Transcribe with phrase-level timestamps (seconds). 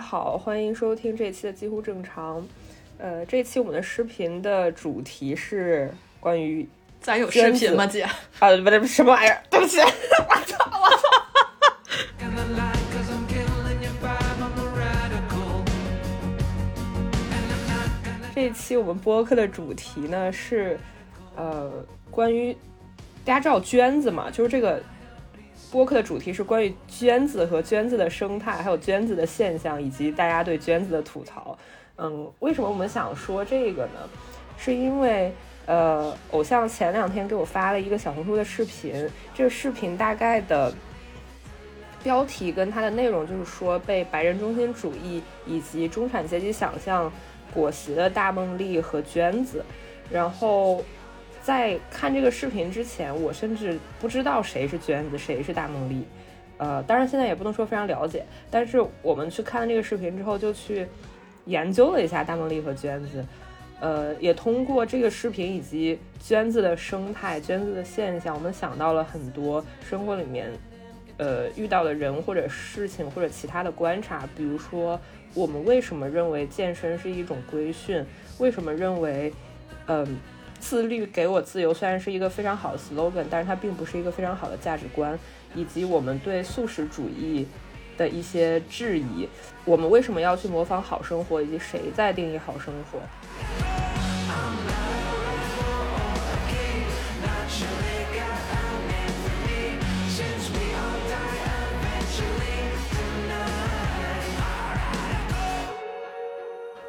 [0.00, 2.42] 好，欢迎收听这一期的几乎正常。
[2.96, 6.66] 呃，这期我们的视频的主题是关于
[7.00, 8.02] 咱有视频吗，姐？
[8.02, 9.42] 啊，不对，什么玩意儿？
[9.50, 9.84] 对不起，我
[10.46, 11.08] 操，我操！
[18.34, 20.80] 这一期我们播客的主题呢是，
[21.36, 21.70] 呃，
[22.10, 22.56] 关于
[23.22, 24.30] 大家知道娟子嘛？
[24.30, 24.82] 就是这个
[25.70, 31.56] 播客的主题是关于娟子和娟子的生态，还有娟子的现象，以及大家对娟子的吐槽。
[31.96, 34.08] 嗯，为什么我们想说这个呢？
[34.58, 35.32] 是因为
[35.66, 40.72] 呃，偶像前两天给我发了一个小红书的视频，这个视频大概的
[42.02, 47.10] 标题跟它的内容就是说被白人中心主义以及中产阶级想象
[47.54, 49.64] 裹挟的大梦丽和娟子。
[50.10, 50.82] 然后
[51.50, 56.06] 在看这个视频之前，我甚至不知道谁是娟子，谁是大梦丽。
[56.58, 60.86] 呃，当然现在也不能说非常了解，但是我们去看了这个视频之后，就去。
[61.46, 63.24] 研究了一下大梦丽和娟子，
[63.80, 70.52] 呃，也通过这个视频以及娟子的生态、娟子的现象，我们想到了很多生活里面，
[71.16, 74.28] 呃，遇到的人或者事情或者其他的观察。
[74.36, 75.00] 比如说，
[75.34, 78.04] 我们为什么认为健身是一种规训？
[78.38, 79.32] 为什么认为，
[79.86, 80.18] 嗯，
[80.60, 85.18] 自律给我自由虽然是一个非常好的 slogan，但是它并不是一个非常好的价值观，
[85.54, 87.48] 以及我们对素食主义。
[87.98, 89.28] 的一些质疑，
[89.62, 92.98] 我们为什么要去模仿好生活，以及谁在定义好生活？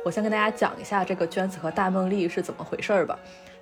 [0.06, 3.20] 我先跟大家讲一下这个娟子和大梦丽是怎么回事儿吧。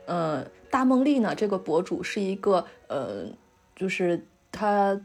[0.09, 3.25] 嗯，大梦丽呢，这个博主是一个，呃，
[3.75, 4.99] 就是他。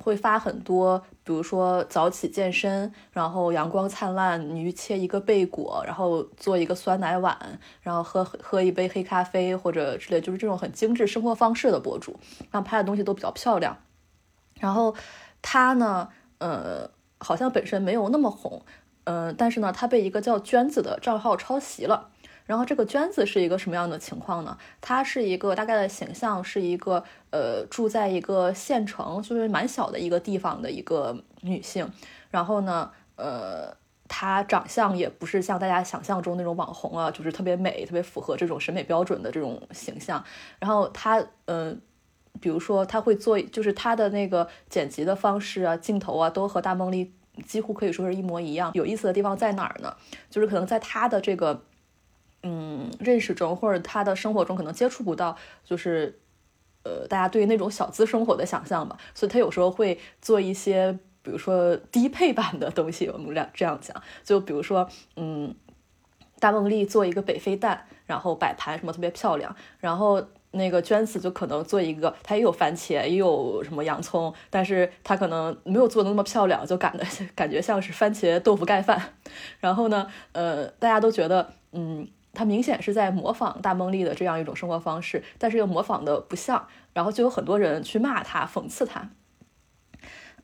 [0.00, 7.36] 会发很多，比如说早起健身，然后阳光灿烂，你切一个贝果，然后做一个酸奶碗，
[7.82, 12.16] 然后喝喝一杯黑咖啡或者之类，就是这种很精致生活方式的博主，
[12.52, 13.76] 然后拍的东西都比较漂亮。
[14.60, 14.94] 然后
[15.42, 16.88] 他呢，呃，
[17.18, 18.62] 好像本身没有那么红，
[19.02, 22.10] 嗯，但是呢，他被一个叫娟子的账号抄袭了。
[22.48, 24.56] 然后这个娟子是一个什么样的情况呢？
[24.80, 31.92] 她是一个大概的形象是一个呃住在一个县城，就是蛮小的一个地方的一个女性。
[32.30, 33.76] 然后呢，呃，
[34.08, 40.24] 她长相也不是像大家想象中那种网红啊，就是特别美、特别符合这种审美标准的这种形象。
[40.58, 41.78] 然后她，嗯，
[42.40, 47.12] 比如说她会做，就是她的那个剪辑的方式啊、镜头啊，都和大梦丽
[47.46, 48.70] 几乎可以说是一模一样。
[48.72, 49.94] 有意思的地方在哪儿呢？
[50.30, 51.62] 就是可能在她的这个。
[52.42, 56.20] 嗯，认识中或者他的生活中可能接触不到，就是，
[56.84, 58.96] 呃，大家对于那种小资生活的想象吧。
[59.12, 63.08] 所以他有时候会做一些，比如说低配版的东西。
[63.08, 65.52] 我们俩这样讲，就比如说，嗯，
[66.38, 69.54] 大梦丽做一个北非蛋，然后摆盘什么特别漂亮。
[69.80, 79.14] 然后那个娟子就可能做一个，它也有番茄，也有什么洋葱，但是它可能没有做的那么漂亮，就感的 感觉像是番茄豆腐盖饭。
[79.58, 82.06] 然后呢，呃，大家都觉得，嗯。
[82.38, 89.10] 他明显是在模仿大梦丽的这样一种生活方式，但是又模仿的不像，然后就有很多人去骂他、讽刺他。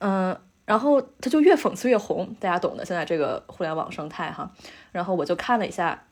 [0.00, 2.84] 嗯，然后他就越讽刺越红，大家懂的。
[2.84, 4.50] 现在这个互联网生态哈，
[4.90, 6.02] 然后我就看了一下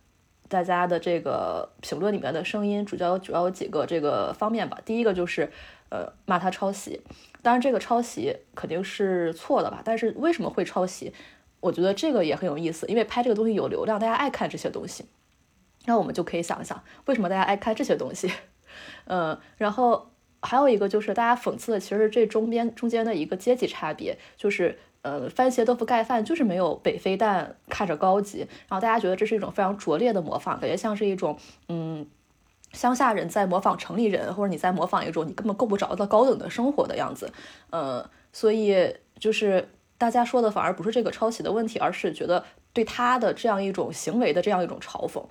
[0.48, 4.78] 大家的这个评论里面的声音，主要主要有几个这个方面吧。
[4.84, 5.50] 第一个就是
[5.88, 7.00] 呃骂他抄袭，
[7.42, 11.12] 当然这个抄袭肯定是错的吧，但是为什么会抄袭？
[11.58, 15.04] 我觉得这个也很有意思，因为拍这个东西有流量，大家爱看这些东西。
[15.86, 18.30] 那我们就可以想一想，为什么大家爱看这些东西？
[19.06, 20.10] 嗯， 然后
[20.40, 28.38] 还有一个就是大家讽刺的，其实这中间中间的一个阶级差别，就是呃，番茄豆腐盖饭就是没有北非蛋看着高级，
[28.68, 31.36] 然后大家觉得这是一种非常拙劣的模仿，感觉像是一种
[31.68, 32.06] 嗯，
[32.72, 37.32] 乡下人在模仿城里人，或者你在模仿一种你根本够不着的高等的生活的样子。
[37.70, 39.68] 呃，所以就是
[39.98, 45.24] 大家说的反而不是这个抄袭的问题，而是觉得对他的这样一种行为的这样一种嘲讽。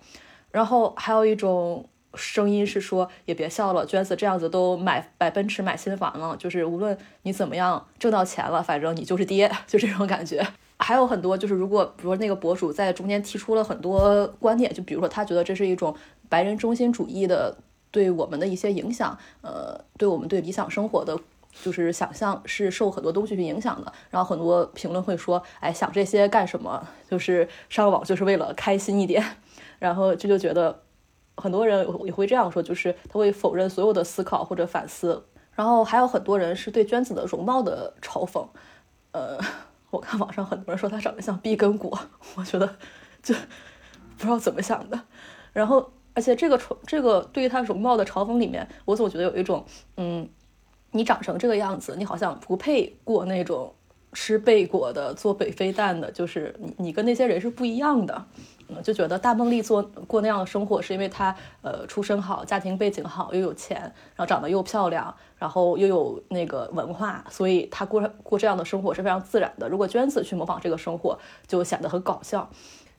[0.52, 10.46] 然后还有一种声音是说，也别笑了，娟子这样子都买买奔驰买新房了，就是无论你怎么样挣到钱了，反正你就是爹， 就这种感觉。
[10.78, 15.96] 还有很多就是，如果比如说那个博主在中间提出了很多观点，就比如说他觉得这是一种
[16.28, 17.56] 白人中心主义的
[17.92, 21.16] 对我们的一些影响，呃，对我们对理想生活的
[21.62, 23.94] 就是想象是受很多东西去影响的。
[24.10, 26.86] 然后很多评论会说，哎，想这些干什么？
[27.08, 29.24] 就是上网就是为了开心一点。
[29.82, 30.84] 然后这就觉得，
[31.38, 35.26] 很多人也会这样说，就是他会否认所有的思考或者反思。
[35.56, 38.48] 然后还有很多人是对娟子的容貌的嘲讽，
[39.12, 39.40] 呃，
[39.90, 42.00] 我看网上很多人说她长得像碧根果，
[42.38, 42.78] 我觉得
[43.24, 43.34] 就
[44.18, 45.02] 不知道怎么想的。
[45.52, 49.66] 然后，而且这个嘲这个对于她容貌的嘲讽里面，我总觉得有一种，
[49.98, 50.30] 嗯，
[50.92, 53.74] 你长成这个样子，你好像不配过那种
[54.14, 58.26] 吃贝果的、做北非蛋的，就是你你跟那些人是不一样的。
[58.84, 69.68] 就觉得大梦丽做过那样的生活，是因为她呃出身好，家庭背景好，又有钱，然后长得又漂亮，然后又有那个文化，所以她过过这样的生活是非常自然的。
[69.68, 72.50] 如果娟子去模仿这个生活，就显得很搞笑。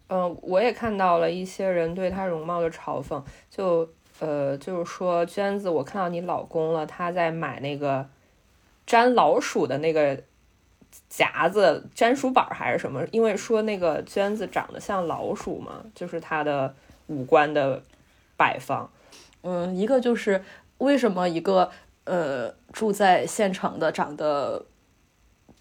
[0.09, 3.89] 嗯，我也看到了一些人对她容貌的嘲讽，就
[4.21, 8.07] 呃就是说娟子，我看到你老公了，他在买那个
[8.87, 10.23] 粘老鼠的那个。
[11.15, 13.07] 夹子、粘鼠板还是什么？
[13.11, 16.75] 因为说那个娟子长得像老鼠嘛，就是她的
[17.09, 17.83] 五官的
[18.35, 18.91] 摆放。
[19.43, 20.43] 嗯，一个就是
[20.79, 21.71] 为什么一个
[22.05, 24.65] 呃住在县城的、长得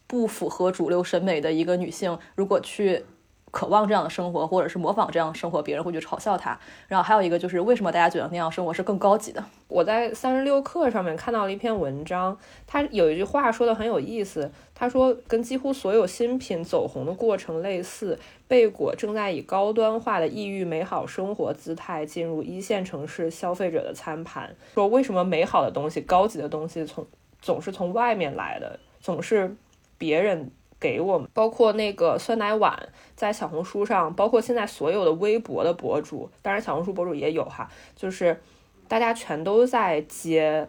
[0.07, 3.05] 不符合主流审美的一个女性，如果去。
[3.51, 6.57] 渴望这样的生活，或者是模仿这样的生活，别人会去嘲笑他。
[6.87, 9.43] 然后还有一个就是，为什么大家觉得那样生活是更高级的？
[9.67, 14.51] 我在三十六课上面看到了一篇文章，他有一句话说的很有意思。
[14.73, 18.17] 他说，跟几乎所有新品走红的过程类似，
[18.47, 24.55] 贝果正在以高端化的异域美好生活姿态进入一线城市消费者的餐盘。
[24.73, 27.05] 说为什么美好的东西、高级的东西从
[27.41, 29.55] 总是从外面来的，总是
[29.97, 30.49] 别人。
[30.81, 38.41] 给我们，包括那个酸奶碗，在小红书上，包括现在所有的微博的博主，当然小红书博主也有哈，就是
[38.87, 40.67] 大家全都在接，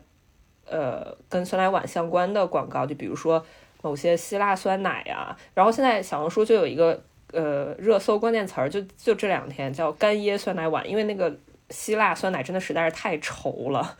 [0.66, 3.42] 呃，跟酸奶碗相关的广告，就比如说
[3.80, 11.34] 某些希腊酸奶呀，然后现在小红书就有一个呃热搜关键词儿，就就这两天叫干椰酸奶碗，因为那个
[11.70, 13.96] 希腊酸奶真的实在是太稠了，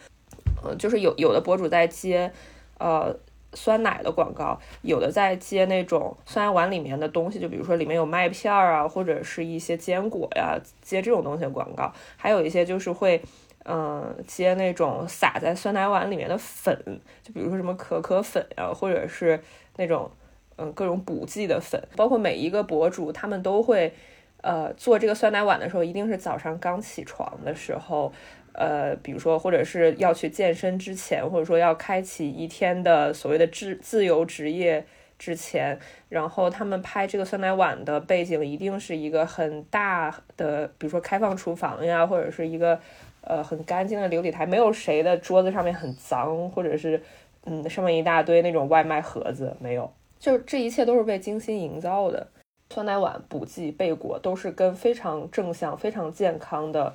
[0.62, 2.30] 呃，就是有有的博主在接，
[2.78, 3.16] 呃。
[3.54, 11.92] 酸奶的广告，有的在接那种酸奶碗里面的东西，就比如说里面有麦片儿啊，或者是一些坚果呀，接这种东西的广告。
[12.16, 13.22] 还有一些就是会，
[13.64, 16.74] 嗯，接那种撒在酸奶碗里面的粉，
[17.22, 19.38] 就比如说什么可可粉呀，或者是
[19.76, 20.10] 那种，
[20.56, 21.82] 嗯，各种补剂的粉。
[21.94, 23.92] 包括每一个博主，他们都会，
[24.40, 28.12] 呃，做这个酸奶碗的时候，一定是早上刚起床的时候。
[28.54, 34.84] 呃，比如说，或者是要去健身之前，或者说要开启一天的所谓的自自由职业
[35.18, 35.78] 之前，
[36.08, 42.78] 然后他们拍这个酸奶碗的背景一定是一个很大的，比如说开放厨房呀，或者是一个
[43.22, 47.02] 呃很干净的琉璃台，没有谁的桌子上面很脏，或者是
[47.44, 52.26] 嗯上面一大堆那种外卖盒子，没有，就这一切都是被精心营造的。
[52.70, 56.92] 酸奶碗、补剂、贝果都是跟非常正向、非常健康的。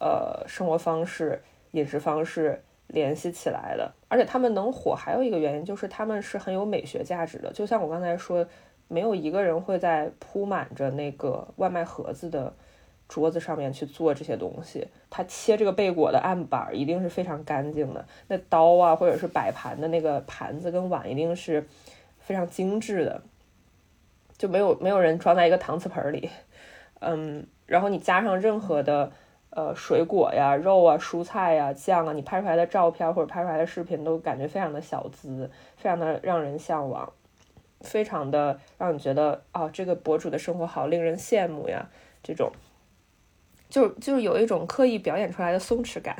[0.00, 1.42] 呃，生活方式、
[1.72, 7.52] 饮食方式联系起来的，而且他们能火，还有一个原因就是他们是很有美学价值的。
[7.52, 8.46] 就像我刚才说，
[8.88, 12.50] 没有一个人会在铺满着那个外卖盒子的
[13.08, 14.88] 桌子上面去做这些东西。
[15.10, 21.62] 他切这个贝果的案板一定是非常干净的，那刀啊，或者是摆盘的那个盘子跟碗一定是
[22.18, 23.20] 非常精致的，
[24.38, 26.30] 就没有没有人装在一个搪瓷盆里。
[27.00, 29.12] 嗯，然后你加上任何的。
[29.50, 37.12] 呃，水果呀、肉啊、蔬菜呀、酱啊，你拍出来的照片或者拍出来的视频都感觉非常的小资，非常的让人向往，
[37.80, 41.88] 非常的让你觉得啊，这个博主的生活好令人羡慕呀。
[42.22, 42.52] 这种，
[43.68, 46.16] 就就是有一种刻意表演出来的松弛感。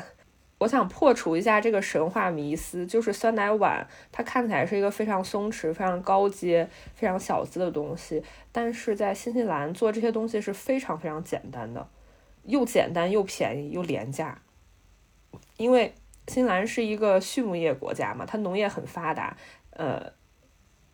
[0.59, 11.87] 我想破除一下这个神话迷思，就是酸奶碗它看起来是一个非常松弛、非常高阶、非常小资的东西，但是在新西兰做这些东西是非常非常简单的。
[12.51, 14.43] 又简单又便宜又廉价，
[15.57, 15.95] 因为
[16.29, 19.37] 新西兰是一个畜牧业国家嘛，它农业很发达，
[19.71, 20.13] 呃，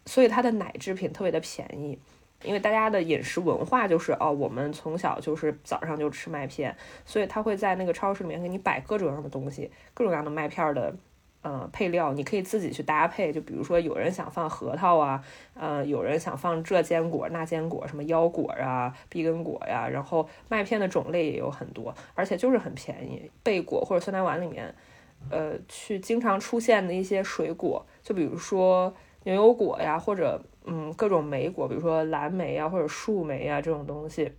[0.04, 1.98] 所以它的奶制品特别的便宜。
[2.44, 10.94] 因为大家的饮食文化就是哦，我们从小就是早上就吃麦片，所以他会在那个超市里面给你摆各种各样的东西，各种各样的麦片的。
[11.48, 15.22] 嗯，配料你可以自己去搭配，就比如说有人想放核桃啊，
[15.54, 23.30] 呃，有人想放这坚果那坚果，什么腰果啊、碧根果呀，然后麦片的种类也有很多，而且就是很便宜。
[23.44, 24.74] 贝果或者酸奶碗里面，
[25.30, 34.32] 呃，去经常出现的一些水果，就比如说牛油果呀，或者嗯各种莓果，比如说蓝莓啊或者树莓啊这种东西，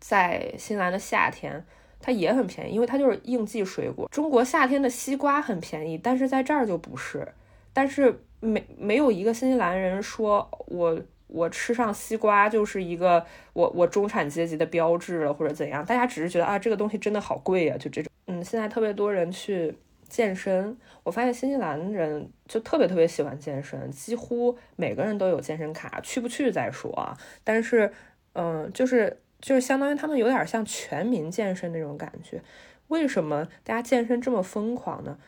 [0.00, 1.64] 在新西兰的夏天。
[2.02, 4.06] 它也很便宜，因为它就是应季水果。
[4.10, 7.26] 中国夏天的西瓜很便宜，但是在这儿就不是。
[7.72, 15.82] 但是没没有一个新西兰人说我我吃上西瓜就是一个我我中产阶级的标志了或者怎样。
[15.86, 18.10] 大家只是觉得啊这个东西真的好贵呀，就这种。
[18.26, 19.74] 嗯，现在特别多人去
[20.08, 27.16] 健身，我发现新西兰人就特别特别喜欢健身，几乎每个人都有健身卡，去不去再说啊。
[27.42, 27.90] 但是，
[28.34, 32.40] 嗯，就是就是相当于他们有点像全民健身那种感觉。
[32.88, 35.18] 为什么大家健身这么疯狂呢？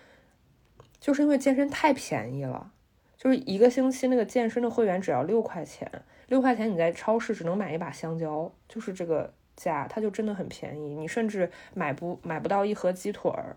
[0.99, 2.73] 就是因为健身太便宜了，
[3.19, 5.91] 就是一个星期那个健身的会员只要六块钱，
[6.29, 10.95] 六块钱你在超市只能买一把香蕉，就是这个价，它就真的很便宜。
[10.95, 13.57] 你甚至买不买不到一盒鸡腿儿。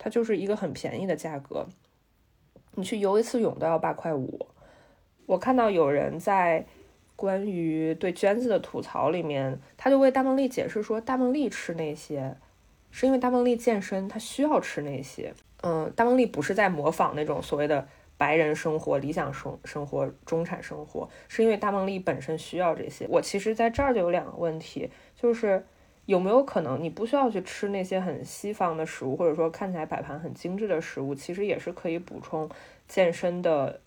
[0.00, 1.66] 它就是一个很便宜的价格，
[2.76, 4.46] 你去游一次泳都要八块五。
[5.26, 6.64] 我看到有人在
[7.18, 12.36] 关于对娟子的吐槽里面，他就为大梦丽解释说，大梦丽吃那些
[12.92, 15.34] 是因为大梦丽健身，她需要吃那些。
[15.62, 23.06] 嗯，大梦丽不是在模仿那种所谓的白人生活、理想生生活、中产生活，是因为大梦丽本身需要这些。
[23.08, 24.88] 我其实在这儿就有两个问题，
[25.20, 25.66] 就是。
[26.08, 32.48] 有没有可能你不需要去吃那些很西方的食物，或者说看起来摆盘很精致的食物，其实也是可以补充
[32.88, 33.78] 健身的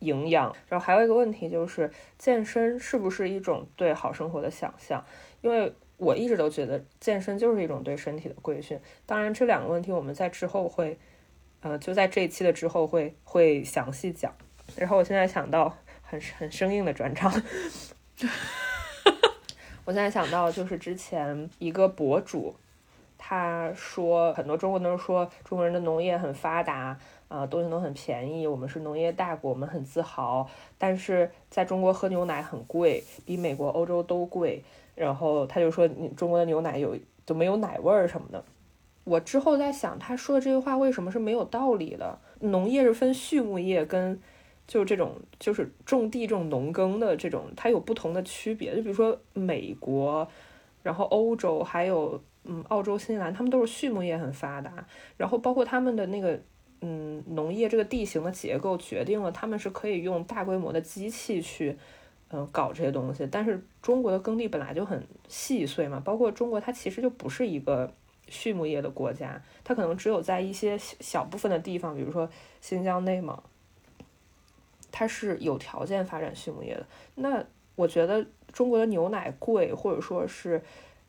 [0.00, 0.54] 营养。
[0.68, 5.04] 然后还有一个问题就是，健身是不是一种对好生活的想象？
[5.40, 8.78] 因为我一直都觉得健身就是一种对身体的规训。
[9.06, 10.98] 当然，这两个问题我们在之后会，
[11.60, 14.34] 呃，就在这一期的之后会会详细讲。
[14.76, 17.32] 然后我现在想到很很生硬的转场。
[19.84, 22.56] 我现在想到就是之前一个博主，
[23.18, 30.48] 他说很多中国人都说中国人的农业很发达啊，东西都很便宜，我们是农业大国，我们很自豪。
[30.78, 34.62] 但是在中国喝牛奶很贵，比美国、欧洲都贵。
[34.94, 38.44] 然后他就说你中国的牛奶有就没有奶味儿什么的。
[39.04, 42.18] 我之后在想，他说的这句话为什么是没有道理的？
[42.40, 44.20] 农业是分畜牧业跟。
[44.66, 48.74] 就这种，就是种地这种农耕的这种，它有不同的区别。
[48.74, 50.26] 就比如说美国，
[50.82, 54.86] 然后欧洲，还有嗯澳洲、新西兰，他们都是畜牧业很发达。
[55.18, 56.40] 然后包括他们的那个
[56.80, 61.76] 嗯农业这个地形的结构，决定了他们是可以用大规模的机器去
[62.28, 63.26] 嗯搞这些东西。
[63.30, 67.92] 但是中国的耕地本来就很细碎嘛，包括中国它其实就不是一个
[68.28, 72.28] 畜牧业的国家，它可能只有在一些小部分的地方，比如说
[72.60, 73.38] 新疆、内蒙。
[74.96, 76.86] 它是有条件发展畜牧业的。
[77.16, 80.62] 那我觉得中国的牛奶贵，或者说是，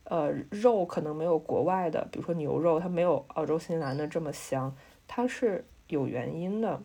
[0.05, 4.75] 呃，肉可能没有国外的，比如说牛肉，它没有澳洲、新西兰的这么香，
[5.07, 6.81] 它是有原因的，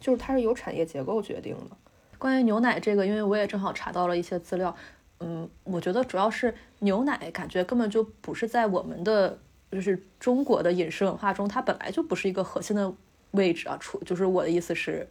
[0.00, 1.76] 就是它是由产业结构决定的。
[2.18, 4.74] 关于牛奶这个，因为我也正好查到了一些资料，
[5.20, 9.38] 嗯，我觉得主要是牛奶感觉根本就不是在我们的
[9.70, 12.92] 就是中国的饮食文化中，它本来就不是一个核心的
[13.32, 13.76] 位置啊。
[13.80, 15.08] 除就是我的意思是。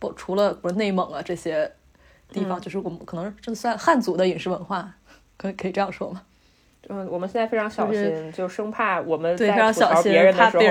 [0.00, 1.72] 不，除了不是内蒙啊这些
[2.28, 4.92] 地方，就是我们可能这算汉族的饮食文化，
[5.38, 6.22] 可可以这样说吗？
[6.88, 10.62] 嗯，我们现在非常小心，就生怕我们对非常小心，别人的时候，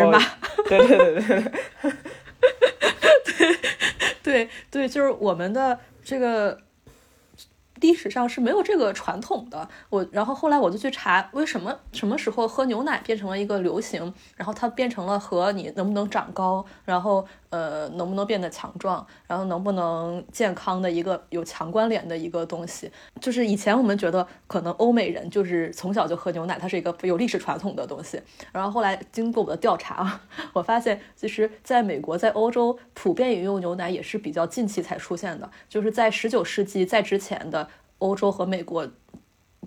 [0.69, 1.43] 对对对对对，
[4.23, 6.59] 对对 对，就是我们的这个。
[7.81, 22.91] 历史上是没有这个传统的，我然后后来我就去查，为什么什么时候喝牛奶变成了一个流行，然后它变成了和你能不能长高，然后呃能不能变得强壮，然后能不能健康的一个有强关联的一个东西。
[23.21, 28.19] 就是以前我们觉得可能欧美人就是从小就喝牛奶，它是一个有历史传统的东西。
[28.51, 30.19] 然后后来经过我的调查，
[30.53, 37.69] 我发现其实在美国、在欧洲普遍饮用牛奶也是比较近期才出现的，就是在十九世纪在之前的。
[37.99, 38.85] 欧洲和美国，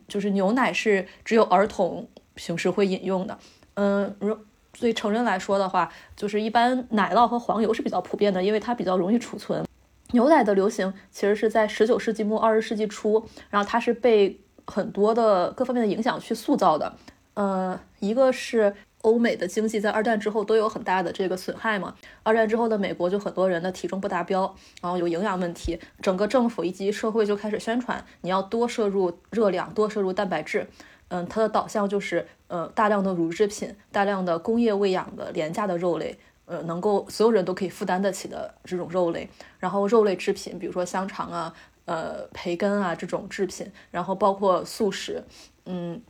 [0.06, 3.38] 就是牛奶是只有儿童平时会饮用的。
[3.72, 4.36] 嗯，如
[4.78, 9.64] 对成人来说的话，就是一般奶酪和黄油是比较普遍的，因为它比较容易储存。
[10.12, 16.94] 牛奶的流行其实是在十九世纪末二十世纪初，然后它是被很多的各方面的影响去塑造的。
[17.34, 18.74] 呃，一个是。
[19.02, 21.94] 欧美的经济在二战之后都有很大的这个损害嘛？
[22.24, 24.52] 二战之后的美国就很多人的体重不达标，
[24.82, 30.66] 然后有营养问题，整个政府以及社会就开始宣传你要多摄入热量，多摄入蛋白质。
[31.06, 45.22] 嗯，它的导向就是呃大量的乳制品，大量的工业喂养的廉价的肉类，呃能够所有人都可以负担得起的这种肉类，然后肉类制品，比如说香肠啊，呃培根啊这种制品，然后包括素食，
[45.64, 46.02] 嗯。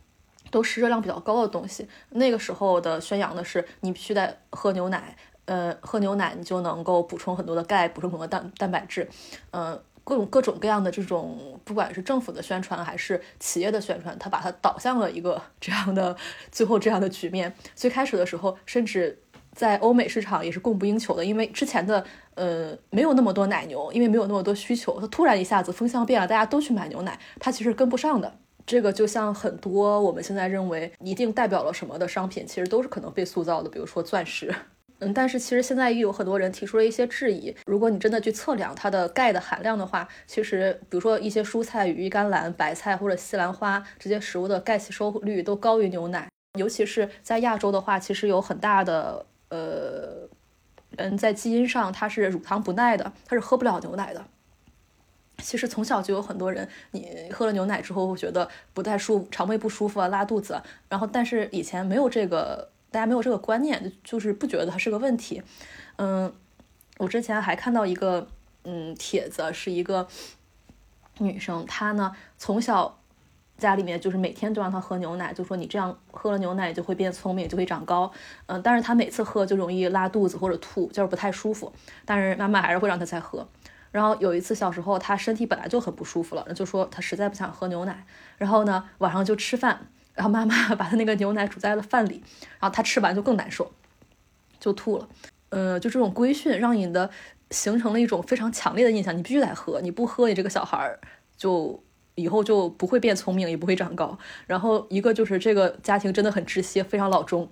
[0.49, 1.85] 都是热量比较高的东西。
[2.11, 5.13] 那个时候的宣扬的是，你必须得喝牛奶，
[5.43, 9.09] 呃，喝牛奶你就能够补充很多的钙，补充很多蛋蛋白质，
[9.51, 9.77] 呃，
[10.07, 16.15] 各种各种各样的这种，不管是政府的宣传还是企业的宣传，它把它导向了一个 这样的
[16.49, 17.53] 最后这样的局面。
[17.75, 19.21] 最开始的时候，甚至
[19.51, 28.33] 在欧美市场也是供不应求的，因为之前的呃没有那么多奶牛，因为没有那么多需求，它突然一下子风向变了，大家都去买牛奶，它其实跟不上的。
[28.65, 34.55] 这个就像很多我们现在认为一定代表了什么的商品，其实都是可能被塑造的，比如说钻石。
[34.99, 37.55] 嗯，但是其实现在也有很多人提出了一些质疑。
[37.67, 46.27] 如果你真的去测量它的钙的含量的话，其实比如说一些蔬菜、羽衣甘蓝、白菜或者西兰花这些食物的钙吸收率都高于牛奶。
[46.57, 50.27] 尤其是在亚洲的话，其实有很大的呃
[50.97, 54.25] 人在基因上他是乳糖不耐的，他是喝不了牛奶的。
[55.43, 60.59] 其实从小就有很多人，你喝了牛奶之后会觉得不太舒，肠胃不舒服啊，拉肚子。
[60.89, 62.67] 然后但是以前没有这个。
[62.97, 65.43] 大家没有这个观念，就是不觉得它是个问题。
[65.97, 66.33] 嗯，
[66.97, 68.27] 我之前还看到一个
[68.63, 70.07] 嗯帖子，是一个
[71.19, 72.97] 女生，她呢从小
[73.59, 78.11] 家里面就是每天都让她喝牛奶，就说你这样喝了牛奶就会变聪明，就会长高。
[78.47, 81.71] 嗯，但是她每次喝就容易拉肚子或者吐，就是不太舒服。
[82.03, 83.47] 但是妈妈还是会让她再喝。
[83.91, 88.07] 然后有一次小时候她身体本来就很不舒服了，就说她实在不想喝牛奶。
[88.39, 89.85] 然后呢晚上就吃饭。
[90.17, 92.23] 然后妈妈把他那个牛奶煮在了饭里，
[92.59, 93.71] 然后他吃完就更难受，
[94.59, 95.07] 就吐了。
[95.49, 97.09] 呃，就这种规训让你的
[97.51, 100.99] 形成了一种非常强烈的印象，你必须得喝，你不喝，你这个小孩儿
[101.37, 101.81] 就
[102.15, 104.17] 以后就不会变聪明，也不会长高。
[104.47, 107.47] 然后一个就是这个家庭真的很窒息，非常老中。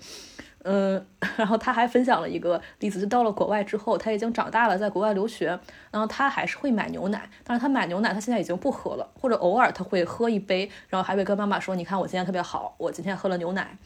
[0.67, 1.05] 嗯，
[1.37, 5.47] 然后他还分享了一个例子，就到了国外之后，他已经长大了，在国外留学，
[5.91, 13.77] 然后他还是会买牛奶，但是他买牛奶，他现在已经不喝了，或者偶尔他会喝一杯，然后还会跟妈妈说：“你看我今天特别好，我今天喝了牛奶。”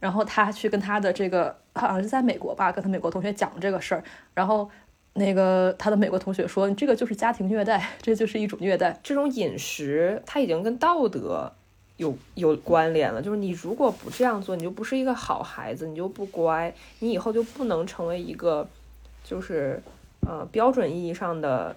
[0.00, 4.02] 然后他去跟他的这个好像是在美国吧，跟他美国同学讲这个事儿，
[4.34, 4.68] 然后
[5.12, 11.52] 那个他的美国同学说：“这个就是家庭虐待，这就是一种虐待，这种饮食他已经跟道德。”
[11.96, 18.66] 有有关联了，就是你如果不这样做，你就不是一个好孩子，你就不乖，你以后就不能成为一个，
[19.22, 19.80] 就是
[20.26, 21.76] 呃标准意义上的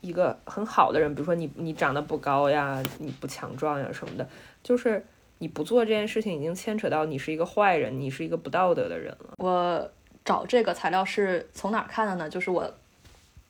[0.00, 1.14] 一个很好的人。
[1.14, 4.26] 比如说你你长得不高呀，你不强壮呀什么的，
[4.62, 5.04] 就是
[5.38, 9.34] 你不做这件事情，已经牵扯到你是一个坏人，你是一个不道德的人了。
[9.36, 9.90] 我
[10.24, 12.28] 找这个材料是从哪看的呢？
[12.28, 12.72] 就是我。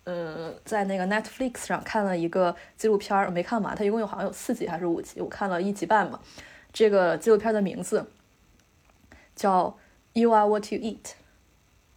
[0.04, 6.18] 嗯，在那个 Netflix 上看了一个纪录片儿，没看完，它一共有好像有四集还是五集，我看了一集半吧。
[6.72, 8.10] 这个纪录片的名字
[9.36, 9.76] 叫
[10.14, 11.12] “You are what you eat”，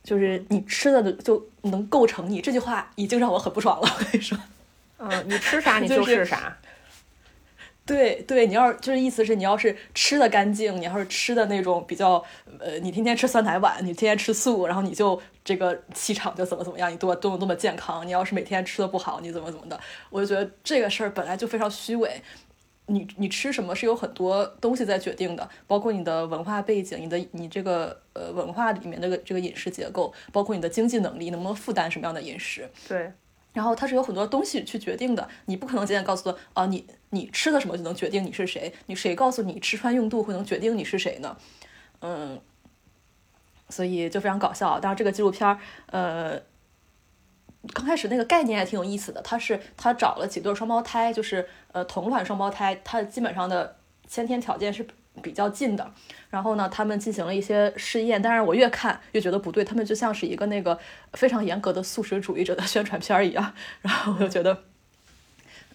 [0.04, 2.42] 就是你吃的就能构成你。
[2.42, 4.38] 这句话已经让我很不爽了，我跟你说。
[4.98, 6.58] 嗯，你吃啥你就是啥。
[7.86, 12.24] 对对，你要就是意思是你要是吃的干净，你要是吃的那种比较，
[12.60, 18.08] 呃，你天天吃酸奶碗，你天天吃素，然后你就这个气场就怎么怎么样，你多多么多么健康。
[18.08, 19.78] 你要是每天吃的不好，你怎么怎么的？
[20.10, 22.22] 我就觉得这个事儿本来就非常虚伪。
[22.86, 32.70] 你你吃什么是有很多东西在决定的，包括你的文化背景，你的你这个呃文化里面的这个饮食结构，包括你的经济能力，能不能负担什么样的饮食？
[32.88, 33.12] 对。
[33.54, 38.74] 然后它是有很多东西去决定的，你不可能今天告诉啊，你你吃的什么就能决定你是谁？
[38.88, 41.38] 你谁告诉你吃穿用度会能决定你是谁呢？
[42.02, 42.42] 嗯，
[43.70, 44.80] 所以就非常搞笑。
[44.80, 46.42] 当然，这个纪录片儿，呃，
[47.74, 49.22] 刚开始那个概念也挺有意思的。
[49.22, 54.86] 他是他找了几对双胞胎，就是呃同卵双胞胎，他基本上的先天条件是。
[55.22, 55.94] 比较近的，
[56.30, 60.78] 然后呢，他们进行了一些试验，但是我越看越觉得不对，他们就像是一个那个
[61.14, 64.64] 非常严格的素食主义者的宣传片一样，然后我就觉得，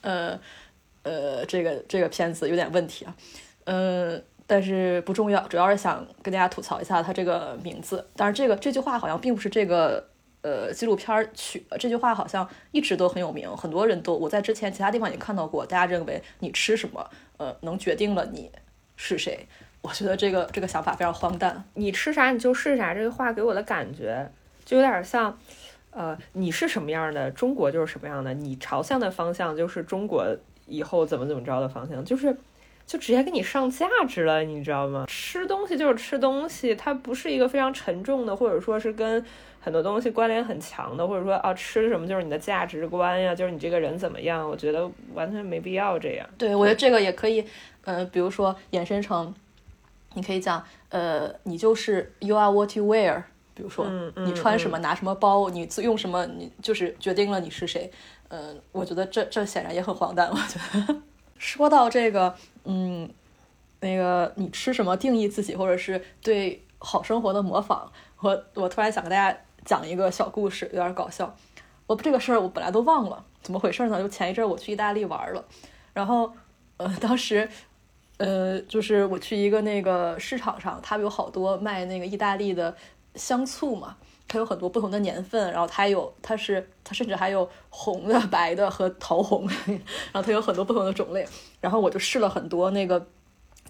[0.01, 0.39] 呃
[1.05, 3.17] 呃，这个这个片子有点问题啊，
[3.65, 10.09] 嗯，但是不重要，主要是想跟大家吐槽一下他这个名字，但是这个这句话好像并不是这个
[10.43, 18.51] 呃纪录片取的，这句话好像一直都很有名，很多人都我在之前其他地方也看到过，大家认为你吃什么，呃，能决定了你。
[18.99, 19.47] 是谁？
[19.81, 21.65] 我觉得这个这个想法非常荒诞。
[21.75, 24.29] 你吃啥你就是啥，这个话给我的感觉
[24.65, 25.39] 就有点像，
[25.93, 30.27] 呃，你是什么样的，中国就是什么样的，你朝向的方向就是中国
[30.67, 32.37] 以后怎么怎么着的方向，就是
[32.87, 35.05] 就直接给你上价值了，你知道吗？
[35.07, 39.25] 吃东西就是吃东西，它不是一个非常沉重的，或者说是跟
[39.61, 44.47] 很多东西关联很强的，或者说啊吃什么就是你的价值观呀，就是你这个人怎么样？
[44.51, 46.29] 我觉得完全没必要这样。
[46.37, 47.47] 对，我觉得这个也可以。
[47.89, 49.35] 呃，比如说衍生成，
[50.13, 53.23] 你可以讲，呃，你就是 you are what you wear。
[53.55, 57.91] 比如说，你穿什么，拿什么包，你用什么，你就是决定了你是谁。
[58.29, 60.29] 嗯，我觉得这这显然也很荒诞。
[60.29, 61.01] 我觉得
[61.39, 63.09] 说到这个，嗯，
[63.81, 71.35] 那个你吃什么定义自己，或者是对好生活的模仿，我我突然想跟大家讲一个小故事，有点搞笑。
[71.87, 73.99] 我这个事儿我本来都忘了，怎么回事呢？
[73.99, 75.43] 就前一阵我去意大利玩了，
[75.95, 76.31] 然后
[76.77, 77.49] 呃，当时。
[78.19, 82.77] 呃，就是我去一个那个市场上，他们有好多卖那个意大利的
[83.15, 91.27] 香醋嘛，它有很多不同的年份，然后它有，它是它甚至还有红的、 白的和桃红， 然后它有很多不同的种类。
[91.61, 93.07] 然后我就试了很多那个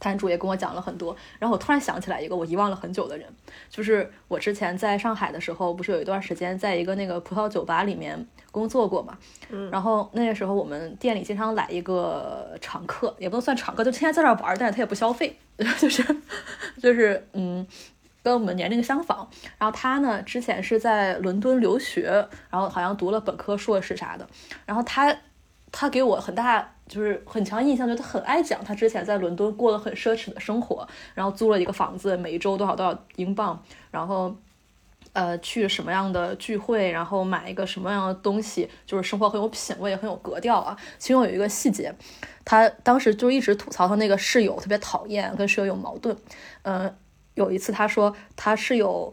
[0.01, 3.27] 摊主也跟我讲了很多，然后我突然想起来一个我遗忘了很久的人，
[3.69, 9.19] 就是我之前在上海的时候，不是有一段时间在一个那个葡萄酒吧里面工作过嘛，
[9.51, 15.37] 嗯，然后那个时候我们店里经常来一个常客，也不能算常客，就天天在这玩，但是他也不消费，
[15.79, 16.17] 就是
[16.81, 17.67] 就是嗯，
[18.23, 24.29] 跟我们年龄相仿，然后他呢之前是在伦敦留学，然后好像读了本科、硕士啥的，
[24.65, 25.17] 然后他
[25.73, 26.75] 他给我很大。
[26.89, 34.35] 就是很强印象，就他很爱讲他之前在伦敦过了很奢侈的生活，然后租了一个房子，每一周多少多少英镑，然后，
[35.13, 40.77] 呃，去什么样的聚会，然后买一个什么样的东西，就是生活很有品味，很有格调啊。
[40.99, 41.95] 其中有一个细节，
[42.45, 46.17] 他当时就一直吐槽他那个室友特别讨厌，跟室友有矛盾。
[46.63, 46.95] 嗯，
[47.35, 49.13] 有一次他说他室友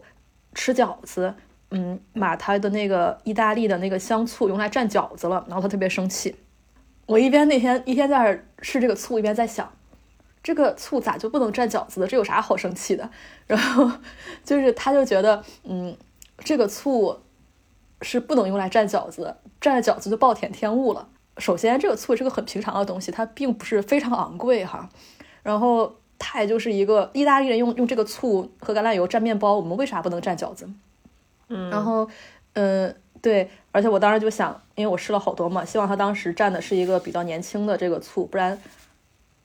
[0.54, 1.34] 吃饺子，
[1.70, 6.34] 嗯，把他的那个意大利的那个香醋用来蘸饺子了，然后他特别生气。
[7.06, 9.72] 我一边那天一天在那吃这个醋，一边在想，
[10.42, 12.06] 这个醋咋就不能蘸饺子的？
[12.06, 13.08] 这有啥好生气的？
[13.46, 13.90] 然后
[14.44, 15.96] 就是他就觉得，嗯，
[16.38, 17.20] 这个醋
[18.02, 21.08] 是不能用来蘸饺子，蘸了饺子就暴殄天物了。
[21.38, 24.88] 首先，这个醋是个很平常的东西，它并不是非常昂贵哈。
[25.42, 30.68] 然后它也就是一个意大利人用用这个醋和橄榄油蘸面包，我们为啥不能蘸饺子？
[31.48, 32.08] 嗯，然后，
[32.54, 32.96] 嗯。
[33.26, 38.56] 对，而且我当时就想，因为我试了好多嘛，希望他当时蘸的是一个比较年轻的这个醋，不然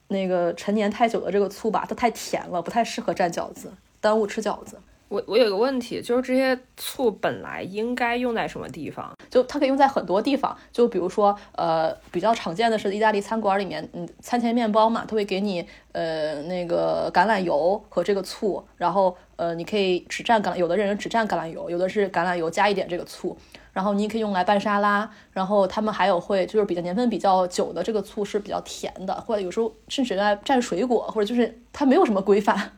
[0.09, 4.77] 那个陈年太久的这个醋吧，它太甜了，不太适合蘸饺子，耽误吃饺子。
[5.09, 9.11] 我我有个问题，就是这些醋本来应该用在什么地方？
[9.31, 23.35] 就它可以用在很多地方，就比如说，呃，比较常见的是意大利餐馆里面，嗯，餐前面包嘛，它会给你呃那个橄榄油和这个醋，然后呃你可以只蘸橄榄，有的人只蘸橄榄油，有的是橄榄油加一点这个醋。
[23.73, 32.73] 然后你也可以用来拌沙拉，然后他们还有会就是比较年份比较久的这个醋是比较甜的，或者有时候甚至用来蘸水果，或者就是它没有什么规范。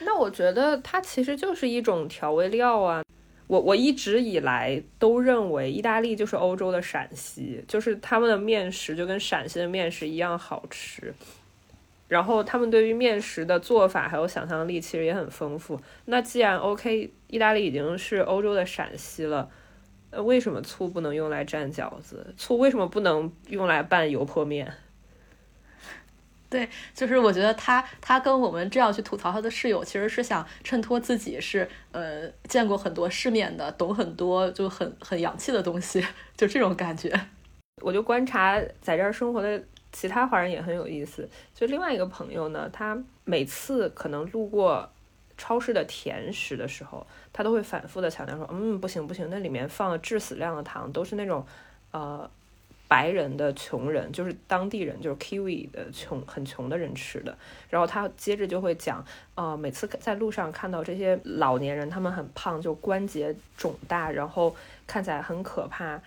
[0.00, 3.02] 那我觉得它其实就是一种调味料啊。
[3.46, 11.14] 我我一直以来都认为意大利就是欧洲的陕西，就是他们的面食就跟陕西的面食一样好吃。
[12.06, 15.80] 然后他们对于面食的做法还有想象力其实也很丰富。
[16.04, 19.50] 那既然 OK，意大利已经是欧洲的陕西了，
[20.10, 22.34] 呃，为什么醋不能用来蘸饺子？
[22.36, 24.70] 醋为什么不能用来拌油泼面？
[26.50, 37.10] 对，就是我觉得他他跟我们这样去吐槽他的室友，其实是想衬托自己是呃见过很多世面的，懂很多就很很洋气的东西， 就这种感觉。
[37.82, 39.60] 我就观察在这儿生活的。
[39.94, 44.90] 其他华人也很有意思，就另外一个朋友呢，他每次可能路过
[45.38, 51.46] 超市的甜食的时候，他都会反复的强调说，嗯，不行不行，那里面放了致死量的糖，都是那种，
[51.92, 52.28] 呃，
[52.88, 57.38] 白人的穷人，就是当地人，就是 Kiwi 的穷很穷的人吃的。
[57.70, 59.04] 然后他接着就会讲，
[59.36, 64.54] 呃，每次在路上看到这些老年人，他们很胖，就关节肿大，然后
[64.88, 66.00] 看起来很可怕。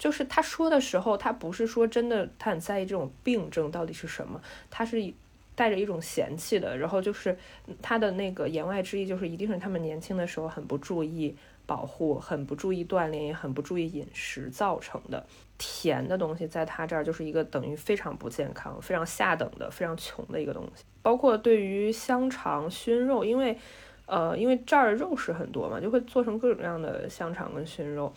[0.00, 5.12] 就是他说的时候，他不是说真的，他很在意这种病症到底是什么，他是
[5.54, 6.78] 带着一种嫌弃的。
[6.78, 7.36] 然后就是
[7.82, 11.36] 他的那个言外之意，就是一定是他们年轻的时候很不注意
[11.66, 15.26] 保护，很不注意锻炼，也很不注意饮食造成的。
[15.58, 20.82] 甜的东西在他这儿就是一个等于非常不健康、非常下等的、非常穷的一个东西。
[21.02, 23.58] 包括对于香肠、熏肉，因为
[24.06, 28.10] 呃，因为这儿肉食很多嘛，就会做成各种各样的香肠跟熏肉。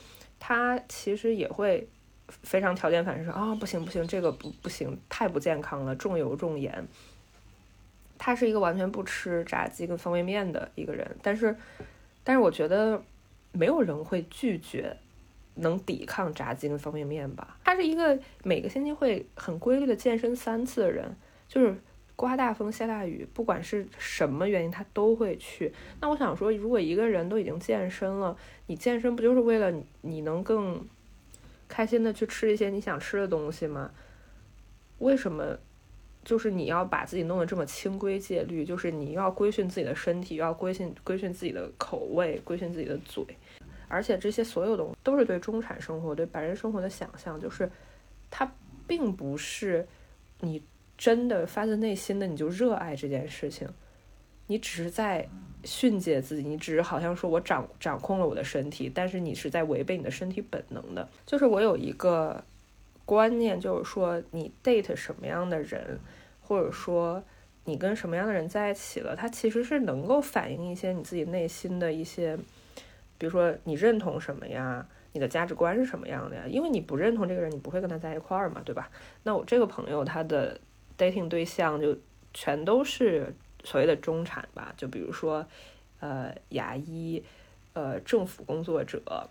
[0.46, 1.88] 他其实也会
[2.28, 6.86] 非常条件反射啊，不行不行，这个不不行，太不健康了，重油重盐。
[8.18, 11.56] 他是一个完全不吃炸鸡跟方便面的一个人，但是，
[12.26, 13.02] 但是我觉得
[13.54, 14.98] 没有人会拒绝
[15.56, 17.58] 能抵抗炸鸡跟方便面吧。
[17.64, 21.16] 他是一个每个星期会很规律的健身三次的人，
[21.48, 21.74] 就是。
[22.16, 25.74] 刮大风下大雨，不管是什么原因，他都会去。
[26.00, 30.86] 那我想说，如果一个人都已经健身了，你健身不就是为了你你能更
[31.68, 33.92] 开心的去吃一些你想吃的东西吗？
[35.00, 35.58] 为什么
[36.24, 38.64] 就是你要把自己弄得这么清规戒律？
[38.64, 43.26] 就是你要规训自己的身体，要规训规训自己的口味，规训自己的嘴，
[43.88, 47.70] 而且这些所有东西都是对中产生活、对白人生活的想象，就是
[48.30, 48.50] 它
[48.86, 49.88] 并不是
[50.42, 50.62] 你。
[50.98, 53.68] 真的发自内心的你就热爱这件事情，
[54.48, 55.28] 你只是在
[55.64, 61.10] 训诫自己，你只是好像说我掌掌控了我的身体，但是你是在违背你的身体本能的。
[61.26, 62.44] 就是我有一个
[63.06, 66.00] 观念，就是说你 date 什么样的人，
[66.42, 67.24] 或者说
[67.66, 72.38] 你跟什么样的人在一起了，它其实是能够反映一些你自己内心的一些，
[73.18, 76.44] 比如说你认同什么呀，你的价值观是什么样的呀？
[76.48, 78.92] 因为你不认同这个人，你不会跟他在一块儿嘛，对吧？
[79.24, 80.60] 那我这个朋友他的。
[80.98, 81.98] Dating 对象就
[82.34, 85.46] 全都是所谓的中产吧，就比如说
[86.00, 87.24] 呃牙医，
[87.74, 89.30] 呃政府工作者，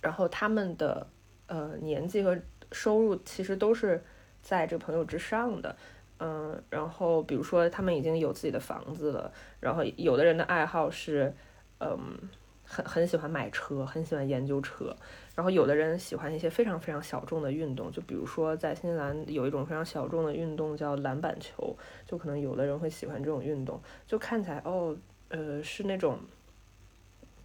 [0.00, 1.06] 然后他们的
[1.46, 2.38] 呃年纪和
[2.72, 4.02] 收入其实都是
[4.42, 5.76] 在这个朋友之上的。
[6.18, 11.34] 嗯，然后比如说他们已经有自己的房子了，然后有的人的爱好是，
[11.80, 12.16] 嗯，
[12.64, 14.96] 很很喜欢买车，很喜欢研究车，
[15.34, 24.96] 然后有的人喜欢一些非常非常小众的运动，就比如说在新西兰有一种非常小众的运动叫篮板球，就可能有的人会喜欢这种运动，就看起来哦，
[25.28, 26.18] 呃，是那种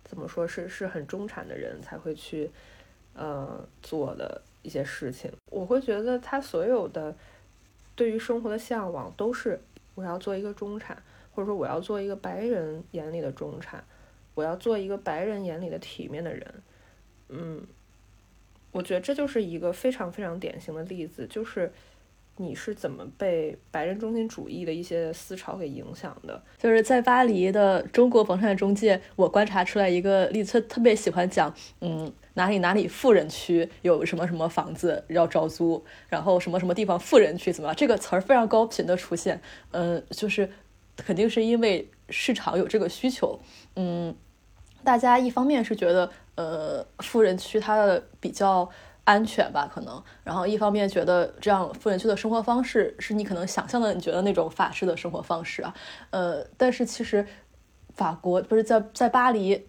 [0.04, 2.50] 怎么说是是很中产的人才会去，
[3.14, 7.16] 呃，做的一些事情，我会觉得他所有的。
[7.96, 9.60] 对于生活的向往都是
[9.94, 13.84] 我要做一个中产，或者说我要做一个白人眼里的中产，
[14.36, 16.64] 我要做一个白人眼里的体面的人。
[17.28, 17.62] 嗯，
[18.72, 21.72] 我觉得这就是一个非常非常典型的例子，就是
[22.38, 26.42] 你是怎么被白人中心主义的一些思潮给影响的。
[26.58, 32.12] 就是在巴黎的中国房产中介，我观察出来一个例子，特别喜欢讲，嗯。
[32.36, 37.76] 哪里哪里富人区有什么什么房子要招租，然后什么什么地方富人区怎么样？
[37.76, 40.50] 这个词儿非常高频的出现，嗯，就是
[40.96, 43.38] 肯定是因为市场有这个需求，
[43.76, 44.16] 嗯，
[44.86, 48.70] 大家一方面是觉得呃富人区它的比较
[49.04, 55.74] 安全吧，可能，然后一方面觉得这样富人区的生活方式是你可能想象的，你觉得那种法式的生活方式啊，
[56.12, 57.26] 呃，但是其实
[57.94, 59.68] 法国不是在在巴黎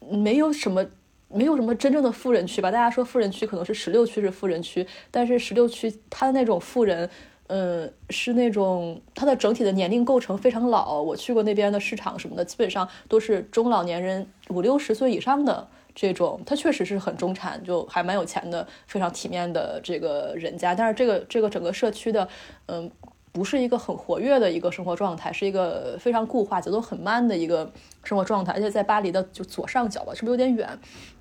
[0.00, 0.86] 没有什么。
[1.34, 2.70] 没有什么真正的富人区吧？
[2.70, 7.08] 大家说富人区可能是十六区是富人区，但是十六区它的那种富人，
[7.46, 11.00] 嗯，是那种它的整体的年龄构成非常老。
[11.00, 20.74] 我去过那边的市场什么的，基本上都是中老年人五六十岁以上的这种，他确实是很中产，就还蛮有钱的，非常体面的这个人家。
[20.74, 22.28] 但是这个这个整个社区的，
[22.66, 22.90] 嗯。
[23.34, 27.72] 不是一个很活跃的一个生活状态，是一个非常固化、节奏很慢的一个
[28.04, 30.78] 生活状态，而且在巴黎的就左上角吧，是不是有点远？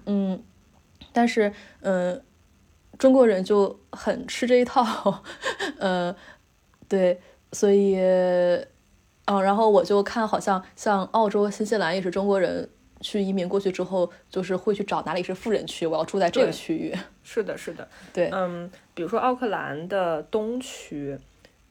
[0.08, 0.44] 嗯，
[1.14, 2.22] 但是嗯，
[2.98, 5.24] 中国人就很吃这一套，
[5.80, 6.14] 呃，
[6.90, 7.22] 对，
[7.54, 12.70] 所以，嗯，然后我就看，好像像澳洲、新西兰也是中国人
[13.02, 16.96] 去移民过去之后，就是会去找哪里是富人区，我要住在这个区域。
[17.24, 21.18] 是的，是的， 对，嗯，比如说奥克兰的东区。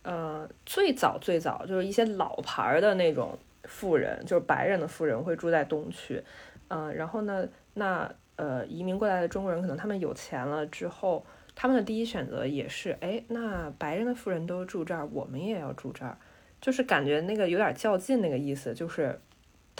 [0.03, 6.23] 呃，最早最早就是一些老牌儿的那种富人，就是白人的富人会住在东区，
[6.69, 11.23] 嗯，然后呢，那呃移民过来的中国人可能他们有钱了之后，
[11.55, 16.17] 他们的第一选择也是，哎，那白人的富人都住这儿，我们也要住这儿，
[16.63, 19.21] 就是感觉那个有点较劲那个意思，就是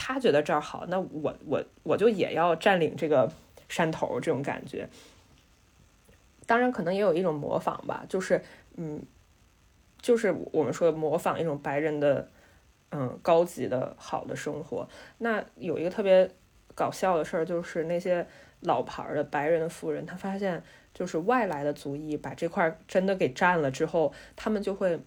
[0.03, 3.31] 他觉得这儿好，那我我我就也要占领这个
[3.69, 4.89] 山头这种感觉。
[6.47, 8.43] 当然，可能也有一种模仿吧，就是
[8.77, 9.03] 嗯。
[10.03, 12.27] 就是我们说模仿一种白人的，
[12.89, 14.89] 嗯，高级的好的生活。
[15.19, 16.31] 那有一个特别
[16.75, 18.27] 搞笑的事儿，就是那些
[18.61, 24.99] 老牌的白人的富人，他发现就是外来的族裔把这块真的给占了之后，他们就会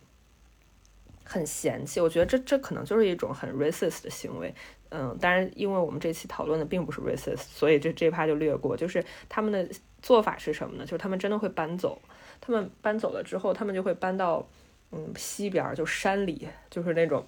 [1.24, 2.00] 很嫌弃。
[2.00, 4.54] 我觉得这这可能就是一种很 racist 的行为。
[4.94, 8.78] 嗯，当然，因为我们这期讨论的并不是 racist，所以这这趴就略过。
[8.78, 9.68] 就是他们的
[10.02, 10.86] 做法是什么呢？
[10.86, 12.00] 就是他们真的会搬走。
[12.40, 14.48] 他们搬走了之后，他们就会搬到。
[14.96, 17.26] 嗯，西边就山里，就是那种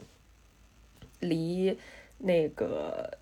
[1.20, 1.76] 离
[2.20, 3.18] 那个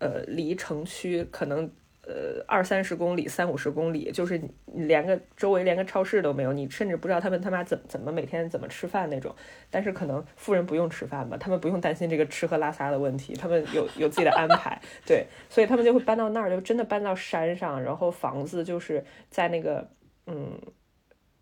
[0.00, 1.70] 呃离城区可能
[2.06, 9.34] 呃二三十公里、三五十公里，就是连个周围连个超市都没有，你甚至不知道他们他妈怎怎么每天怎么吃饭那种。
[9.70, 19.88] 但是可能富人不用吃饭吧，他们不用担心这个吃喝拉撒的问题，他们有有自己的安排，对，所以他们就会搬到那儿，就真的搬到山上，然后房子就是在那个
[20.26, 20.58] 嗯。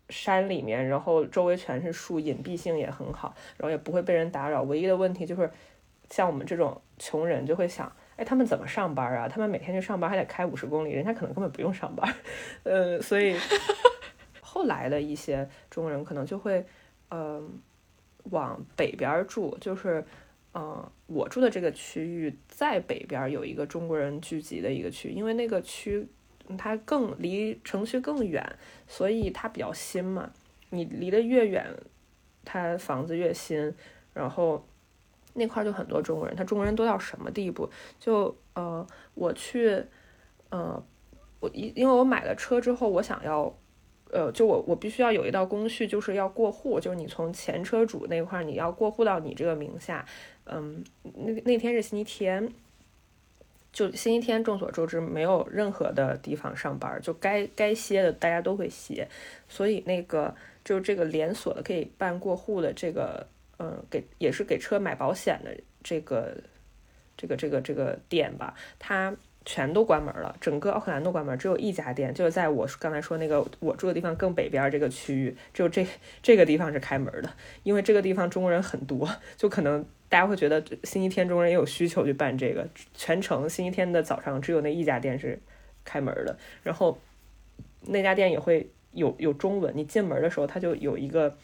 [0.09, 4.61] 山里面，然后周围全是树，隐蔽性也很好，然后也不会被人打扰。
[4.61, 5.49] 唯一的问题就是，
[6.09, 9.27] 像我们这种穷人就会想，哎，他们怎么上班啊？
[9.27, 12.15] 他们每天去上班还得开五十公里，人家可能根本不用上班。
[12.63, 13.35] 呃，所以
[14.41, 16.65] 后来的一些中国人可能就会，
[17.09, 17.59] 嗯，
[18.31, 20.05] 往北边住，就是，
[20.53, 26.07] 嗯，我住的这个区域在北边有一个中国人聚集的一个区，因为那个区。
[26.57, 28.45] 它更离城区更远，
[28.85, 30.29] 所以它比较新嘛。
[30.71, 31.73] 你离得越远，
[32.43, 33.73] 它房子越新。
[34.13, 34.67] 然后
[35.33, 37.69] 那块就很多中国人，他中国人多到什么地步？
[37.99, 39.83] 就呃，我去，
[40.49, 40.81] 呃，
[41.39, 43.53] 我因因为我买了车之后，我想要，
[44.11, 50.05] 呃，就我我必须要有一道工序，就是要过户，就是你从前车主那块你要过户到你这个名下。
[50.45, 52.53] 嗯，那那天是星期天。
[53.71, 59.07] 就星期天，众所周知，没有任何的地方上班，就该该歇的大家都会歇，
[59.49, 63.25] 所以那个就是这个连锁的可以办过户的这个，
[63.63, 66.35] 嗯，给也是给车买保险的这个
[67.15, 69.15] 这个这个这个店吧，它。
[69.45, 75.85] 全都关门了，整个奥克兰都关门，只有一家店，就是在我刚才说那个我住的地方更北边这个区域，只有这
[76.21, 77.29] 这个地方是开门的，
[77.63, 85.37] 因为这个地方中国人很多，就可能大家会觉得星期天中国人也有需求去办这个，全程星期天的早上只有那一家店是
[85.83, 86.97] 开门的，然后
[87.81, 91.35] 那家店也会有有中文，你进门的时候它就有一个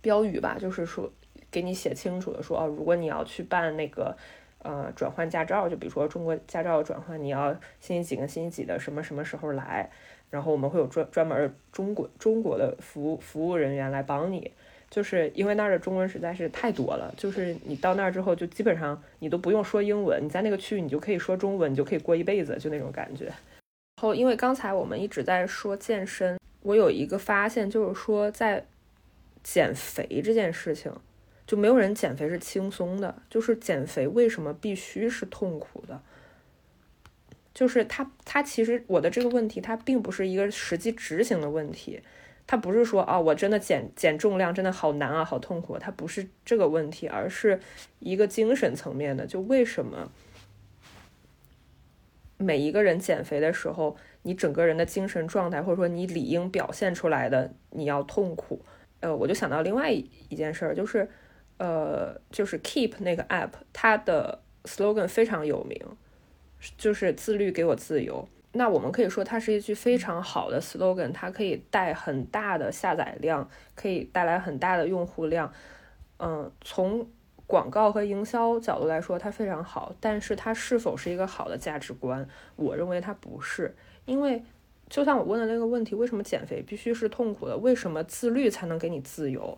[0.00, 1.10] 标语吧，就是说
[1.50, 4.16] 给你写清楚的说哦，如果你要去办那个。
[4.62, 9.88] 呃，转换驾照，就比如说中国驾照转换，你要星期几跟星期几的什么什么时候来，
[10.28, 14.52] 然后我们会有专专门中国中国的服务服务人员来帮你，
[14.90, 23.24] 就是因为那儿的中文实在是太多了，就是你到那儿之后，就基本上你都不用说英文，你在那个区域你就可以说中文，你就可以过一辈子，就那种感觉。
[23.24, 28.62] 然后因为刚才我们一直在说健身，我有一个发现，就是说在
[29.42, 30.92] 减肥这件事情。
[31.46, 36.00] 就没有人减肥是轻松的，就是减肥为什么必须是痛苦的？
[37.52, 42.00] 就是他他其实我的这个问题，它并不是一个实际执行的问题，
[42.46, 47.58] 它不是说啊我真的减减重量真的好难啊好痛苦，它不是这个问题，而是
[47.98, 49.26] 一个精神层面的。
[49.26, 50.12] 就为什么
[52.36, 58.64] 每一个人减肥的时候，你整个人的精神状态，或者说你理应表现出来的，你要痛苦？
[59.00, 61.08] 呃，我就想到另外一一件事儿，就是。
[61.62, 65.78] 呃，就是 Keep 那个 app，它的 slogan 非常有名，
[66.78, 68.26] 就是自律给我自由。
[68.52, 75.52] 那我们可以说它是一句非常好的 slogan，它可以带很大的下载量，可以带来很大的用户量。
[76.18, 77.06] 嗯，从
[77.46, 79.94] 广告和营销角度来说，它非常好。
[80.00, 82.26] 但是它是否是一个好的价值观？
[82.56, 83.76] 我认为它不是。
[84.06, 84.42] 因为
[84.90, 87.56] 就像我问的那个问题，为什么减肥必须是痛苦的？
[87.56, 89.56] 为什么自律才能给你自由？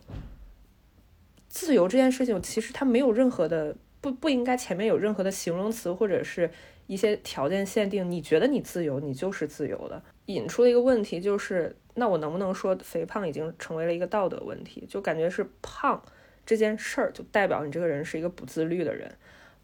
[1.48, 6.50] 自由这件事情，其实它没有任何的不不应该前面有任何的形容词或者是
[6.86, 8.10] 一些条件限定。
[8.10, 10.02] 你觉得你自由，你就是自由的。
[10.26, 14.86] 引出了一个问题，就是那我能不能说肥胖已经成为了一个道德问题？
[14.86, 16.02] 就感觉是胖
[16.44, 19.16] 这件事儿就代表你这个人是一个不自律的人，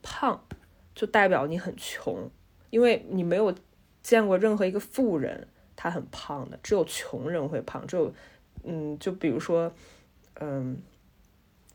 [0.02, 0.42] 胖
[0.94, 2.30] 就代表你很穷，
[2.70, 3.54] 因为你没有
[4.02, 7.86] 见过任何一个富人他很胖的，只有穷人会胖。
[7.86, 8.12] 只有
[8.64, 9.72] 嗯，就比如说
[10.40, 10.82] 嗯。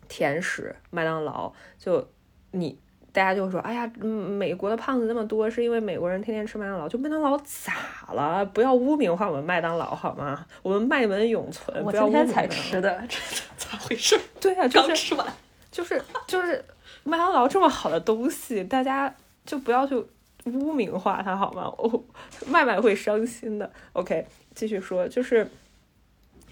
[0.09, 2.07] 甜食，麦当劳，就
[2.51, 2.77] 你
[3.11, 6.87] 大家就说，哎呀，美国的胖子那么多，是因为美国人天天吃麦当劳。
[6.87, 8.45] 就麦当劳咋了？
[8.45, 10.45] 不要污名化我们麦当劳好吗？
[10.61, 11.83] 我们卖门永存。
[11.83, 13.17] 我今天才吃的， 这
[13.57, 14.19] 咋回事？
[14.39, 15.25] 对呀，刚吃完。
[15.71, 16.63] 就是就是
[17.03, 19.11] 麦当劳这么好的东西，大家
[19.45, 20.05] 就不要去
[20.45, 21.63] 污名化它好吗？
[21.77, 22.03] 哦，
[22.47, 23.71] 麦麦会伤心的。
[23.93, 25.47] OK，继续说，就是。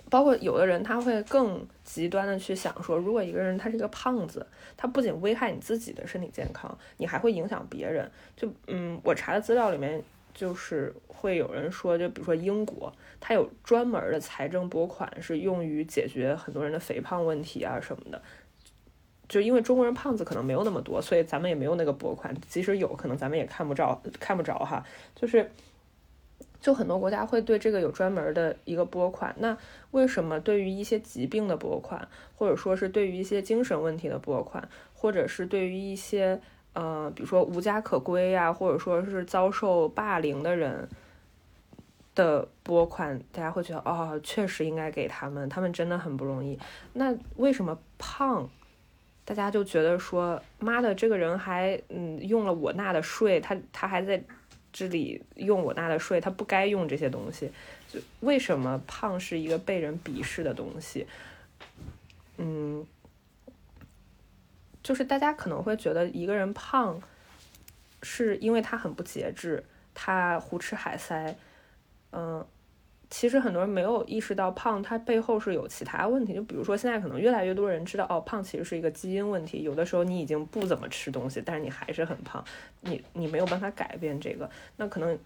[0.09, 8.11] 包括有的人他会更极端的去想说，如果一个人他是一个胖子，他不仅危害你自己的身体健康，你还会影响别人。
[8.35, 18.21] 就嗯，我查的资料里面就是会有人说，就比如说英国，它有专门的财政拨款是用于解决很多人的肥胖问题啊什么的。
[19.31, 22.35] 就因为中国人胖子可能没有那么多，所以咱们也没有那个拨款。
[22.47, 24.85] 即使有可能咱们也看不着，看不着哈。
[25.15, 25.49] 就是。
[26.59, 29.57] 就很多国家会对这个有专门的一个拨款，那
[29.89, 36.39] 为什么对于一些疾病的拨款，或者说是对于一些精神问题的拨款，或者是对于一些
[36.73, 40.87] 呃，比如说无家可归呀，或者说是遭受霸凌的人
[42.13, 46.59] 的拨款，大家会觉得哦，确实应该给他们，他们真的很不容易。
[46.93, 48.47] 那为什么胖，
[49.25, 54.23] 大家就觉得说，妈的，这个人还嗯用了我纳的税，他他还在。
[54.73, 57.51] 这里用我纳的税，他不该用这些东西。
[57.89, 61.05] 就为什么胖是一个被人鄙视的东西？
[62.37, 62.87] 嗯，
[64.81, 67.01] 就是大家可能会觉得一个人胖，
[68.01, 69.61] 是因为他很不节制，
[69.93, 71.35] 他胡吃海塞，
[72.13, 72.47] 嗯。
[73.11, 76.33] 其实很多人没有意识到胖，它背后是有其他问题。
[76.33, 79.63] 就比如说，现在可能越来越多人知道，哦，胖其实是一个基因问题。
[79.63, 82.41] 有的时候你已经不怎么吃东西，但是你还是很胖，
[82.79, 84.49] 你你没有办法改变这个。
[84.77, 85.19] 那可能，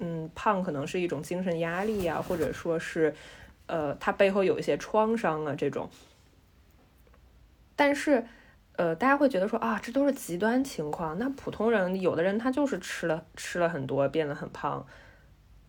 [0.00, 3.14] 嗯，胖可能是一种精神压力呀，或者说是，
[3.66, 5.88] 呃，它背后有一些创伤啊这种。
[7.76, 8.26] 但是，
[8.74, 11.16] 呃，大家会觉得说啊，这都是极端情况。
[11.20, 14.84] 那普通人，有的人他就是吃了吃了很多，变得很胖。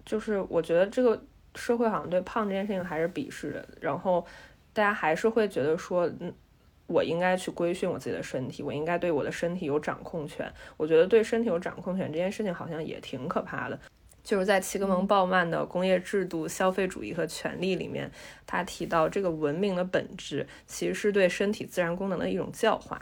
[0.03, 1.21] 就是我觉得这个。
[1.55, 4.25] 社会好像对胖这件事情还是鄙视的，然后
[4.73, 6.33] 大家还是会觉得说，嗯，
[6.87, 10.51] 我应该去规训我自己的身体，我应该对我的身体有掌控权。
[10.77, 13.79] 我觉得对身体有掌控权这件事情好像也挺可怕的。
[14.21, 18.11] 就是在齐格蒙·鲍曼的《工业制度、消费主义和权利》里面，
[18.45, 23.01] 他提到这个文明的本质其实是对身体自然功能的一种教化。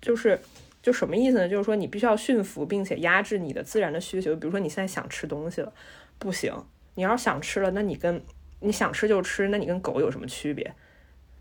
[0.00, 0.38] 就是
[0.82, 1.48] 就什么意思呢？
[1.48, 4.36] 就是说你必须要驯服并且压制你的自然的需求。
[4.36, 5.72] 比如说你现在想吃东西了，
[6.18, 6.54] 不行，
[6.94, 8.22] 你要是想吃了，那你跟
[8.60, 10.74] 你想吃就吃，那你跟狗有什么区别？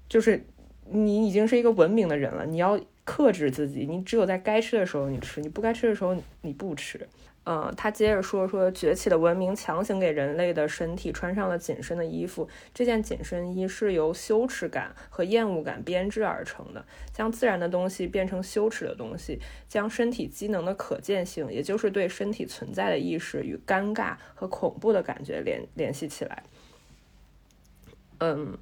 [0.07, 0.45] 就是
[0.85, 7.07] 你已经是一个文明的人了，你要克制自己，你只有在该吃的时候你吃，你不该吃的时候你不吃。
[7.51, 26.43] 嗯，他接着说说崛起的文明强行给人类的身体穿上了紧身的衣服，这件紧身衣是由羞耻感和厌恶感编织而成的，将自然的东西变成羞耻的东西，将身体机能的可见性，也就是对身体存在的意识与尴尬和恐怖的感觉联联系起来。
[28.19, 28.55] 嗯，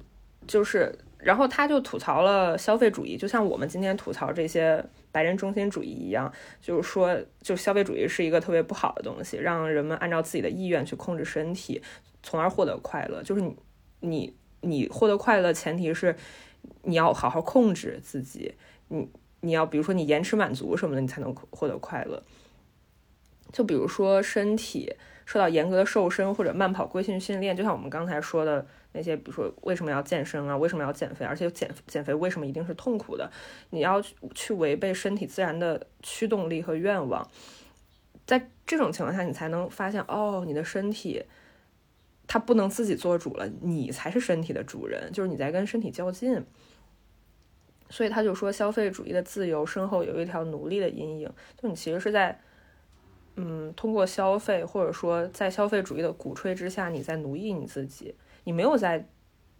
[0.46, 0.98] 就是。
[1.18, 11.82] 然后他就吐槽了消费主义，就像我们今天吐槽这些白人中心主义一样，就是说，就消费主义是一个特别不好的东西，让人们按照自己的意愿去控制身体，
[12.22, 13.20] 从而获得快乐。
[13.24, 13.56] 就是你，
[14.00, 16.14] 你，你获得快乐前提是
[16.82, 18.54] 你要好好控制自己，
[18.86, 19.10] 你，
[19.40, 22.22] 你要比如说你延迟满足什么的，你才能获得快乐。
[23.52, 24.94] 就比如说身体
[25.26, 28.64] 受到严格的瘦身或者慢跑规训训练，就像我们刚才说的。
[28.92, 30.56] 那些比如说为什么要健身啊？
[30.56, 31.24] 为什么要减肥？
[31.24, 33.30] 而且减减肥为什么一定是痛苦的？
[33.70, 37.28] 你要去去违背身体自然的驱动力和愿望，
[38.26, 41.24] 在这种情况下，你才能发现哦，你的身体
[42.26, 46.44] 它不能自己做主了，你才是身体的主人，就是你在跟身体较劲。
[47.90, 52.38] 所以他就说，消费主义的自由身后有一条奴隶的阴影，就你其实是在
[53.36, 58.14] 嗯，通过消费或者说在消费主义的鼓吹之下，你在奴役你自己。
[58.48, 59.06] 你没有在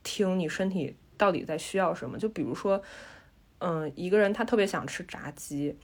[0.03, 2.19] 听你身体到底在需要什么？
[2.19, 2.83] 就比如说，
[3.59, 5.77] 嗯，一个人他特别想吃炸鸡，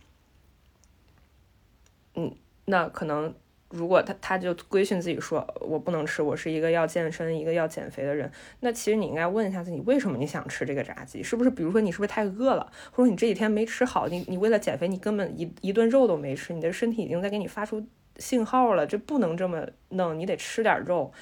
[2.14, 2.34] 嗯，
[2.64, 3.34] 那可能
[3.68, 8.32] 如果他他就规训自己说，我不能吃，我是一个要健身、一个要减肥的人。
[8.60, 11.22] 那其实你应该问一下自己，为什么你想吃这个炸鸡？
[11.22, 14.08] 是不是比如说你是不是太饿了，或者你这几天没吃好？
[14.08, 17.86] 你你为了减肥，你根本一一顿肉都没吃，你的身体已经在给你发出
[18.16, 21.12] 信号了，这不能这么弄，你得吃点肉。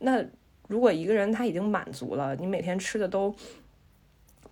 [0.00, 0.24] 那。
[0.68, 3.34] 如果一个人他已经满足了，你每天吃的都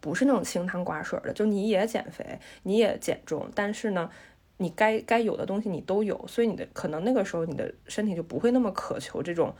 [0.00, 4.10] 不是那种清汤寡水的，就你也减肥，你也减重，但是呢，
[4.56, 9.54] 你该该有的东西你都有，所以你的可能那个时候你的身体就不会那么渴求这种，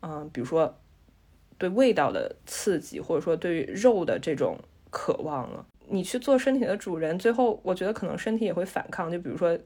[0.00, 0.74] 嗯，比如说
[1.58, 4.56] 对味道的刺激，或者说对于肉的这种
[4.90, 5.66] 渴望了。
[5.88, 9.58] 你去做身体的主人，最后我觉得可能身体也会反抗，就比如说。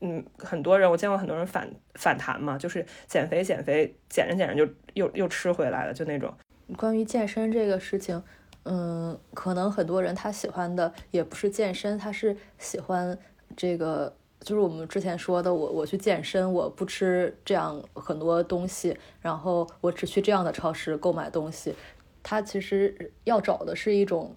[0.00, 6.32] 嗯，很多人我见过很多人反反弹嘛，就是减肥减肥减着减着就又又吃回来了，就那种。
[6.76, 8.22] 关于健身这个事情，
[8.64, 13.16] 嗯，可能很多人他喜欢的也不是健身，他是喜欢
[13.56, 21.74] 这个，就是我们之前说的，我我去健身，我不吃这样很多东西，然后我只去这样的超市购买东西。
[22.22, 24.36] 他其实要找的是一种，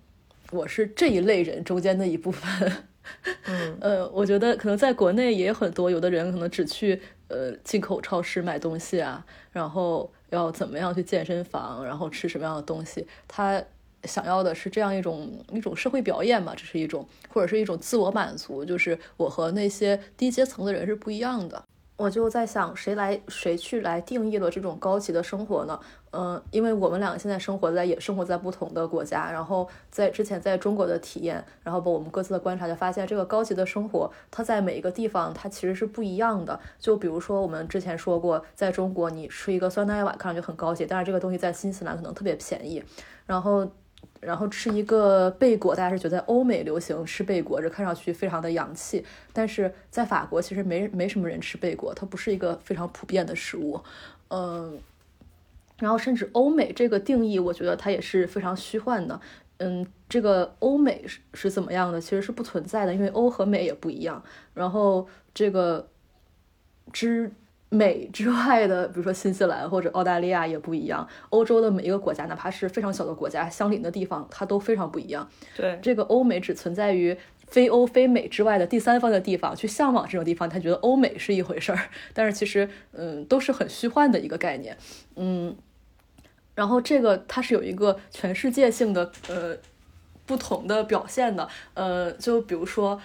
[0.52, 2.72] 我是这一类人中间的一部分。
[3.46, 13.62] 嗯 呃，我觉得可能在国内也很多，有的人可能只去呃进口超市买东西啊，然后要怎么样去健身房，然后吃什么样的东西，他
[14.06, 21.64] 想要的是这样一种一种社会表演嘛，这是一种或者是一种自我满足，就是我和那些低阶层的人是不一样的。
[22.00, 25.78] 我就在想，谁来谁去来定义了这种高级的生活呢？
[26.12, 36.58] 嗯，因为我们两个现在生活在也生活在不同的国家，然后在之前在中国的体验，然后把我们各自的观察，就发现这个高级的生活，它在每一个地方它其实是不一样的。
[36.80, 42.82] 就比如说我们之前说过，在中国你吃一个酸奶碗看上去很高级，但是这个东西在新西兰可能特别便宜，
[43.26, 43.68] 然后。
[44.22, 49.06] 然后吃一个贝果，大家是觉得欧美流行吃贝果，这看上去非常的洋气。
[49.32, 53.82] 但是在法国，其实没没什么人吃贝果，它不是一个非常普遍的食物。
[54.30, 54.80] 嗯，
[55.78, 59.20] 然后甚至欧美这个定义，我觉得它也是非常虚幻的。
[59.58, 64.24] 嗯，这个欧美是是怎么样的，其实是不存在的，因为欧和美也不一样。
[64.54, 65.88] 然后这个
[66.92, 67.32] 之。
[67.70, 71.08] 美之外的，比如说新西兰或者澳大利亚也不一样。
[71.30, 75.30] 欧洲的每一个国家，哪怕是非常小的国家，相邻的地方，它都非常不一样。
[75.56, 77.16] 对，这个欧美只存在于
[77.48, 81.80] 非欧非美之外的第三方的地方，去向往这种地方，他觉得欧美是一回事儿。
[82.14, 84.76] 但是其实，嗯，都是很虚幻的一个概念。
[85.16, 85.56] 嗯，
[86.56, 89.56] 然后这个它是有一个全世界性的呃
[90.26, 91.48] 不同的表现的。
[91.76, 93.00] 呃，就比如说。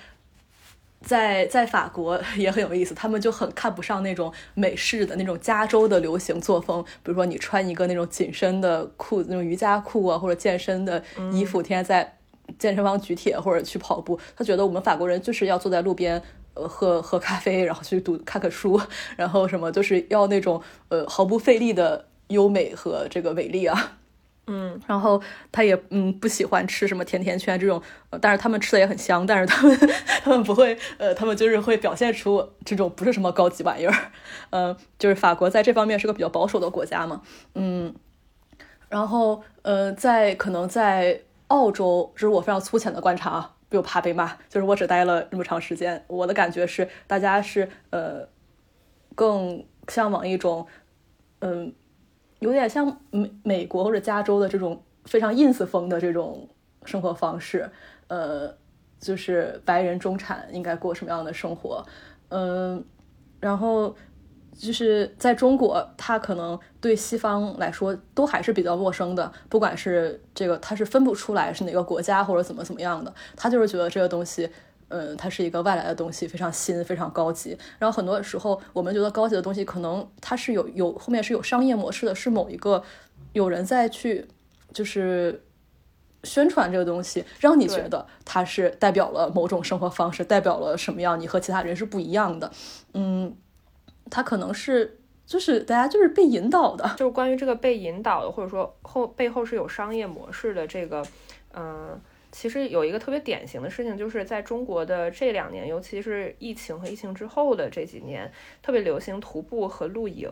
[1.04, 11.02] 在在法国 也很有意思，他们就很看不上那种美式的那种加州的流行作风，比如说你穿一个那种紧身的裤子，那种瑜伽裤啊，或者健身的
[11.32, 12.16] 衣服，天天在
[12.58, 16.20] 健身房举铁或者去跑步，他觉得我们法国人就是要坐在路边，
[16.54, 18.80] 呃喝喝咖啡，然后去读看看书，
[19.16, 23.98] 然后什么就是要那种呃毫不费力的优美和这个美丽啊。
[24.46, 27.80] 嗯，然后他也嗯不喜欢吃什么甜甜圈这种，
[28.20, 29.78] 但是他们吃的也很香，但是他们
[30.22, 33.94] 他们不会，呃，他们就是会表现出这种不是什么高级玩意儿，
[34.50, 37.22] 呃，就是法国在这方面是个比较保守的国家嘛，
[37.54, 37.94] 嗯，
[38.90, 48.28] 然后呃，在可能在澳洲，这是我非常粗浅的观察啊，不怕被骂，就是我只待了那么长时间，我的感觉是大家是呃
[49.14, 50.66] 更向往一种
[51.38, 51.72] 嗯。
[52.44, 56.46] 有点像美美国或者加州的这种非常 ins 风的这种
[56.84, 57.70] 生活方式，
[58.08, 58.54] 呃，
[59.00, 61.82] 就是白人中产应该过什么样的生活，
[62.28, 62.84] 嗯，
[63.40, 63.96] 然后
[64.52, 74.50] 就是在中国，他可能对西方来说都还是比较陌生的，不管是这个他是分不出来是哪个国家或者怎么怎么样的，他就是觉得这个东西。
[74.96, 77.58] 嗯，它是一个外来的东西，非常新，非常高级。
[77.80, 82.80] 然后很多时候，我们觉得高级的东西，可能它是有有后面是有商业模式的，是某一个
[83.32, 84.24] 有人在去
[84.72, 85.42] 就是
[86.22, 92.48] 宣传这个东西，让你觉得它是代表了某种生活方式，代表了什么样，你和其他人是不一样的。
[92.92, 93.36] 嗯，
[94.08, 101.04] 它可能是就是大家就是被引导的，就是关于这个被引导的，或者说后背后是有商业模式的这个，
[101.52, 102.00] 嗯。
[102.36, 110.28] 其实有一个特别典型的事情，就是在中国的这两年，尤其是疫情和疫情之后的这几年，特别流行徒步和露营。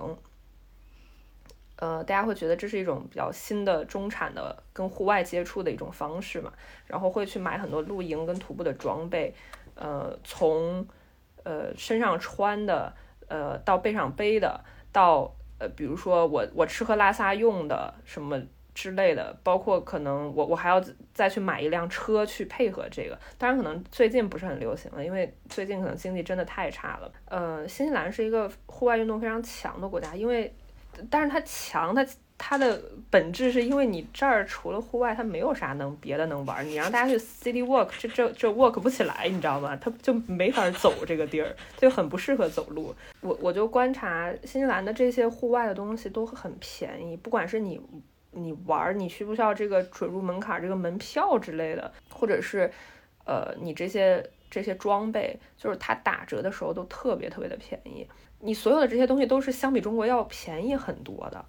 [1.77, 6.53] 呃，大家会觉得这是一种比较新的中产的跟户外接触的一种方式嘛，
[6.89, 9.33] 然后会去买很多露营跟徒步的装备，
[9.77, 10.85] 呃，从
[11.45, 12.93] 呃身上穿的，
[13.29, 18.43] 呃到背上背的，到呃比如说我我吃喝拉撒用的什么。
[18.75, 27.13] 之类的，包括可能我我还要再去买一辆车去配合这个，当然可能最近不是很流行了，因为最近可能经济真的太差了。
[27.27, 30.55] 呃，新西兰是一个户外运动非常强的国家，因为
[31.11, 32.07] 但是它强，它
[32.39, 39.77] 它的本质是因为你这儿除了户外，它没有啥能别的能玩，你让大家去 city walk，这这这 walk 不起来，你知道吗？
[39.77, 42.95] 它就没法走这个地儿，就很不适合走路。
[43.21, 47.79] 我我就观察新西兰的这些户外的东西都很便宜，不管是你。
[48.35, 52.73] 你玩儿，你需不需要这个准入门槛这个门票之类的，或者是，
[53.27, 58.09] 呃，你这些这些装备，就是它打折的时候都特别特别的便宜。
[58.41, 61.45] 你所有的这些东西都是相比中国要便宜很多的，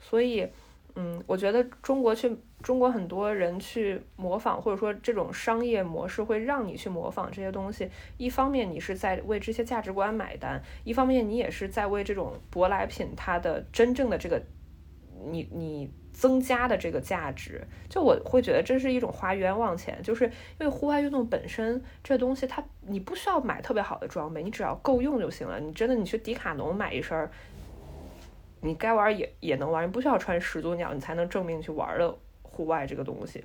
[0.00, 0.48] 所以，
[0.96, 7.88] 嗯，我觉得中国去中国很多人去模仿，或者说这种商业模式会让你去模仿这些东西。
[8.16, 14.42] 一方面你是在为这些价值观买单，一方面你也是在为这种舶来品它的真正的这个，
[15.30, 15.88] 你你。
[16.16, 25.60] 增加的这个价值，就我会觉得这是一种花冤枉钱，就是因为户外运动本身这东西，它你不需要买特别好的装备，你只要够用就行了。
[25.60, 27.30] 你真的你去迪卡侬买一身儿，
[28.62, 33.44] 你该玩也也能玩，你不需要穿始祖鸟，你才能证明去玩的户外这个东西。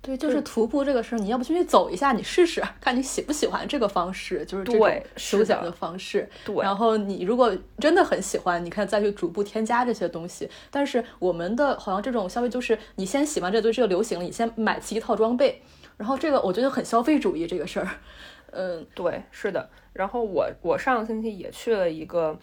[0.00, 6.28] 对，就是徒步这个事儿，你要不进去走一下，你试试， 看你喜不喜欢这个方式，就是这种休闲的方式。
[6.44, 10.48] 对，然后你如果真的很喜欢，你看再去逐步添加这些东西。
[10.70, 15.60] 但是我们的好像这种消费就是，你先喜欢这东西，这个流行了，你先买齐一套装备，
[15.96, 17.88] 然后这个我觉得很消费主义这个事儿。
[18.52, 19.68] 嗯，对，是的。
[19.92, 22.38] 然后我我上个星期也去了一个。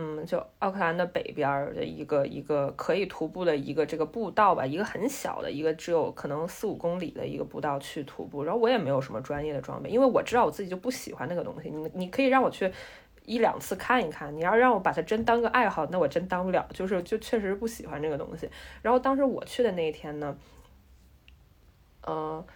[0.00, 8.44] 嗯，就奥克兰的北边的一个一个可以徒步的一个这个步道吧，一个很小的一个只有可能四五公里的一个步道去徒步。
[8.44, 11.68] 然后我也没有什么专业的装备，因为我知道我自己就不喜欢那个东西。
[11.68, 12.72] 你你可以让我去
[13.24, 16.64] 一两次看一看，你要让我把它真当个爱好，那我真当不了。
[16.72, 18.48] 就是就确实不喜欢这个东西。
[18.82, 20.38] 然后当时我去的那一天呢，
[22.02, 22.46] 呃，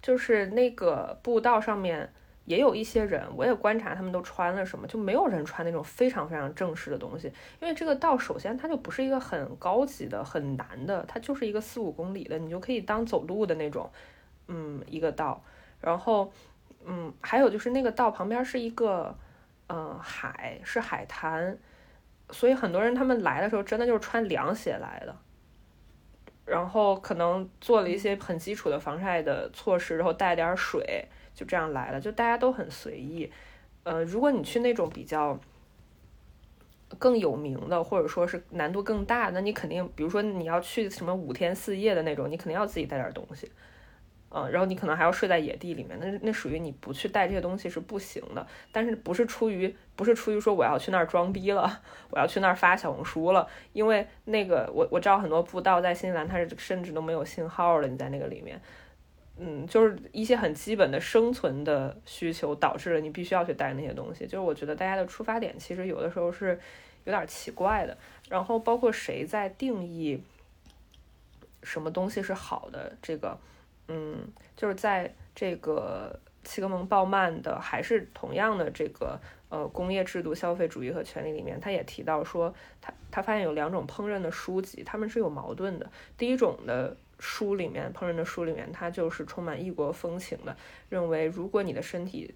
[0.00, 2.12] 就是那个步道上面。
[2.44, 7.32] 也有一些人，我也观察他们都穿了什么，就没有人穿那种非常非常正式的东西。
[7.60, 13.88] 因为这个道首先它就不是一个很高级的、很难的，它就是一个四五公里的，你就可以当走路的那种，
[14.48, 15.42] 嗯，一个道。
[15.80, 16.32] 然后，
[16.84, 19.16] 嗯，还有就是那个道旁边是一个，
[19.68, 21.56] 嗯，海是海滩，
[22.30, 25.16] 所以很多人他们来的时候真的就是穿凉鞋来的，
[26.44, 31.08] 然后可能做了一些很基础的防晒的措施，然后带点水。
[31.34, 33.30] 就这样来了，就大家都很随意。
[33.84, 35.38] 呃，如果你去那种比较
[36.98, 43.50] 更有名的，或者说是难度更大，那你肯定，比如说你要去什么五天四夜的那种，你肯定要自己带点东西。
[44.34, 48.46] 嗯，然后你可能还要睡在野地里面，那那属于你不去带这些东西是不行的。
[48.70, 53.46] 但是不是出于不是出于说我要去那儿装逼了， 我要去那儿发小红书了？
[53.74, 58.58] 因为那个我我知道很多步道在新西兰它是甚至都没有信号了，你在那个里面。
[59.44, 64.24] 嗯，就是一些很基本的生存的需求导致了你必须要去带那些东西。
[64.24, 66.60] 就是我觉得大家的出发点其实有的时候是
[67.02, 67.98] 有点奇怪的。
[68.28, 70.22] 然后包括谁在定义
[71.64, 73.36] 什么东西是好的，这个，
[73.88, 74.20] 嗯，
[74.56, 79.18] 就是在这个契格蒙鲍曼的还是同样的这个
[79.48, 85.90] 呃工业制度、消费主义和权利里面，他也提到说，他他发现有两种烹饪的书籍，他们是有矛盾的。
[86.16, 86.96] 第一种的。
[87.24, 90.56] 书里面烹饪的书里面，它就是充满异国风情的，
[90.88, 92.34] 认为如果你的身体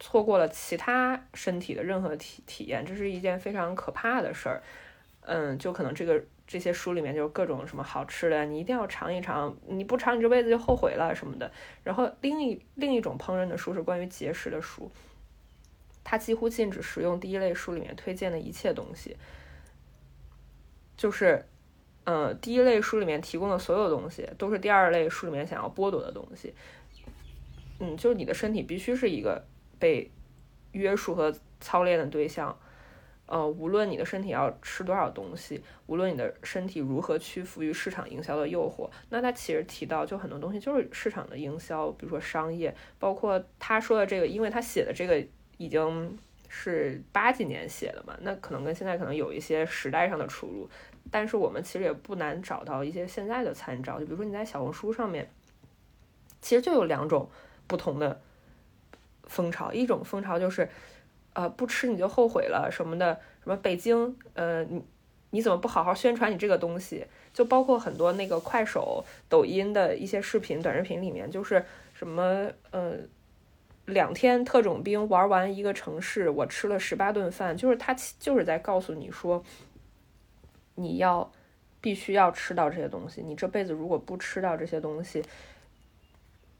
[0.00, 4.60] 错过了其他身体的任何体体验，这是一件非常可怕的事儿。
[5.20, 11.48] 嗯，就可能这个这些书里面就各种什么好吃的，你一定要尝一尝，你不尝你这辈子就后悔了什么的。
[11.84, 14.90] 然后另一另一种烹饪的书是关于节食的书，
[16.02, 19.16] 它几乎禁止食用第一类书里面推荐的一切东西，
[20.96, 21.46] 就是。
[22.04, 26.52] 嗯，第一类书里面提供的所有东西，都是第二类书里面想要剥夺的东西。
[27.78, 29.44] 嗯，就是你的身体必须是一个
[29.78, 30.10] 被
[30.72, 32.58] 约束和操练的对象。
[33.26, 45.24] 呃，无论你的身体要吃多少东西，无论你的身体如何屈服于市场营销的诱惑，那他其实提到就很多东西就是市场的营销，比如说商业，包括他说的这个，因为他写的这个
[45.56, 50.68] 已经是八几年写的嘛，那可能跟现在可能有一些时代上的出入。
[51.10, 55.30] 但是我们其实也不难找到一些现在的参照，就比如说你在小红书上面，
[56.40, 57.28] 其实就有两种
[57.66, 58.20] 不同的
[59.24, 60.68] 风潮，一种风潮就是，
[61.34, 64.82] 呃，不吃你就后悔了什么的，什么北京，呃，你
[65.30, 67.06] 你怎么不好好宣传你这个东西？
[67.34, 72.94] 就包括很多那个快手、抖音的一些视频、短视频里面，就是什么，呃，
[73.86, 79.44] 两天特种兵玩完一个城市，我吃了十八顿饭，就是他就是在告诉你说。
[80.82, 81.30] 你要
[81.80, 85.22] 必须要吃到这些东西，你这辈子如果不吃到这些东西，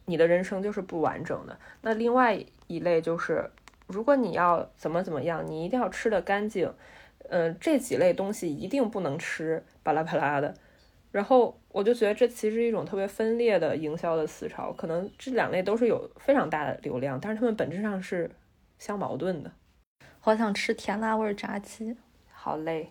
[0.07, 1.59] 你的人生就是不完整的。
[1.83, 3.51] 那另外一类就是，
[3.87, 6.73] 如果你要怎么怎么样，你一定要吃的干净。
[7.29, 10.55] 嗯，这几类东西一定不能吃，巴拉巴拉的。
[11.13, 18.31] 然后我就觉得这其实是一种特别分裂的营销的思潮，可能这两类都是有非常大的流量，但是它们本质上是
[18.79, 19.53] 相矛盾的。
[20.19, 21.97] 好想吃甜辣味炸鸡，
[22.33, 22.91] 好累。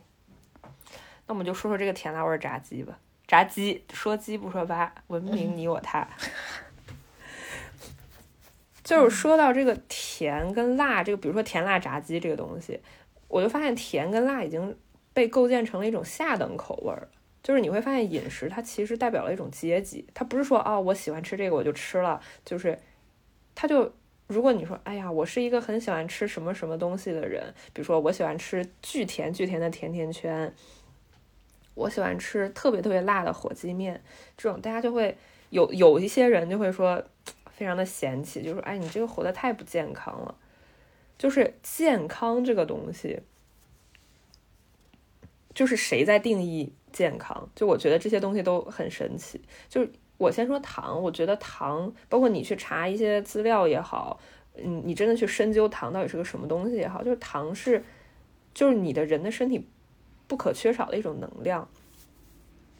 [1.32, 2.99] 那我们就说说这个甜辣味炸鸡吧。
[3.25, 6.05] 炸鸡说鸡不说八，文明你我他。
[8.84, 12.82] 就是说到这个甜跟辣，这个比如说甜辣炸鸡这个东西，
[13.29, 14.77] 我就发现甜跟辣已经
[15.13, 17.07] 被构建成了一种下等口味儿。
[17.41, 22.77] 就是你会发现饮食它其实代表了一种阶级，它不是说啊我喜欢吃这个我就吃了，就是
[23.55, 23.93] 它就
[24.27, 30.53] 如果你说哎呀我是一个很喜欢吃什么什么东西的人，比如说我喜欢吃巨甜巨甜的甜甜圈。
[31.74, 34.01] 我喜欢吃特别特别辣的火鸡面，
[34.38, 35.17] 这种大家就会
[35.49, 37.03] 有有一些人就会说，
[37.49, 40.36] 非常的嫌弃，就说哎，你这个活的太不健康了。
[41.17, 43.22] 就是健康这个东西，
[45.53, 47.47] 就是谁在定义健康？
[47.55, 49.39] 就我觉得这些东西都很神奇。
[49.69, 54.19] 就是我先说糖，我觉得糖，包括你去查一些资料也好，
[54.55, 57.84] 嗯，你真的去深究糖到底是个什么东西也好，就是糖是，
[58.53, 59.67] 就是你的人的身体。
[60.32, 61.67] 不可缺少的一种能量，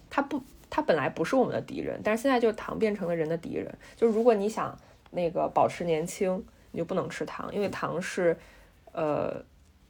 [0.10, 3.70] 它不，它本来不是我们的敌人，但是现在就是糖变成了人的敌人。
[3.98, 4.80] 就如果你想
[5.10, 6.42] 那个保持年轻，
[6.72, 8.38] 你就不能吃糖，因为糖是，
[8.94, 9.44] 呃，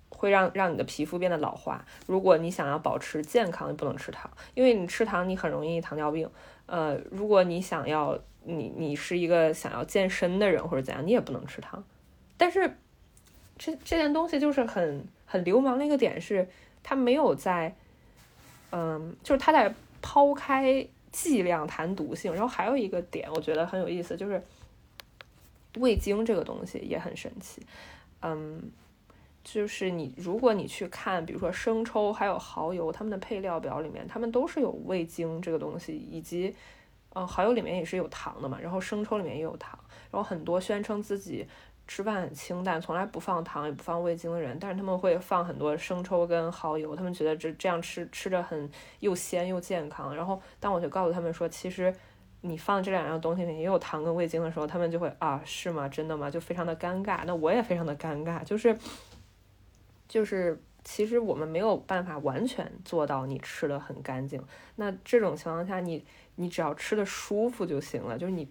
[0.09, 1.86] 会让让你的皮肤变得老化。
[2.07, 6.28] 如果你想要保持健康，你不能吃糖，因为你吃糖你很容易糖尿病。
[6.66, 11.84] 呃，如果你想要你你是一个想要健身的人或者怎样，你也不能吃糖。
[12.38, 12.76] 但是
[13.59, 16.49] 这这件东西就是很很流氓的一个点是。
[16.84, 17.75] 他没有在，
[18.71, 24.43] 嗯，就是他在抛开剂量谈毒性，然后还有一个点，我觉得很有意思，就是
[25.77, 27.61] 味精这个东西也很神奇，
[28.21, 28.71] 嗯，
[29.43, 36.55] 就是你如果你去看，比如说生抽还有蚝油，他们的配料表里面，他们都是有味精这个东西，以及，
[37.13, 39.79] 嗯，蚝油里面也是有糖的嘛，然后生抽里面也有糖，
[40.11, 41.47] 然后很多宣称自己。
[41.88, 48.69] 吃饭很清淡，从来不放糖也不放味精的人，但是他们会放很多生抽跟蚝油，他们觉得这这样吃吃着很
[49.01, 50.15] 又鲜又健康。
[50.15, 51.93] 然后当我就告诉他们说，其实
[52.39, 55.89] 你放这两样东西里也有糖跟味精的时候，他们就会啊，是吗？
[55.89, 56.32] 真的吗？
[56.32, 57.23] 就非常的尴尬。
[57.25, 58.77] 那我也非常的尴尬，就是
[60.07, 64.41] 就是其实我们没有办法完全做到你吃的很干净。
[64.77, 66.05] 那这种情况下，你
[66.36, 68.49] 你只要吃的舒服就行了，就是你。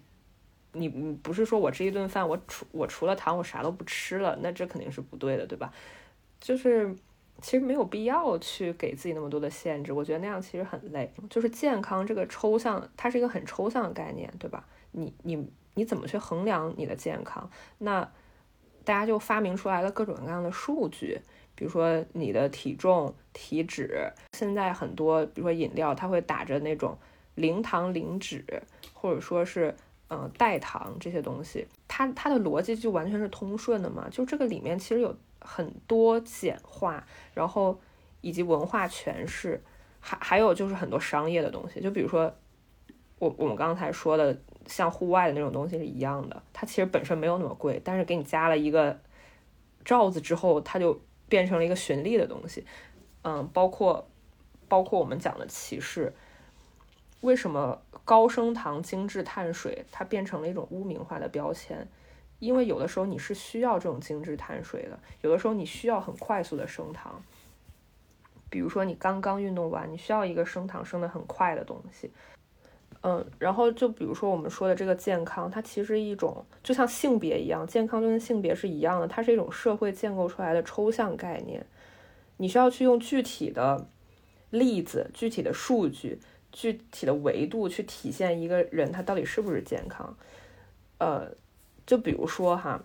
[0.73, 5.71] 你你不是说我这一顿饭我除我除了糖我啥都不吃了，那这肯定是不对的，对吧？
[6.39, 6.95] 就是
[7.41, 11.11] 其实没有必要去给自己那么多的限制，我觉得那样其实很累。
[11.29, 14.65] 就是健康这个抽象，它是一个很抽象的概念，对吧？
[14.91, 17.49] 你你你怎么去衡量你的健康？
[17.79, 18.01] 那
[18.83, 21.19] 大家就发明出来了各种各样的数据，
[21.55, 24.11] 比如说你的体重、体脂。
[24.33, 26.97] 现在很多，比如说饮料，它会打着那种
[27.35, 28.43] 零糖、零脂，
[28.93, 29.75] 或者说是
[30.11, 34.07] 嗯代糖这些东西，它它的逻辑就完全是通顺的嘛。
[34.11, 35.17] 就这个里面其实有。
[35.43, 37.03] 很多简化，
[37.33, 37.81] 然后
[38.21, 39.59] 以及文化诠释，
[39.99, 42.31] 还还有就是很多商业的东西，就比如说
[43.17, 48.99] 我我们刚才说的，像户外的那种东西是一样的，它其实本身没有那么贵，但是给你加了一个
[49.83, 52.63] 罩子之后，它就变成了一个寻利的东西。
[53.23, 54.07] 嗯，包括
[54.67, 56.13] 包括我们讲的歧视，
[57.21, 57.81] 为什么
[58.11, 61.87] 高升糖精致碳水它变成了一种污名化的标签？
[62.39, 67.23] 因为有的时候你是需要这种精致碳水的，有的时候你需要很快速的升糖，
[68.49, 72.11] 比如说你刚刚运动完，你需要一个升糖升的很快的东西。
[72.99, 81.65] 嗯，然后就比如说我们说的这个健康，它其实一种就像性别一样，健康就跟性别是一样的，它是一种社会建构出来的抽象概念，
[82.35, 83.87] 你需要去用具体的
[84.49, 86.19] 例子、具体的数据、
[86.51, 90.15] 具体的维度去体现一个人他到底是不是健康，
[90.97, 91.31] 呃。
[91.83, 92.81] 就比如说哈，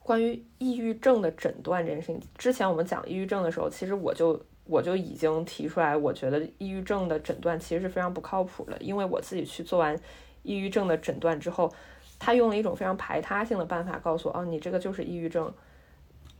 [0.00, 9.98] 关于抑郁症的诊断这件事情，之前我们讲抑郁症的时候，其实我就我就已经提出来，我觉得抑郁症的诊断其实是非常不靠谱的，因为我自己去做完
[10.42, 11.72] 抑郁症的诊断之后，
[12.18, 15.50] 他用了一种非常排他性的办法告诉我，哦，你这个就是抑郁症。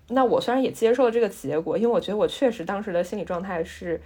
[0.09, 3.99] 那我虽然也接受了这个结果，因为我觉得我确实当时的心理状态是。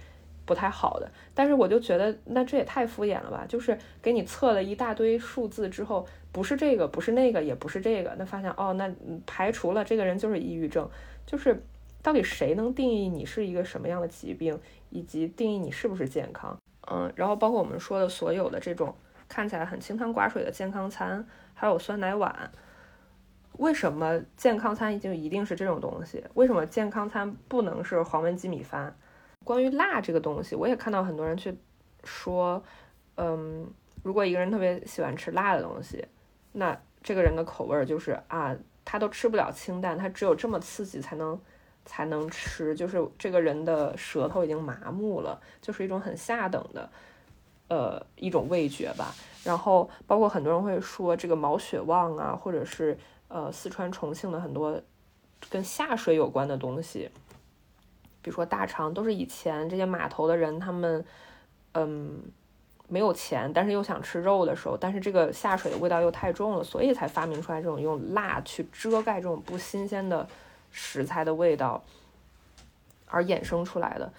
[0.47, 3.45] 不太好的，但是我就觉得那这也太敷衍了吧！
[3.47, 8.89] 就是给你测了一大堆数字之后，不是这个，不是那个，也不是这个，那发现哦，那
[9.25, 10.89] 排除了这个人就是抑郁症，
[11.25, 11.61] 就是
[12.01, 14.57] 到底谁能定义你是一个什么样的疾病，
[14.89, 16.57] 以及定义你是不是健康？
[16.89, 18.95] 嗯，然后包括我们说的所有的这种
[19.27, 22.49] 看起来很清汤寡水的健康餐，还有酸奶碗，
[23.57, 26.23] 为什么健康餐就一定是这种东西？
[26.35, 28.95] 为什么健康餐不能是黄焖鸡米饭？
[29.47, 31.55] 关于辣这个东西，我也看到很多人去
[32.03, 32.61] 说，
[33.15, 33.65] 嗯，
[34.03, 36.05] 如果一个人特别喜欢吃辣的东西，
[36.51, 41.39] 那这个人的口味就是啊，他都吃不了清淡，他只有这么刺激才能
[41.85, 46.89] 才能吃，就是这个人的舌头已经麻木了，就是一种很下等的，
[47.69, 49.15] 呃，一种味觉吧。
[49.45, 52.97] 然后包括很多人会说这个毛血旺啊，或者是
[53.29, 54.81] 呃四川重庆的很多
[55.49, 57.09] 跟下水有关的东西。
[58.27, 61.05] 比如说大肠都是以前这些码头的人，他们
[61.71, 62.21] 嗯
[62.89, 70.27] 没有钱，但是又想吃肉的时候，但是这个下水的味道又太重了，所以才发明出来这种用辣去遮盖这种不新鲜的
[70.71, 71.81] 食材的味道
[73.05, 74.11] 而衍生出来的。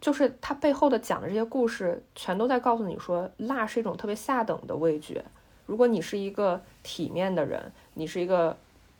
[0.00, 5.22] 就是它背后的讲的这些故事，全都在告诉你说，辣是一种特别下等的味觉。
[5.66, 8.56] 如果你是一个体面的人，你是一个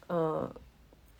[0.09, 0.47] 嗯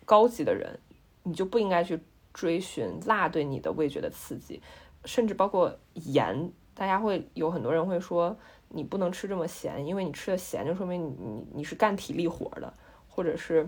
[0.05, 0.77] 高级的人，
[1.23, 1.99] 你就不应该去。
[2.33, 4.61] 追寻辣对你的味觉的刺激，
[5.05, 8.37] 甚至包括盐，大家会有很多人会说
[8.69, 12.73] 你不能吃这么咸，因为你吃的咸就说明你你你是干体力活的，
[13.07, 13.67] 或者是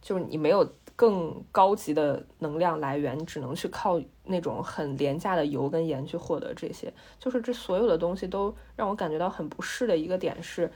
[0.00, 6.92] 就是你没有更高级的能量来源，你只能去靠那种很廉价的油跟盐去获得这些。
[7.18, 10.72] 就是这所有的东西都让我感觉到很不适的一个点是，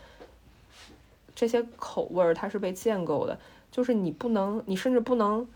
[1.35, 3.39] 这些口味儿它是被建构的，
[3.71, 5.49] 就是你不能，你甚至不能。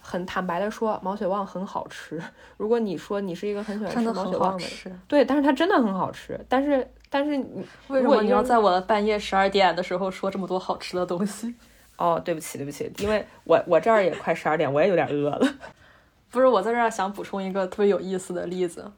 [0.00, 2.22] 很坦白的说，毛血旺很好吃。
[2.56, 6.38] 如果你说你是一个很喜欢吃毛血旺的人，对，但是它真的很好吃。
[6.48, 11.54] 但是，但是你为什么你要在我半夜十二点的时候说这么多好吃的东西？
[11.96, 15.54] 哦，对不起，对不起，因为我我这儿也快十二点，我也有点饿了。
[16.30, 18.90] 不是，我在这儿想补充一个特别有意思的例子，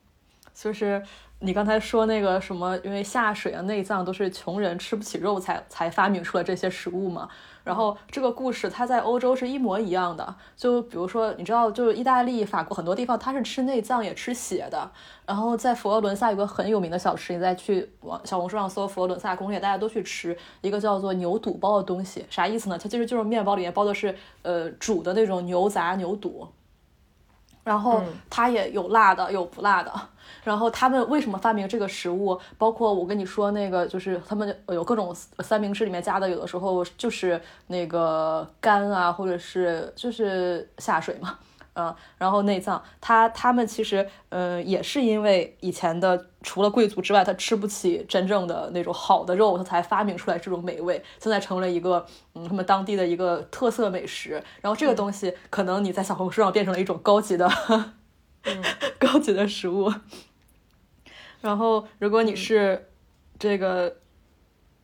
[0.55, 1.03] 就是
[1.41, 7.29] 你刚才说那个什么，因为下水啊，内脏都是穷人吃不起肉才才发明出了这些食物嘛。
[7.65, 14.91] 然后这个故事它在欧洲是一模一样的，就比如说你知道，就是意大利、法国很多地方它是吃内脏也吃血的。
[15.25, 22.77] 然后在佛罗伦萨有个很有名的小吃，你再去往小红书上搜佛罗伦萨攻略，大家都去吃一个叫做牛肚包的东西，啥意思呢？
[22.77, 26.49] 它其实就是面包里面包的是呃煮的那种牛杂牛肚。
[27.65, 29.93] 然后它也有辣的，有不辣的。
[30.45, 32.39] 然后他们为什么发明这个食物？
[32.59, 41.39] 包括我跟你说那个，就是他们有各种三明治里面加的，有的时候就是那个干啊，或者是就是下水嘛。
[41.75, 52.05] 啊，然后内脏，他他们其实，呃，也是因为以前的除了贵族之外，他吃不起真正的那种好的肉，他才发明出来这种美味，现在成了一个，
[52.35, 54.43] 嗯，他们当地的一个特色美食。
[54.61, 57.51] 然后这个东西，可能你在小红书上变成了一种高级的，
[59.01, 59.91] 高级的食物。
[61.41, 62.91] 然后，如果你是
[63.39, 63.97] 这个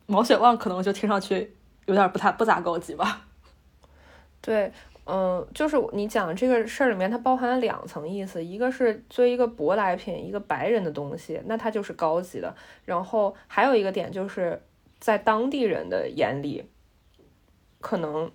[0.06, 3.26] 毛血旺，可能就听上去有点不太不咋高级吧？
[4.40, 4.72] 对。
[5.10, 12.54] 嗯，就是你讲这个事儿里面，它包含了两层意思，一个是作为一个舶来品，一个白人的东西，那它就是高级的。
[12.84, 14.60] 然后还有一个点，就是
[15.00, 16.68] 在当地人的眼里，
[17.80, 18.30] 可能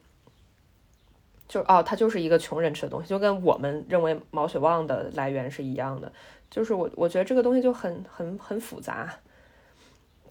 [1.48, 6.12] 就哦，它就是一个穷人吃的东西，就跟我们认为毛血旺的来源是一样的。
[6.50, 9.14] 就是我我觉得这个东西就很很很复杂，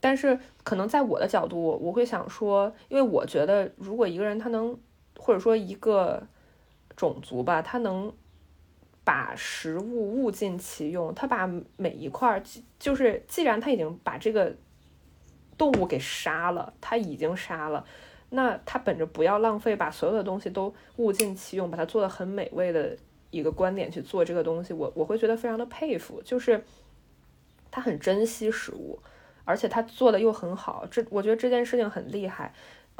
[0.00, 4.76] 但是可能在我的角度，我会想说，因为我觉得如果一个人他能，
[5.22, 6.26] 或者说一个。
[6.94, 8.12] 种族吧，它能
[9.02, 12.42] 把食物物尽其用，它把每一块儿，
[12.78, 14.54] 就是既然它已经把这个
[15.56, 17.86] 动物给杀了，它已经杀了，
[18.28, 22.94] 那它本着不要浪费，把所有的东西都物尽其用，把它做的很美味的
[23.30, 26.62] 一个观点去做这个东西，我我会觉得非常的佩服，就是
[27.70, 29.00] 他很珍惜食物，
[29.46, 32.52] 而且他做的又很好，这我觉得这件事情很厉害。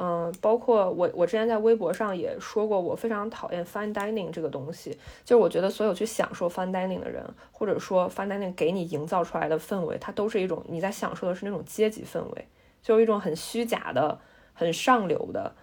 [0.05, 4.91] 嗯，包括我，我之前在微博上也说过，我非常讨厌 fine dining 这个东西。
[5.23, 7.23] 就是我觉得所有去享受 fine dining 的人，
[7.53, 12.47] 或者说 fine dining 给你营造出来的氛围，它都是一种你在享受的是那种阶级氛围，
[12.81, 14.19] 就是一种很虚假的、
[14.53, 15.55] 很上流的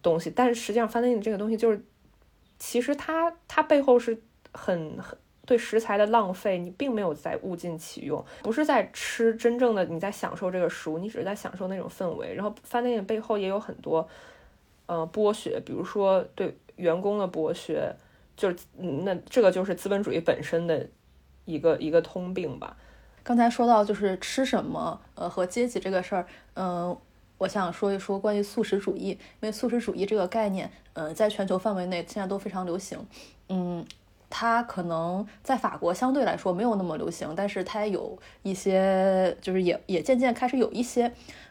[0.00, 0.30] 东西。
[0.30, 1.84] 但是实际上 fine dining 这个东西，就是
[2.60, 5.18] 其实它它背后是很很。
[5.46, 12.34] 对食材的浪费，你并没有在物尽其用，不是在吃真正的你在享受这个食物，你只是在享受那种氛围。
[12.34, 14.06] 然后饭店背后也有很多，
[14.86, 17.94] 呃，剥削，比如说对员工的剥削，
[18.36, 20.84] 就是那这个就是资本主义本身的
[21.44, 22.76] 一个一个通病吧。
[23.22, 26.96] 刚才说到就是吃什么，呃，和阶级这个事儿，嗯，
[27.38, 32.98] 我想说一说关于素食主义，因为素食主义这个概念，呃，在全球范围内现在都非常流行，
[33.48, 33.86] 嗯。
[34.28, 41.10] 它可能在法国相对来说没有那么流行，但是它有一些，就是也也渐渐开始有一些，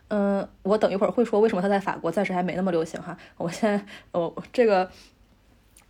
[0.09, 3.17] 嗯，我等一会儿会说为什么它在法国暂时还没那么流行哈。
[3.37, 4.89] 我现在，哦，这个，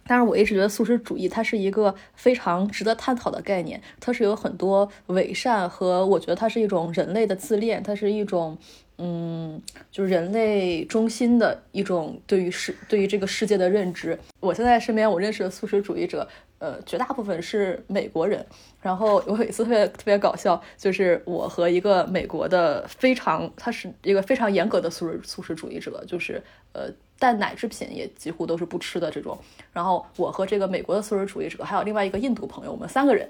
[0.06, 8.58] 但是我一直觉得素食主义它是一个非常值得探讨的概念，它是有很多伪善和我觉得它是一种人类的自恋，它是一种。
[8.98, 9.62] 嗯，
[9.92, 14.18] 就是人类中心的一种对于世对于这个世界的认知。
[14.40, 16.26] 我现在身边我认识的素食主义者，
[16.60, 18.46] 呃，绝大部分是美国人。
[18.82, 26.42] 然后我有一次特别特别搞笑，就是我和一个美国的非常，他是一个非常严格的素食素食主义者，就是
[26.74, 29.38] 呃，但奶制品也几乎都是不吃的这种。
[29.74, 33.30] 然后我和这个美国的素食主义者，还有另外一个印度朋友，我们三个人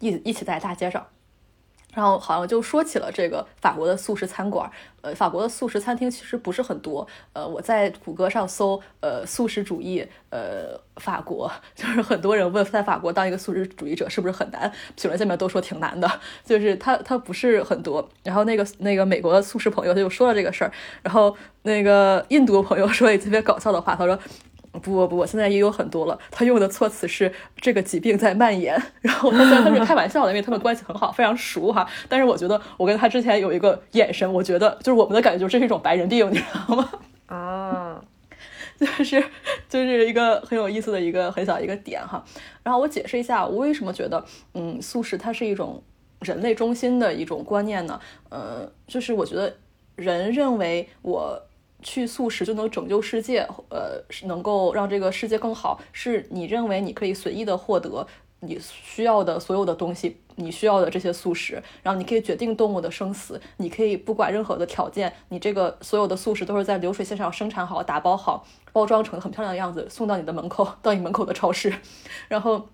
[0.00, 1.06] 一一起在大街上。
[1.96, 4.70] 然后好像就说起了这个法国的素食餐馆，
[5.00, 18.06] 呃，法国的素食餐厅其实不是很多，呃，我在谷歌上搜，呃，素食主义，呃，法国， 就是很多人问在法国当一个素食主义者是不是很难，评论下面都说挺难的， 就是他他不是很多。
[18.22, 20.72] 然后那个那个美国的素食朋友他就说了这个事儿，
[21.02, 24.18] 然后那个印度朋友说一特别搞笑的话，他说。
[24.80, 26.18] 不不不，现在也有很多了。
[26.30, 31.86] 他用的措辞是这个疾病在蔓延， 然后他虽然他是开玩笑的，因为他们关系很好，非常熟哈。
[32.08, 36.90] 但是我觉得我跟他之前有一个眼神，我觉得就是我们的感觉，就是这是一种白人病，你知道吗？
[37.26, 38.00] 啊，
[38.78, 39.22] 就是
[39.68, 42.24] 就是一个很有意思的一个很小一个点哈。
[42.62, 44.24] 然后我解释一下，我为什么觉得
[44.54, 45.82] 嗯素食它是一种
[46.20, 48.00] 人类中心的一种观念呢？
[48.28, 49.54] 呃，就是我觉得
[49.96, 51.42] 人认为我。
[51.86, 58.04] 去素食就能拯救世界，呃，能够让这个世界更好，是你认为你可以随意的获得
[58.40, 71.72] 你需要的所有的东西，你需要的这些素食，然后你可以决定动物的生死，你可以不管任何的条件，你这个所有的素食都是在流水线上生产好、打包好、包装成很漂亮的样子送到你的门口，到你门口的超市，
[72.26, 72.66] 然后。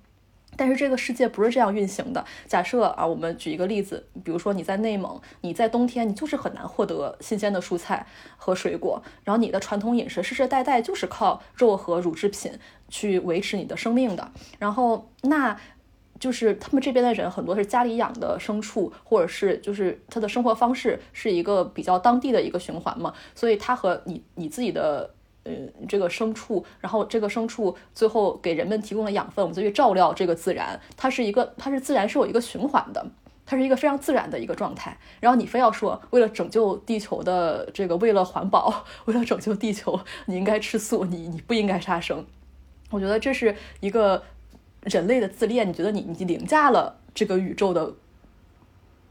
[0.57, 2.25] 但是这个世界不是这样运行的。
[2.47, 12.53] 假设啊，我们举一个例子，比如说你在内蒙，你在冬天，你就是很难获得新鲜的蔬菜和水果，然后你的传统饮食世世代代就是靠肉和乳制品
[12.89, 14.31] 去维持你的生命的。
[14.59, 15.59] 然后那，
[16.21, 25.15] 就是他们这边的人很多是家里养的牲畜，或者是就是他的生活方式是一个比较当地的一个循环嘛，所以他和你你自己的。
[25.45, 25.53] 呃，
[25.89, 33.05] 这个牲畜，然后这个牲畜最后给人们提供了养分，我们再去照料这个自然，它是一个，它是自然是有一个循环的，
[33.45, 34.97] 它是一个非常自然的一个状态。
[35.19, 42.25] 然后你非要说为了拯救地球的这个，为了环保，为了拯救地球，你应该吃素，你你不应该杀生。
[42.91, 44.23] 我觉得这是一个
[44.83, 47.93] 人类的自恋，你觉得你你凌驾了这个宇宙的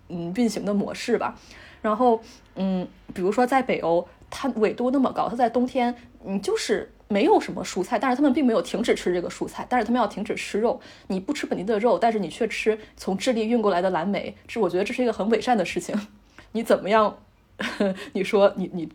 [0.08, 1.38] 嗯运行的模式吧？
[1.82, 2.22] 然后
[2.56, 10.82] 嗯，比如说在北欧，它纬度那么高，它在冬天你就是没有什么蔬菜，但是他们并没有停止吃这个蔬菜，但是他们要停止吃肉。
[11.08, 15.96] 你不吃本地的肉，但是你却吃从智利运过来的蓝莓，这我觉得这是一个很伪善的事情。
[16.54, 17.16] 你怎么样？
[18.14, 18.90] 你说你你。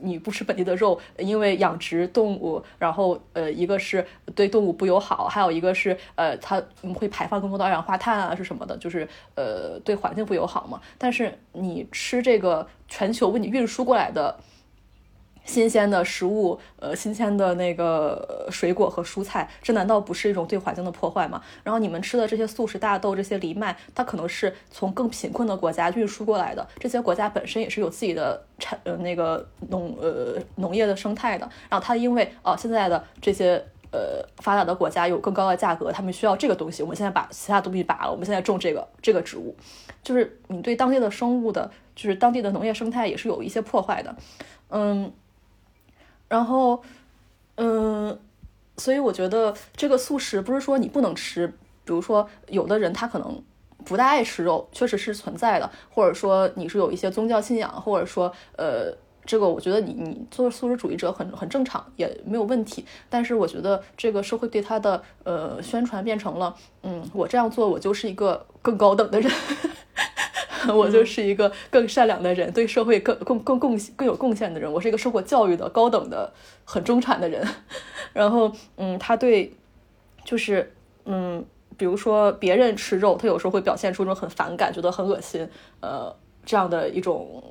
[0.00, 4.04] 你不吃本地的肉，因为养殖动物，然后呃，一个是
[4.34, 6.60] 对动物不友好，还有一个是呃，它
[6.92, 9.06] 会排放更多的二氧化碳啊，是什么的，就是
[9.36, 10.80] 呃，对环境不友好嘛。
[10.98, 14.36] 但是你吃这个全球为你运输过来的。
[15.46, 21.40] 新鲜的食物，呃，新鲜的那个水果和蔬菜，这难道不是一种对环境的破坏吗？
[21.62, 26.66] 然后你们吃的这些素食大豆、这些藜麦，它可能是从更贫困的国家运输过来的。
[26.78, 31.48] 这些国家本身也是有自己的产呃那个农呃农业的生态的。
[31.70, 33.54] 然后它因为哦现在的这些
[33.92, 39.54] 呃发达的国家有更高的价格，他们需要这个东西，我们现在把其他东西拔了，我们现在种这个这个植物，
[40.02, 44.16] 就是你对当地的生物的，就是当地的农业生态也是有一些破坏的，
[44.70, 45.12] 嗯。
[46.28, 46.82] 然后，
[47.56, 48.18] 嗯，
[48.76, 51.46] 所以我觉得这个素食不是说你不能吃，
[51.84, 53.42] 比如说有的人他可能
[53.84, 58.92] 不大爱吃肉，确实是存在的，或者说你是有一些宗教信仰，或者说呃，
[59.24, 62.84] 这个我觉得你你做素食主义者很很正常，也没有问题。
[63.08, 69.30] 但是我觉得这个社会对他的呃宣传变成了，嗯，我这样做我就是一个更高等的人。
[70.74, 74.72] 我就是一个更善良的人，对社会更更更贡更有贡献的人。
[74.72, 76.32] 我是一个受过教育的高等的
[76.64, 77.46] 很中产的人。
[78.12, 79.52] 然后，嗯，他对，
[80.24, 80.72] 就是
[81.04, 81.44] 嗯，
[81.76, 85.48] 比如说别人吃肉，他有时候会表现出一种很反感，觉得很恶心，
[85.80, 86.14] 呃，
[86.44, 87.42] 这样的一种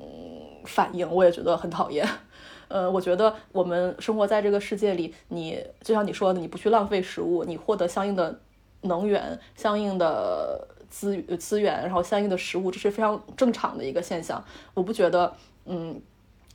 [0.64, 2.08] 反应，我也觉得很讨厌。
[2.68, 8.40] 呃，我觉得我们生活在这个世界里，你就像你说的，你不去浪费食物，你获得相应的
[8.82, 10.66] 能源，相应的。
[10.88, 14.42] 资资源，然后相应的食物，这是非常正常的一个现象。
[14.74, 15.32] 我不觉得，
[15.64, 16.00] 嗯，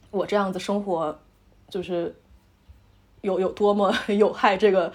[0.09, 1.19] 我这样子生活
[1.69, 2.15] 就是
[3.21, 4.91] 有有多么 有害这个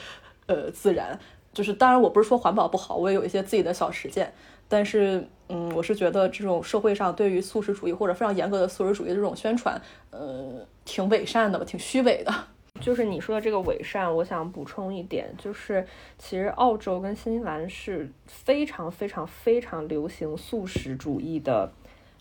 [0.46, 1.18] 呃自然。
[1.52, 4.30] 就是当然，我不是说环保不好，我也有一些自己的小实践。
[4.68, 9.80] 但是，嗯，我是觉得这种社会上对于素食主义或者非常严格的素食主义这种宣传，
[10.10, 12.34] 呃，挺伪善的吧，挺虚伪的。
[12.80, 15.86] 就是你说的这个伪善，我想补充一点，就是
[16.18, 21.72] 其实澳洲跟新西兰是非常非常非常流行素食主义的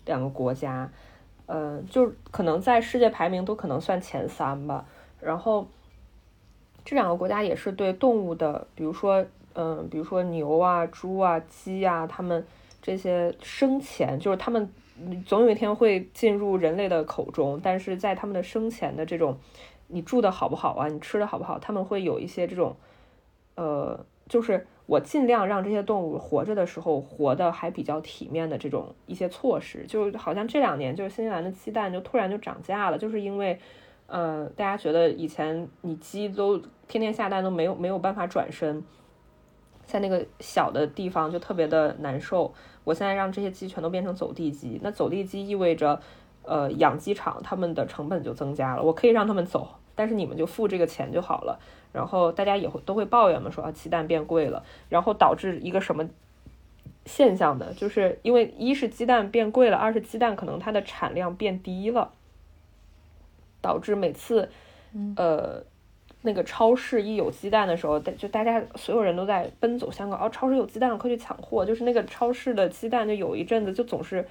[0.04, 0.90] 两个国家，
[1.46, 4.84] 呃，就可能在世界排名都可能算前三吧。
[5.20, 5.66] 然后
[6.84, 12.44] 这两个国家也是对动物的，比如说，嗯，比如说牛啊、猪啊、鸡啊，它们
[12.82, 14.68] 这些生前就是它们
[15.24, 19.38] 总有一天会进入人类的口中，但是在它们的生前的这种。
[19.88, 20.88] 你住的好不好啊？
[20.88, 21.58] 你吃的好不好？
[21.58, 22.76] 他们会有一些这种，
[23.54, 33.58] 呃，就是我尽量让这些动物活着的时候活得还比较体面的这种一些措施，就好像这两年就是新西兰的鸡蛋就突然就涨价了，就是因为，
[34.06, 36.58] 呃，大家觉得以前你鸡都
[36.88, 38.82] 天天下蛋都没有没有办法转身，
[39.84, 46.00] 在那个小的地方就特别的难受，我现在让这些鸡全都变成走地鸡，那走地鸡意味着。
[46.46, 51.58] 呃，养鸡场他们的成本就增加了，我可以让他们走，但是你们就付这个钱就好了。
[51.92, 56.08] 然后大家也会都会抱怨嘛，说啊鸡蛋变贵了，然后导致一个什么
[57.04, 62.12] 现象呢，就是因为一是鸡蛋变贵了，二是鸡蛋可能它的产量变低了，
[63.60, 64.48] 导致每次
[65.16, 65.62] 呃
[66.22, 71.64] 那个超市一有鸡蛋的时候，就大家所有人都在奔走相告，哦，超市有鸡蛋了，快去抢货！
[71.64, 74.28] 就是那个超市的鸡蛋就有一阵子就总是。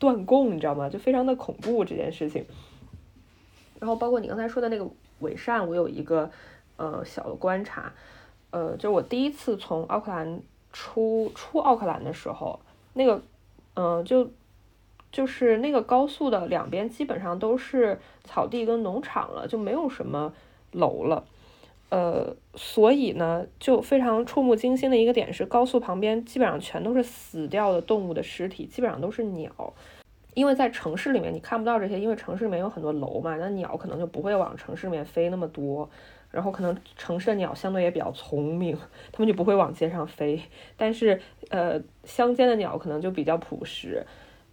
[0.00, 0.88] 断供，你知道吗？
[0.88, 2.44] 就非常的恐怖这件事情。
[3.78, 4.90] 然后包括你刚才说的那个
[5.20, 6.28] 伪善，我有一个
[6.76, 7.92] 呃小的观察，
[8.50, 10.40] 呃，就我第一次从奥克兰
[10.72, 12.58] 出出奥克兰的时候，
[12.94, 13.22] 那个
[13.74, 14.30] 嗯，就
[15.12, 20.32] 就是那个高速的两边基本上都是草地跟农场了，就没有什么
[20.72, 21.24] 楼了。
[21.90, 29.74] 呃，所以呢，就非常触目惊心的一个点是，高速旁边基本上全都是死掉的动物的尸体，基本上都是鸟。
[30.34, 35.90] 因为在城市里面你看不到这些，因为城市里面有很多楼嘛，那鸟可能就不会往城市里面飞那么多。
[36.30, 38.78] 然后可能城市的鸟相对也比较聪明，
[39.10, 40.40] 它们就不会往街上飞。
[40.76, 44.06] 但是呃，乡间的鸟可能就比较朴实。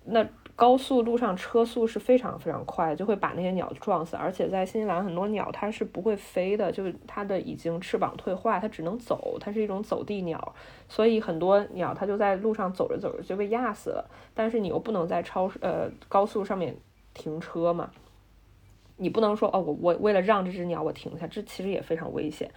[0.04, 0.28] 那
[0.58, 4.16] 高速路上车速是非常非常快，就会把那些鸟撞死。
[4.16, 10.56] 而且在新西兰，很多鸟它是不会飞的，就是它的已经翅膀退化，它只能走，它是一种走地鸟。
[10.90, 14.10] 所以很多鸟它就在路上走着走着就被压死了。
[14.34, 16.76] 但是你又不能在超呃高速上面
[17.14, 17.92] 停车嘛，
[18.96, 22.50] 你不能说哦我我为了让这只鸟我停下，这其实也非常危险。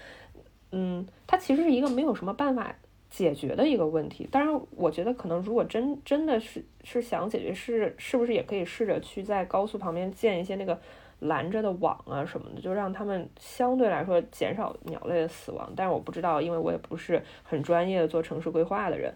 [0.72, 2.74] 嗯，它其实是一个没有什么办法
[3.10, 4.26] 解决的一个问题。
[4.30, 10.80] 当然，我觉得可能如果真真的是是想解决，是是不是也可以试着去在高速旁边建一些那个
[11.18, 15.70] 拦着的网啊什么的，就让他们相对来说减少鸟类的死亡。
[15.74, 19.12] 但是我不知道，因为我也不是很专业的做城市规划的人。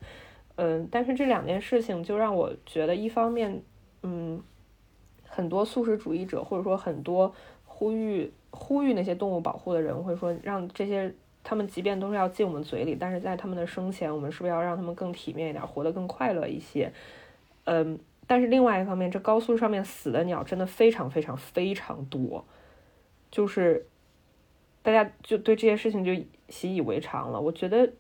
[0.57, 3.63] 嗯，但是这两件事情就让我觉得，一方面，
[4.03, 4.43] 嗯，
[5.27, 7.33] 很多素食主义者或者说很多
[7.65, 11.15] 呼吁呼吁那些动物保护的人会说，让这些。
[11.45, 16.91] 他们即便都是要进我们嘴里，但是在他们的生前，我们是不是要让他们更体面一点，活得更快乐一些？
[17.65, 22.45] 嗯，但是另外一方面，这高速上面死的鸟真的非常非常非常多，
[23.31, 23.87] 就是
[24.83, 26.13] 大家就对这些事情就
[26.49, 27.41] 习以为常了。
[27.41, 27.93] 我觉得，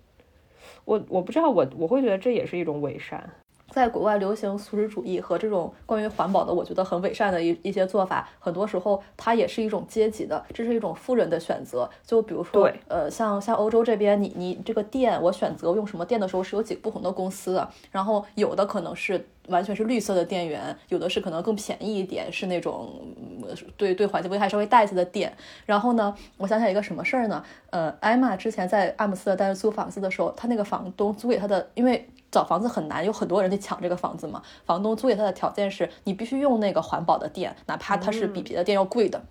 [0.87, 3.31] 我我不知道，我我会觉得这也是一种伪善。
[3.75, 11.91] 在国外流行素食主义和这种关于环保的，我觉得很伪善的一一些做法，很多时候它也是一种阶级的，这是一种富人的选择。
[12.07, 22.89] 就比如说，呃，像像欧洲这边，你你这个店，我选择用什么店的时候是有几个不同的公司的，然后有的可能是完全是绿色的电源，有的是可能更便宜一点，是那种
[23.77, 25.37] 对对环境危害稍微大一些的电。
[25.67, 27.45] 然后呢，我想起来一个什么事儿呢？
[27.71, 32.09] 呃，艾玛之前在阿姆斯特丹租房子的时候，他那个房东租给他的，因为。
[32.35, 34.43] 找房子很难，有很多人去抢这个房子嘛。
[34.67, 39.25] 房东租给他的条件是，你必须用那个环保的电，哪怕它是比别的电要贵的。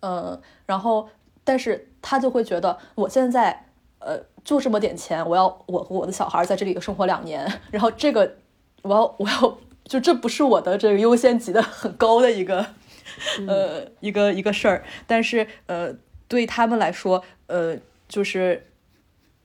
[0.00, 1.08] 嗯，然后，
[1.42, 3.66] 但是他就会觉得，我现在，
[3.98, 8.36] 呃，就这么点钱，我要我和我的小孩在这里生活两年，然后这个，
[8.82, 12.64] 我要我要，就这不是我的这个优先级的很高的一个，
[13.48, 14.84] 呃，一个一个事儿。
[15.08, 15.92] 但是，呃，
[16.28, 17.76] 对他们来说，呃，
[18.08, 18.64] 就是。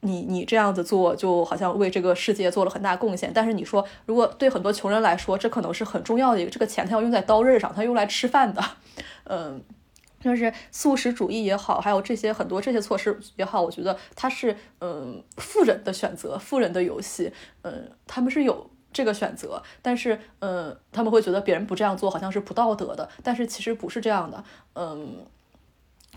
[0.04, 3.32] 你你这样子做，就好像为这个世界做了很大贡献。
[3.34, 8.62] 但是你说，如果对很多穷人来说，这可能是很重要的一个，这个钱他要用在刀刃上，他用来吃饭的。
[9.26, 9.64] 嗯，
[10.22, 17.32] 就是素食主义也好，还有这些很多这些措施也好，我觉得它是嗯富人的选择，富人的游戏。
[17.64, 24.43] 嗯，他们是有这个选择，但是嗯，他们会觉得别人不这样做好像是不道德的，但是其实不是这样的。
[24.76, 25.26] 嗯。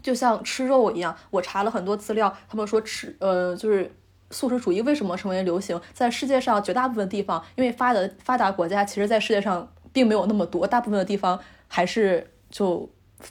[0.02, 3.92] 就像吃肉一样，我查了很多资料，他们说吃，呃，就是
[4.30, 11.38] 素食主义为什么成为流行，在世界上绝大部分地方，因为发达发达国家其实，在世界上并没有那么多，大部分的地方
[11.68, 12.88] 还是就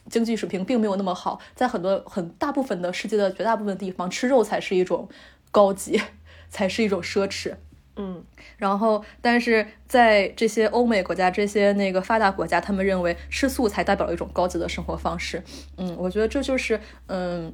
[0.10, 5.08] 经济水平并没有那么好，在很多很大部分的世界的绝大部分地方，吃肉才是一种
[5.52, 6.02] 高级，
[6.50, 7.56] 才是一种奢侈。
[7.98, 8.22] 嗯，
[8.58, 15.42] 然后，但是在这些欧美国家、这些那个发达国家，他们认为吃素才代表一种高级的生活方式。
[15.78, 16.78] 嗯，我觉得这就是
[17.08, 17.54] 嗯，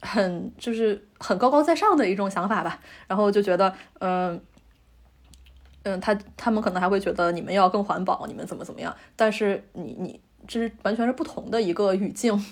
[0.00, 2.80] 很就是很高高在上的一种想法吧。
[3.06, 4.40] 然后就觉得，嗯
[5.84, 8.92] 嗯，他他们可能还会觉得你们要更环保，你们怎么怎么样。
[9.14, 12.44] 但是你你这是完全是不同的一个语境。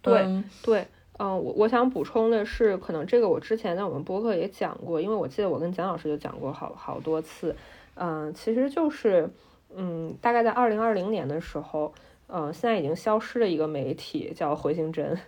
[0.00, 0.86] 对对。
[1.18, 7.54] 嗯，我我想补充的是，可能这个我之前在我们播客也讲过，因为我记得我跟蒋老师就讲过好好多次。
[7.94, 9.30] 嗯，其实就是，
[9.74, 11.92] 嗯，大概在二零二零年的时候，
[12.28, 15.18] 嗯，现在已经消失的一个媒体叫回形针，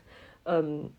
[0.45, 0.91] 嗯，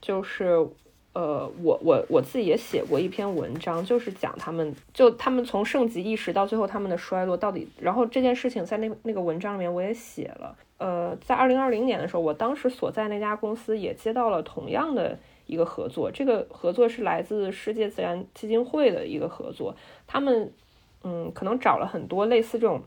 [0.00, 0.66] 就是。
[1.14, 10.56] 呃，我我我自己也写过一篇文章，就是讲他们就他们从盛极一时到最后他们的衰落到底，然后这件事情在那那个文章里面我也写了。
[10.82, 15.16] 呃，在二零二零年的时候，我当时所在那家公司也接到了同样的
[15.46, 19.76] 一个合作，这个合作是来自世界自然基金会的一个合作，
[20.08, 20.52] 他们
[21.04, 22.82] 嗯可能找了很多类似这种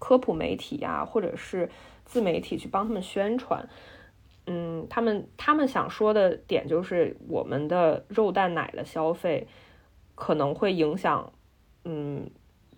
[0.00, 1.70] 科普媒体呀，或者是
[2.04, 3.68] 自媒体去帮他们宣传。
[4.48, 9.46] 嗯，他们他们想说的点就是，我们的肉蛋奶的消费
[10.16, 11.32] 可能会影响，
[11.84, 12.28] 嗯，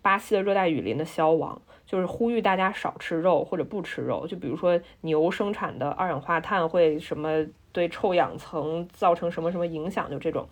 [0.03, 1.59] 巴西的热带雨林的消亡，
[1.89, 4.27] 就是呼吁大家少吃肉或者不吃肉。
[4.27, 10.47] 就比如说牛生产的二氧化碳会什么对臭氧层造成什么什么影响，就这种。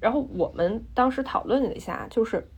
[0.00, 2.50] 然后我们当时讨论了一下，就是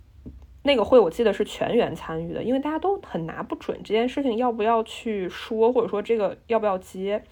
[0.62, 7.22] 那个会我记得是全员参与的，因为大家都很拿不准这件事情要不要去说，或者说这个要不要接。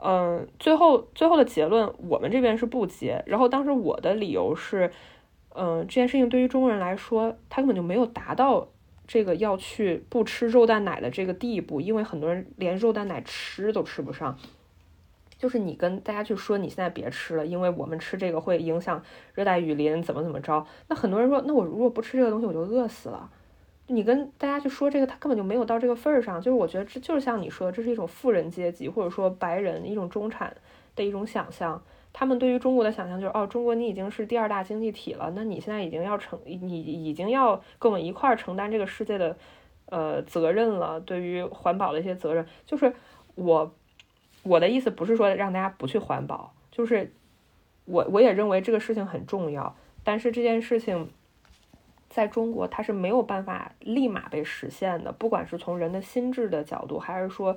[0.00, 3.20] 嗯，最后最后的结论，我们这边是不接。
[3.26, 4.92] 然后当时我的理由是，
[5.54, 8.68] 嗯，这件事情对于中国人来说，他根本就没有达到
[9.08, 14.38] 这个要去不吃肉蛋奶的这个地步，因为很多人连肉蛋奶吃都吃不上。
[15.38, 19.02] 就是你跟大家去说你现在别吃了，因为我们吃这个会影响
[19.34, 20.66] 热带雨林，怎么怎么着。
[20.88, 23.30] 那很多人说，那我如果不吃这个东西，我就饿死了。
[23.86, 26.38] 你跟大家去说这个，他根本就没有到这个份儿上。
[26.42, 30.54] 就是我觉得这就是像你说的，这是一种富人阶级或者说白人一种中产
[30.94, 31.82] 的一种想象。
[32.12, 39.36] 他们对于中国的想象就是，哦，中国你已经是第二大经济体了，那你现在已经要承，你已经要跟我们一块儿承担这个世界的
[39.86, 41.00] 呃责任了。
[41.00, 42.92] 对于环保的一些责任，就是
[43.36, 43.72] 我
[44.42, 47.12] 我的意思不是说让大家不去环保，就是
[47.84, 49.76] 我我也认为这个事情很重要。
[50.02, 51.10] 但是这件事情
[52.08, 57.56] 在中国它是没有办法立马被实现的，不管是从人的心智的角度，还是说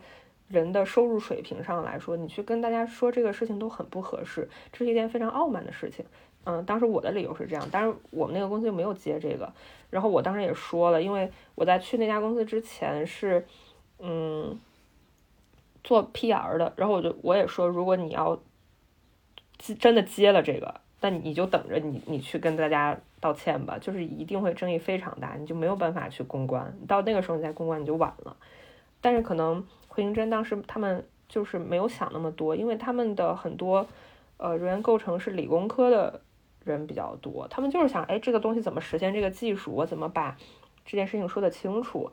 [0.52, 6.06] 人的收入水平上来说，你去跟大家说这个事情都很不合适，这是一件非常傲慢的事情。
[6.44, 9.52] 嗯，当时我的理由是这样，但是我们那个公司就没有接这个。
[9.90, 13.46] 然后我当时也说了，因为我在去那家公司之前是，
[14.00, 14.60] 嗯，
[15.84, 16.74] 做 PR 的。
[16.76, 18.40] 然后我就我也说，如果你要
[19.80, 26.76] 真的接了这个，那你就等着你你去跟大家道歉吧，就是一定会争议非常大，你就没有办法去公关。
[26.88, 28.36] 到那个时候你再公关你就晚了。
[29.00, 33.86] 但是可能回形针当时他们就是没有想那么多，因为他们的很多
[34.38, 36.22] 呃人员构成是理工科的。
[36.64, 39.72] 人比较多，他们就是想，哎，这个东西怎么实现这个技术？
[39.74, 40.38] 我怎么把
[40.86, 42.12] 这件事情说得清楚？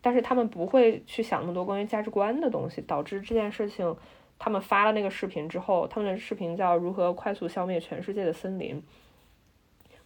[0.00, 3.96] 但是他们不会去想那么多关于价值观的东西，导致这件事情，
[4.36, 8.82] 他们发了那个视频之后，他们的视频叫如何快速消灭全世界的森林。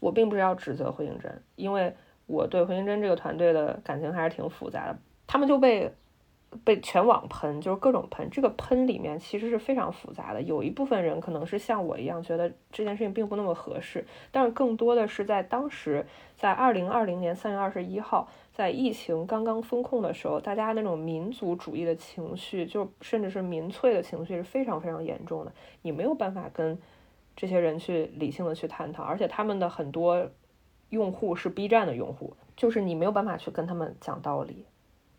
[0.00, 1.96] 我并不是要指责回形针，因为
[2.26, 5.90] 我对回形针这个团队的感情还是挺复杂的，他们就被。
[6.64, 8.28] 被全网喷，就是各种喷。
[8.30, 10.42] 这个喷里面其实是非常复杂的。
[10.42, 16.06] 有一部分人可能是像我一样觉得这件事情并不那么合适，但是更多的是在当时，
[16.36, 25.52] 在二零二零年三月二十一号，在疫情刚刚封控的时候，大家那种民族主义的情绪，就甚至是民粹的情绪是非常非常严重的。
[25.82, 26.78] 你没有办法跟
[27.34, 30.28] 这些人去理性的去探讨，而且他们的很多
[30.90, 34.66] 用户是 B 站的用户，就是你没有办法去跟他们讲道理，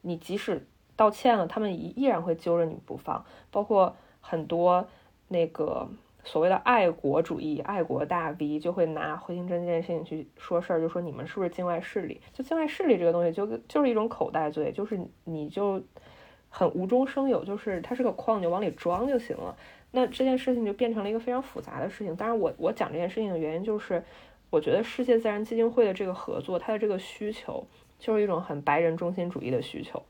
[0.02, 0.68] 你即使。
[0.96, 4.88] 道歉了，他们依依然会揪着你不放，包括很多
[5.28, 5.90] 那个
[6.24, 12.22] 所谓的爱国主义、爱国大 V 就会拿回形针这件事情去说事儿，就说你们是不是境外势力？
[12.32, 15.82] 就境外势力这个东西，就就是一种口袋罪，就是你就
[16.50, 19.56] 很无中生有，就是它是个框，你往里装就行了。
[19.92, 22.16] 那这件事情就变成了一个非常复杂的事情。
[22.16, 24.04] 当然，我我讲这件事情的原因就是，
[24.50, 27.66] 我觉得世界自然基金会的这个合作，它的这个需求
[28.00, 30.02] 就是一种很白人中心主义的需求。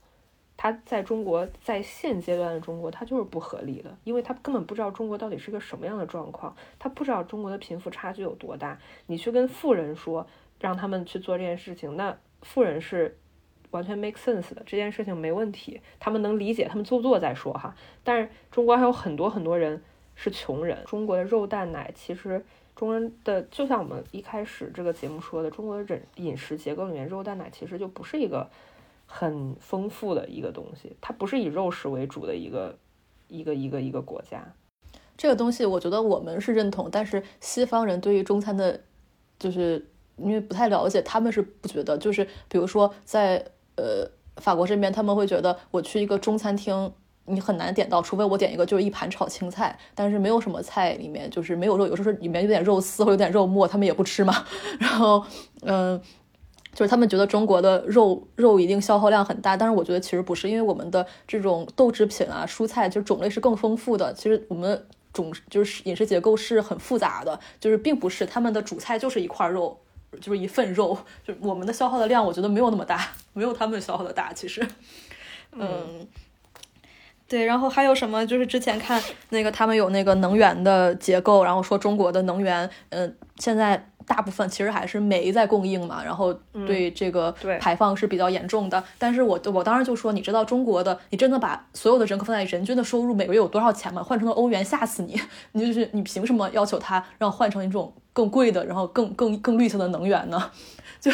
[0.55, 8.77] 他在中国，在现阶段的中国，他就是不合理的，因为他根本不知道中国到底是个什么样的状况，他不知道中国的贫富差距有多大。
[9.07, 10.25] 你去跟富人说，
[10.59, 13.17] 让他们去做这件事情，那富人是
[13.71, 17.75] 完全 make sense 的，这件事情没问题，他们能理解，他们做不做再说哈。
[18.03, 19.83] 但是中国还有很多很多人
[20.15, 28.49] 是穷人，中国的肉蛋奶其实中国人的，就像我们一开始这个节目说的，中国的饮饮食结构里面，肉蛋奶其实就不是一个。
[29.15, 32.75] 很丰富的一个东西，它不是以肉食为主的一个
[33.27, 34.43] 一个一个一个国家。
[35.15, 38.81] 这个东西我觉得我们是认同，但是西方人对于中餐的，
[39.37, 39.87] 就是
[40.17, 41.95] 因为不太了解，他们是不觉得。
[41.95, 43.45] 就是比如说在
[43.75, 46.91] 呃法国这边，他们会觉得我去一个中餐厅，
[47.25, 54.33] 你很难点到，除非我点一个就是一盘炒青菜，但是没有什么菜里面就是没有肉，有时候里面有点肉丝或有点肉末，他们也不吃嘛。
[54.81, 55.23] 然后
[55.61, 56.01] 嗯。
[56.73, 64.11] 就是他们觉得中国的肉肉一定消耗量很大，但是我觉得其实不是，因为我们的这种豆制品啊、蔬菜，就种类是更丰富的。
[64.13, 69.79] 其实我们种就是饮食结构是很复杂的，就是并不是他们的主菜就是一块肉，
[70.19, 70.97] 就是一份肉。
[71.23, 74.33] 就我们的消耗的量，我觉得没有那么大， 没有他们消耗的大。
[74.33, 74.67] 其实，
[75.51, 76.07] 嗯，
[77.27, 77.45] 对。
[77.45, 78.25] 然后还有什么？
[78.25, 83.91] 就是之前看那个他们有那个能源的结构，然后说中国的能源，嗯，现在。
[84.05, 86.33] 大部分其实还是煤在供应嘛，然后
[86.65, 88.83] 对这个排放是比较严重的。
[88.97, 94.03] 但是我我当时就说，你知道中国的，你真的把所有的人口放在人均的收入每个月有多少钱吗？
[94.03, 95.19] 换成了欧元吓死你！
[95.53, 100.51] 你就是你凭什么要求他让换成一种更贵的，然后更更更绿色的能源呢？
[100.99, 101.11] 就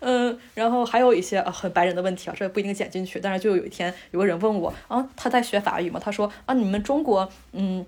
[0.00, 3.18] 嗯，然后还有一些啊很白人的问题啊，这不一定剪进去。
[3.20, 7.84] 但是就有一天有个人问我啊，他在学法语嘛，他说啊，你们中国嗯，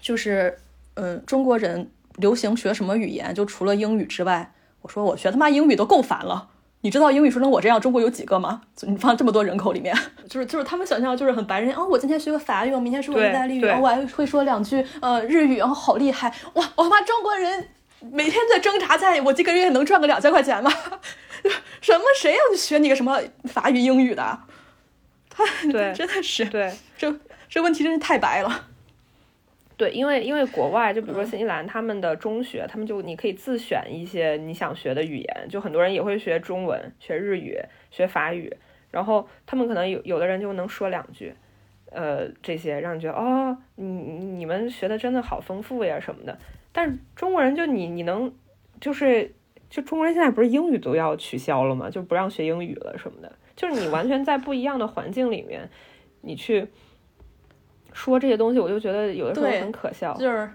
[0.00, 0.58] 就是
[0.94, 1.90] 嗯中国人。
[2.18, 3.34] 流行学什么语言？
[3.34, 6.50] 就除了英语之外，我说我学他妈英语都够烦了。
[6.80, 8.62] 你知道英语说成我这样，中国有几个吗？
[8.82, 9.92] 你放这么多人口里面，
[10.30, 11.84] 就是就是他们想象就是很白人啊。
[11.84, 16.64] 我今天学个法语，我明天说意大利语，我还会说两句呃日语，然后好厉害哇！
[16.76, 17.68] 我他妈中国人
[18.12, 20.70] 每天在挣扎，在我这个月能赚个两千块钱吗？
[21.80, 24.38] 什么谁要去学你个什么法语英语的？
[25.28, 27.12] 他 对真的是对这
[27.48, 28.67] 这问题真是太白了。
[29.78, 37.56] 对，因为因为国外就比如说新西兰，他们的中学，他们就你可以自选一些你想学的语言，就很多人也会学中文、学日语、
[37.88, 38.52] 学法语，
[38.90, 41.32] 然后他们可能有有的人就能说两句，
[41.92, 46.36] 呃，这些让你觉得哦，你你们学的真的好丰富呀什么的。
[46.72, 48.34] 但是中国人就你你能
[48.80, 49.32] 就是
[49.70, 51.88] 就中国人现在不是英语都要取消了吗？
[51.88, 55.70] 就不让学英语了什么的，就是你完全在不一样的环境里面，
[56.22, 56.66] 你去。
[57.98, 60.14] 说这些东西，我就觉得有的时候很可笑。
[60.14, 60.48] 就是，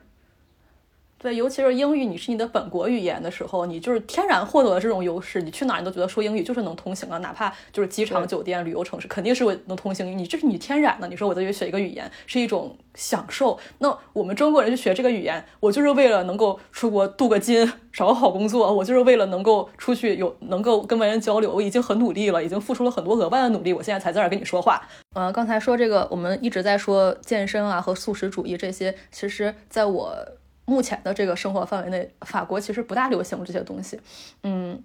[1.24, 5.42] 对，尤其是英语，你是你的本国语言的时候，你就是天然获得了这种优势。
[5.42, 10.18] 你去哪儿你都觉得说英语就是能通行啊，哪怕就是机场、酒店、旅游城市，肯定是会能通行。
[10.18, 11.08] 你这是你天然的。
[11.08, 21.50] 你说我在这学一个语言是一种享受，那我们中国人去学这个语言，我就是为了能够出国镀个金，找个好工作，我就是为了能够出去有能够跟外人交流。
[21.54, 24.86] 我已经很努力了，已经付出了很多额外的努力，我现在才在这儿跟你说话。
[25.16, 30.14] 呃，刚才说这个，我们一直在说健身啊和素食主义这些，其实在我。
[30.66, 34.00] 目前的这个生活范围内，法国其实不大流行这些东西，
[34.44, 34.82] 嗯，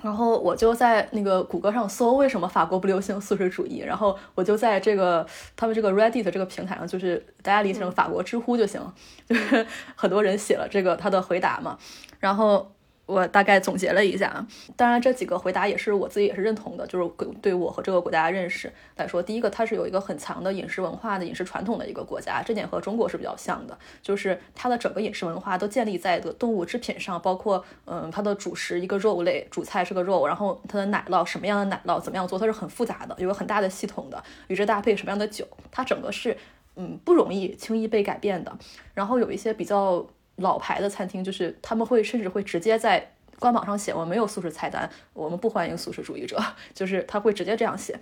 [0.00, 5.26] 然后我就在那个谷歌上搜为什么法国不流行素食主义，然后我就在这个
[5.56, 8.80] 他们这个 Reddit 这个平台上，就是大家理解成法国知乎就行，
[9.28, 11.78] 就是很多人写了这个他的回答嘛，
[12.18, 12.73] 然后。
[13.06, 17.10] 我大概总结了一下啊，当然这几个回答也是我自己也是认同的，就是
[17.42, 36.34] 对我和这个国家认识来说，第一个它是有一个很强的饮食文化的饮食传统的一个国家，这点和中国是比较像的，就是它的整个饮食文化都建立在的动物制品上，包括嗯它的主食一个肉类，主菜是个肉，然后它的奶酪什么样的奶酪怎么样做，它是很复杂的，有个很大的系统的，与之搭配什么样的酒，它整个是
[36.76, 38.56] 嗯不容易轻易被改变的，
[38.94, 40.06] 然后有一些比较。
[40.36, 46.42] 老牌的餐厅就是他们会甚至会直接在官网上写我们没有素食菜单，我们不欢迎素食主义者，
[46.74, 47.98] 就是他会直接这样写。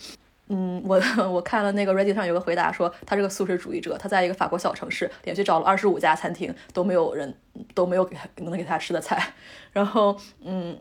[0.48, 1.00] 嗯，我
[1.30, 7.34] 我看了那个 Reddit 上有个回答说他这个素食主义者，他在一个法国小城市连续找了二十五家餐厅都没有人
[7.74, 9.32] 都没有给他能给他吃的菜。
[9.72, 10.78] 然后嗯，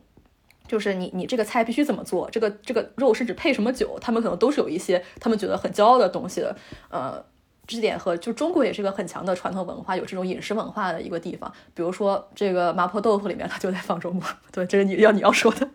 [0.68, 6.56] 就是你你这个菜必须怎么做，这个这个肉甚至配什么酒，他们可能都是有一些他们觉得很骄傲的东西的，
[6.90, 7.24] 呃。
[7.76, 11.52] 这点和就中国也是个很强的传统文化，有这种饮食文化的一个地方。
[11.74, 14.28] 比如说这个麻婆豆腐里面，它就在放中国。
[14.52, 15.68] 对，这是你要你要说的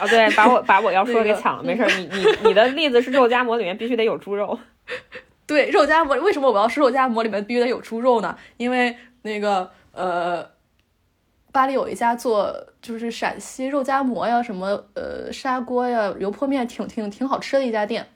[0.00, 0.06] 啊。
[0.06, 1.84] 对，把我 把我要说的给抢了，没事。
[1.98, 4.58] 你你你的例子是肉夹馍里面必须得有猪肉。
[5.46, 8.36] 对，肉夹馍为什么我要说肉夹馍里面必须得有猪肉呢？
[8.56, 10.48] 因为那个呃，
[11.52, 18.06] 巴黎有一家做就是陕西肉夹馍呀，什么呃砂锅呀、油泼面，挺挺挺好吃的一家店。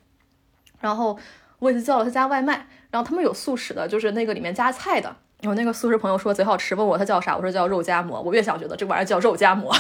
[0.81, 1.19] 然后
[1.59, 2.67] 我也是叫了他家外卖。
[2.91, 5.15] 然后他们有素食的，就是那个里面加菜的。
[5.43, 8.21] 有那个素食朋友说贼好吃，问我它叫啥，我说叫肉夹馍。
[8.21, 9.73] 我越想觉得这玩意儿叫肉夹馍，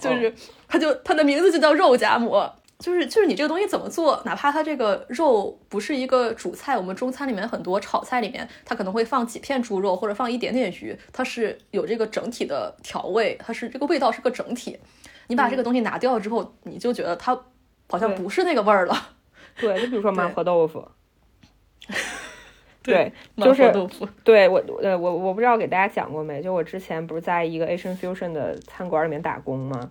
[0.00, 0.34] 就是
[0.66, 14.78] 它就它的名字就叫肉夹馍，就是就是你这个东西怎么做，哪怕它这个肉不是一个主菜，我们中餐里面很多炒菜里面它可能会放几片猪肉或者放一点点鱼，它是有这个整体的调味，它是这个味道是个整体。
[15.26, 17.38] 你把这个东西拿掉之后，你就觉得它
[17.90, 19.10] 好像不是那个味儿了。
[19.60, 20.88] 对，就比如说麻婆豆腐。
[22.82, 23.70] 对，就是
[24.24, 26.40] 对我呃我我不知道给大家讲过没？
[26.40, 29.90] 就我之前不是在一个 Asian Fusion 的餐馆里面打工吗？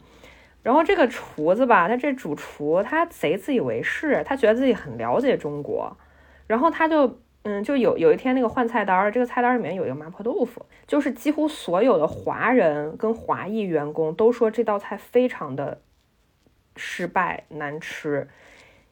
[0.63, 5.95] 然后这个厨子吧，他这主厨他贼自以为是，他觉得自己很了解中国，
[6.47, 15.79] 然后他就嗯就有有一天那个换菜单，这个菜单里面有一个麻婆豆腐，就是几乎所有的华人跟华裔员工都说这道菜非常的
[16.75, 18.27] 失败难吃，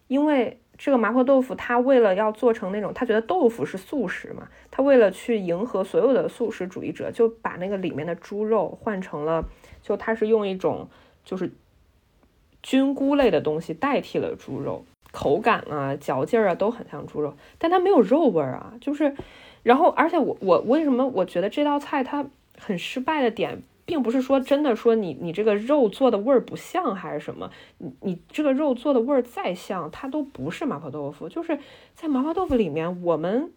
[0.08, 0.62] 因为。
[0.78, 9.44] 这个麻婆豆腐，他为了要做成那种，他觉得豆腐是素食嘛，他为了去迎合所有的素食主义者，就把那个里面的猪肉换成了，
[9.82, 10.88] 就他是用一种
[11.26, 11.52] 就是
[12.62, 19.16] 菌菇类的东西代替了猪肉，口感啊、嚼劲儿啊都很像猪肉，但它没有肉味儿啊，就是，
[19.64, 22.26] 然后而且我我为什么我觉得这道菜它
[22.60, 23.64] 很失败的点？
[23.88, 27.50] 并不是说真的说你你这个肉做的味儿不像还是什么，
[27.80, 31.28] 你你这个肉做的味儿再像，它都不是麻婆豆腐。
[31.28, 31.58] 就是
[31.96, 33.52] 在麻婆豆腐里面，我们。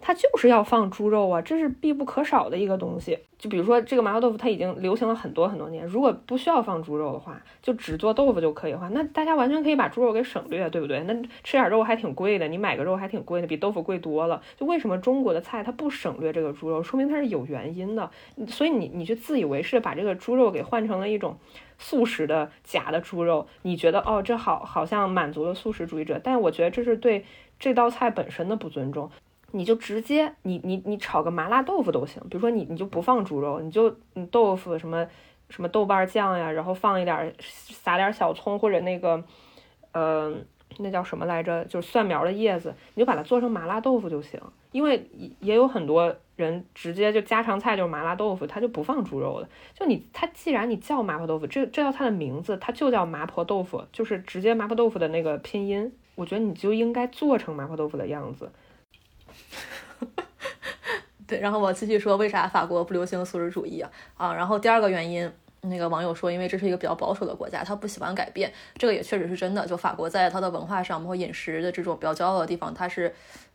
[0.00, 3.18] 它就是要放猪肉啊，这是必不可少的一个东西。
[3.38, 5.86] 就比如说这个麻婆豆腐，它已经流行了很多很多年。
[5.86, 11.00] 如果不需要放猪肉的话，就只做豆腐就可以的话，那大家完全可以把猪肉给省略，对不对？
[11.04, 11.14] 那
[11.44, 14.42] 吃点肉还挺贵的，你买个肉还挺贵的，比豆腐贵多了。
[14.56, 18.10] 就为什么中国的菜它不省略这个猪肉，说明它是有原因的。
[18.48, 21.38] 所以你你去自以为是把这个猪肉给换成了一种
[21.78, 27.24] 素食的假的猪肉，你觉得哦这好好像满足了素食主义者，但我觉得这是对
[27.60, 29.08] 这道菜本身的不尊重。
[29.52, 35.06] 你就直接你你你炒个麻辣豆腐都行，比如说你你就不放猪肉，你就你豆腐什么
[35.48, 39.24] 什么豆瓣酱呀，然后放一点撒点小葱或者那个
[39.92, 40.34] 呃
[40.78, 44.40] 那叫什么来着，就是蒜苗的叶子，你就把它做成麻辣豆腐就行。
[44.70, 45.08] 因为
[45.40, 49.48] 也有很多人直接就家常菜就是麻辣豆腐，他就不放猪肉的。
[49.72, 58.52] 就你他既然你叫麻婆豆腐，这这道菜的名字它就叫麻婆豆腐，就是直接麻婆豆腐的那个拼音，我觉得你就应该做成麻婆豆腐的样子。
[61.26, 63.90] 对，然后我继续说，为啥法国不流行素食主义啊？
[64.16, 65.30] 啊，然后第二个原因，
[65.60, 69.66] 那个网友说，因为这是一个比较保守的国家，他不喜欢改变，这个也确实是真的。
[69.66, 73.14] 就法国在它的文化上，包括饮食的这种比较骄傲的地方，它是，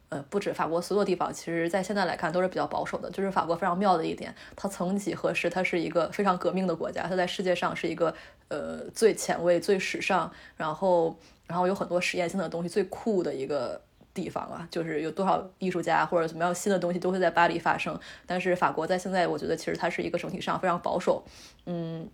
[0.09, 3.09] 呃，不止法国所有地方，其实在现在来看都是比较保守的。
[3.09, 8.13] 就是法国非常妙的一点，它曾几何时它是一个非常革命的国家，它在世界上是一个
[8.49, 11.17] 呃最前卫、最时尚，然后
[11.47, 13.81] 然后有很多实验性的东西、最酷的一个
[14.14, 14.68] 地方啊。
[14.72, 17.99] 就是有多少艺术家或者怎么样新的东西都会在巴黎发生。
[18.26, 21.23] 但是法国在现在，我觉得其实它是一个整体上非常保守，
[21.65, 22.10] 嗯，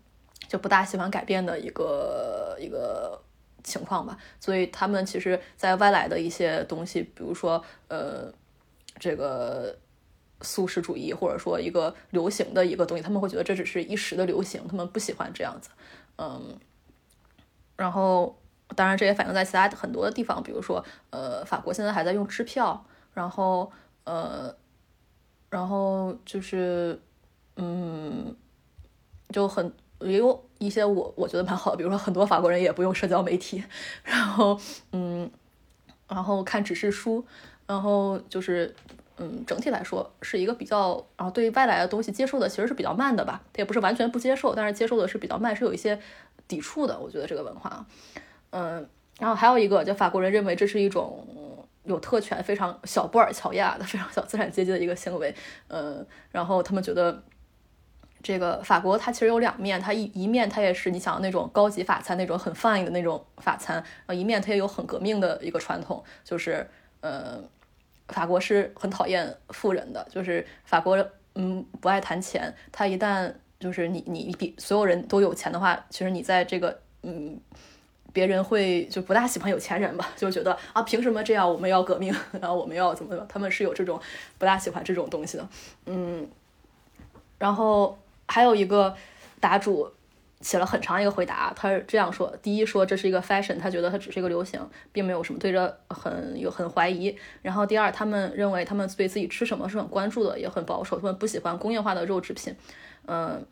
[0.48, 3.22] 就不大喜欢改变的一个一个。
[3.62, 8.34] 情况吧，所以他们其实，在外来的一些东西，比如说，呃，
[8.98, 9.78] 这个
[10.42, 15.70] 素食主义，或者说一个流行的一个东西，他们会觉得这只是一时的流行，他们不喜欢这样子，
[16.18, 16.58] 嗯。
[17.76, 18.39] 然后，
[18.76, 23.72] 当然这也反映在其他很多的地方，比如说，呃，法国现在还在用支票，然后，
[24.04, 24.56] 呃，
[25.50, 27.00] 然后就是，
[27.56, 28.36] 嗯，
[29.30, 29.72] 就很。
[30.02, 33.62] 也有一些我我觉得蛮好的，比如说很多法国人也不用社交媒体，
[34.02, 34.58] 然后
[34.94, 35.30] 嗯，
[36.08, 37.26] 然后看指示书，
[37.68, 38.74] 然后就是
[39.18, 46.00] 嗯，整体来说是一个比较，然后对外来的东西接受的其实是比较慢的吧，它也不是完全不接受，但是接受的是比较慢，是有一些
[46.48, 46.98] 抵触的。
[46.98, 47.86] 我觉得这个文化啊，
[48.52, 48.88] 嗯，
[49.20, 51.28] 然后还有一个，就法国人认为这是一种
[51.84, 55.34] 有特权、非常小布尔乔亚的、非常小资产阶级的一个行为，
[55.68, 57.24] 嗯，然后他们觉得。
[58.22, 66.70] 这个法国它其实有两面，它一一面它也是你想要那种高级法餐那种很 fine 的那种法餐，呃一面它也有很革命的一个传统，就是
[67.00, 67.42] 呃
[68.10, 71.02] 法国是很讨厌富人的，就是法国
[71.36, 77.40] 嗯不爱谈钱，他一旦就是你你比所有人都有钱的话，其实你在这个嗯
[78.20, 84.00] 别人会就不大喜欢有钱人吧，就觉得啊凭什么这样我们要革命， 然后我们要怎么怎么，他们是有这种
[84.38, 85.48] 不大喜欢这种东西的，
[85.86, 86.28] 嗯，
[87.38, 87.98] 然后。
[88.32, 88.96] 还有一个
[89.40, 89.92] 答主
[90.40, 97.18] 写了很长一个回答，他是这样说：第一，说这是一个 fashion，他觉得它只是一个流行，并没有什么对这很有很怀疑。
[97.42, 102.56] 然后第二，他们认为他们对自己吃什么是很关注的，也很保守，他们不喜欢工业化的肉制品。
[103.08, 103.44] 嗯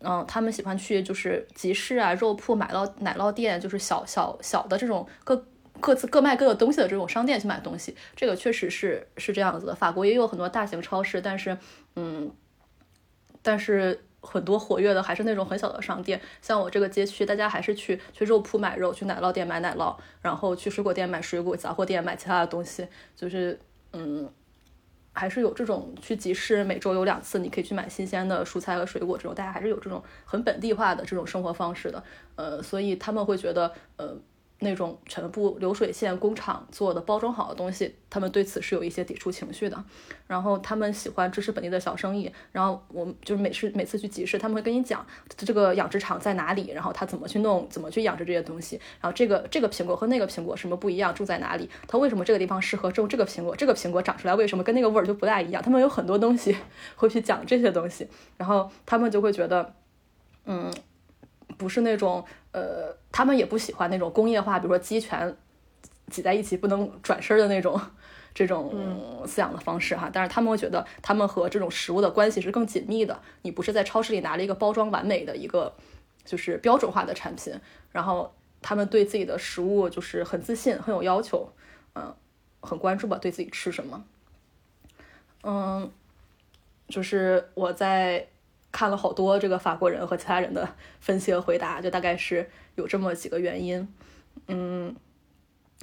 [0.00, 5.46] 嗯，他们喜欢去就是集市啊、肉铺、买酪奶酪店，就是小小小的这种各
[5.80, 7.96] 各自各卖各的东西的这种商店去买东西。
[8.14, 9.74] 这个确实是是这样子的。
[9.74, 11.56] 法国也有很多大型超市，但是
[11.96, 12.30] 嗯，
[13.42, 14.04] 但是。
[14.26, 23.60] 很多活跃的还是那种很小的商店，像我这个街区，大家还是去去肉铺买肉，去奶酪店买奶酪，然后去水果店买水果，杂货店买其他的东西，就是
[23.92, 24.26] 嗯，
[25.14, 32.04] 还是有这种去集市，每周有两次，你可以去买新鲜的蔬菜和水果这种，大家还是有这种很本地化的这种生活方式的，
[32.36, 34.14] 呃，所以他们会觉得呃。
[34.60, 39.84] 那种全部流水线工厂做的包装好的东西，他们对此是有一些抵触情绪的。
[40.26, 42.32] 然后他们喜欢支持本地的小生意。
[42.50, 45.04] 然后我就是每次每次去集市，他们会跟你讲
[45.36, 48.80] 这个养殖场在哪里，然后他怎么去弄，怎么去养殖这些东西。
[49.00, 51.68] 然后这个这个苹果和那个苹果什么不一样，种在哪里？
[51.86, 53.54] 它为什么这个地方适合种这个苹果？
[53.54, 55.62] 这个苹果长出来为什么跟那个味儿就不大一样？
[55.62, 56.56] 他们有很多东西
[56.96, 58.08] 会去讲这些东西，
[58.38, 59.74] 然后他们就会觉得，
[60.46, 60.72] 嗯。
[61.56, 65.36] 不是那种，呃，他们也不喜欢那种工业化，比如说鸡全
[66.10, 67.80] 挤在一起不能转身的那种
[68.34, 70.10] 这种饲养的方式哈。
[70.12, 73.20] 但是他们会觉得，他们和这种食物的关系是更紧密的。
[73.42, 75.74] 你不是在超市里拿了一个包装完美的一个
[76.24, 77.54] 就是标准化的产品，
[77.92, 81.52] 然后他们对自己的食物就是很自信、很有要求，
[81.94, 82.14] 嗯，
[82.60, 84.04] 很关注吧，对自己吃什么。
[85.42, 85.90] 嗯，
[86.88, 88.28] 就是我在。
[88.74, 90.68] 看了好多这个法国人和其他人的
[90.98, 93.88] 分析和回答，就大概是有这么几个原因，
[94.48, 94.92] 嗯，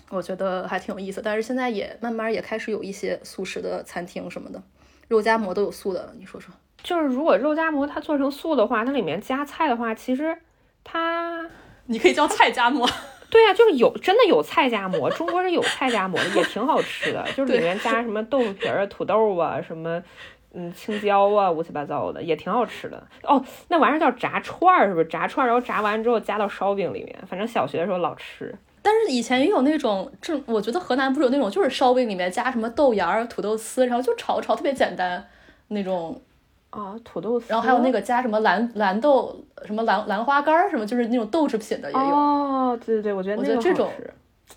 [0.10, 1.22] 我觉得还挺有意思。
[1.24, 4.62] 但是现在也慢慢也开始有一些素食的餐厅什么的，
[5.08, 6.54] 肉夹馍都有素的，你说说？
[6.84, 10.38] 就是如果肉夹馍它做成素的话，它里面加菜的话，其实
[10.84, 11.50] 它
[11.88, 12.86] 你可以叫菜夹馍。
[13.32, 20.04] 对呀，就是有真的有菜夹馍，中国人有菜夹馍的，也挺好吃的，就是里面加什么豆腐皮儿、土豆啊什么。
[20.54, 23.44] 嗯，青椒啊，乌七八糟的也挺好吃的哦。
[23.70, 25.06] 那玩意儿叫炸串儿，是不是？
[25.08, 27.16] 炸串儿，然后炸完之后加到烧饼里面。
[27.28, 28.54] 反正小学的时候老吃。
[28.82, 35.26] 但是以前也有那种，这我觉得河南不是有那种，就是烧饼里面加什么豆芽儿、土豆丝，然后就炒炒，特别简单
[35.70, 36.20] 那种。
[36.72, 37.46] 啊，土豆丝。
[37.50, 42.00] 然后还有那个加什么蓝蓝豆、什么兰兰花干儿什么，就是那种豆制品的也有。
[42.00, 43.90] 哦，对对对，我觉得我觉得这种，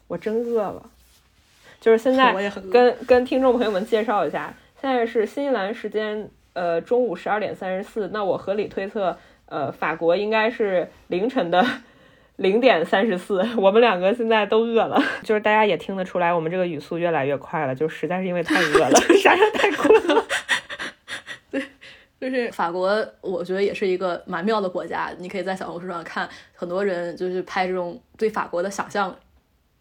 [0.08, 0.82] 我真饿了。
[1.80, 2.32] 就是现 在
[2.72, 4.52] 跟跟听众朋友们介绍一下。
[4.84, 8.10] 现在是新西兰时间，呃，中午十二点三十四。
[8.12, 9.16] 那我合理推测，
[9.46, 11.64] 呃，法国应该是凌晨的
[12.36, 13.42] 零点三十四。
[13.56, 20.22] 我们两个现在都饿了，就是大家也听得出来，我们这个语速越来越快了，就实在是因为太饿了，实在太困了。
[21.50, 21.64] 对，
[22.20, 25.10] 就是法国，我觉得也是一个蛮妙的国家。
[25.16, 29.16] 你可以在小红书上看，很多人就是拍这种对法国的想象。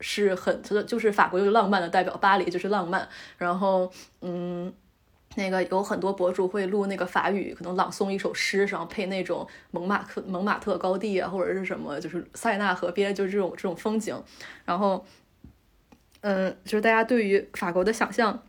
[0.05, 3.07] 是很，就是法国就是浪漫的代表，巴黎就是浪漫。
[3.37, 3.89] 然后，
[4.21, 4.73] 嗯，
[5.35, 14.15] 那个有很多博主会录那个法语，可能朗诵一首诗，然后配那种蒙马克蒙马特高地啊，或者是什么，就是塞纳河边，就是这种这种风景。
[14.63, 15.05] 然后，
[16.21, 18.43] 嗯，就是大家对于法国的想象，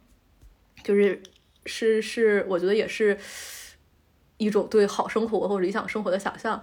[0.83, 1.23] 就是
[1.67, 3.19] 是是，我觉得也是
[4.37, 6.63] 一种对好生活或者理想生活的想象。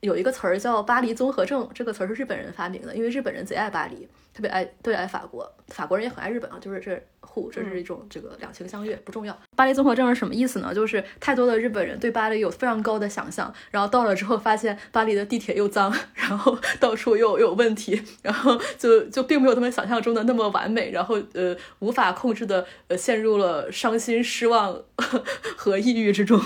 [0.00, 9.38] 有一个词儿叫“巴黎综合症”，这个词儿是日本人发明的，因为日本人贼爱巴黎，特别爱特别爱法国，法国人也很爱日本啊，就是这互这是一种这个两情相悦，不重要。
[9.54, 10.74] 巴黎综合症是什么意思呢？
[10.74, 24.82] 就是太多的日本人对巴黎有非常高的想象，然后到了之后发现巴黎的地铁又脏，然后到处又有问题，然后就就并没有他们想象中的那么完美，然后呃无法控制的呃陷入了伤心、失望
[25.58, 26.40] 和抑郁之中。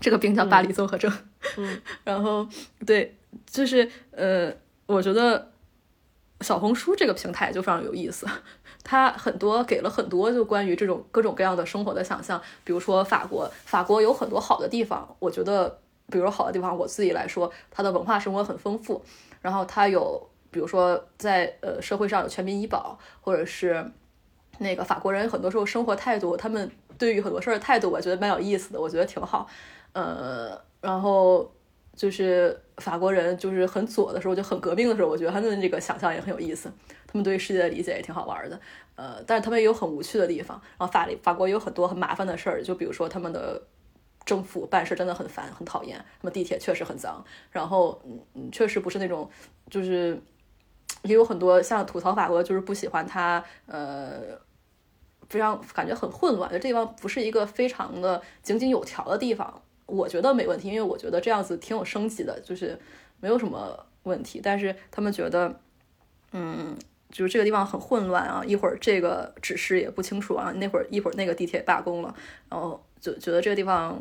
[0.00, 1.18] 这个病叫巴黎综合症，嗯，
[2.04, 2.46] 然后
[2.86, 3.14] 对，
[3.46, 4.52] 就是呃，
[4.86, 5.50] 我觉得
[6.40, 8.26] 小红书这个平台就非常有意思，
[8.82, 15.78] 它很多给了很多就关于这种各种各样的生活的想象，比如说法国，法国有很多好的地方，我觉得，
[16.10, 19.02] 比如好的地方，我自己来说，它的文化生活很丰富，
[19.40, 23.84] 然后它有，比如说在呃社会上有全民医保，或者是
[24.58, 29.48] 那个法国人很多时候生活态度，他们对于很多事儿的态度，我觉得蛮有意思的，我觉得挺好。
[29.92, 31.50] 呃，然后
[31.96, 36.70] 就是法国人，就是很左的时候，就很革命的时候，我觉得他们这个想象也很有意思，
[37.06, 38.60] 他们对世界的理解也挺好玩的。
[38.94, 40.60] 呃，但是他们也有很无趣的地方。
[40.78, 43.62] 然后法法国也有很多很麻烦的事儿，就比如说他们的
[44.26, 45.96] 政府办事真的很烦，很讨厌。
[45.98, 47.98] 他们地铁确实很脏，然后
[48.34, 49.30] 嗯，确实不是那种，
[49.70, 50.20] 就是
[51.04, 54.20] 也有很多像吐槽法国，就是不喜欢他，呃，
[55.30, 59.62] 非常感觉很混乱，就这地方不是一个非常的井井有条的地方。
[59.86, 62.78] 我觉得没问题，因为我觉得这样子挺有升级的，就是
[63.20, 64.40] 没有什么问题。
[64.42, 65.60] 但是他们觉得，
[66.32, 66.76] 嗯，
[67.10, 72.14] 就是这个地方很混乱啊，一会儿这个指示也不清楚啊，那会儿一会儿那个地铁罢工了，
[72.48, 74.00] 然后就觉得这个地方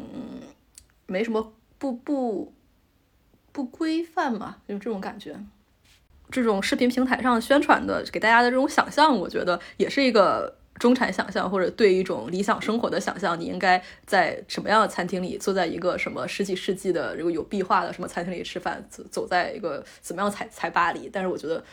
[1.05, 2.53] 没什么不不
[3.51, 5.35] 不规范嘛，就这种感觉。
[6.31, 10.57] 这种视频平台上宣传的给大家的这种想象，我觉得也是一个。
[10.79, 21.09] 中产想象或者对一种理想生活的想象，你应该在什么样的餐厅里，坐在一个什么十几世纪的如果有壁画的什么餐厅里吃饭，走走在一个怎么样才才巴黎？
[21.13, 21.63] 但是我觉得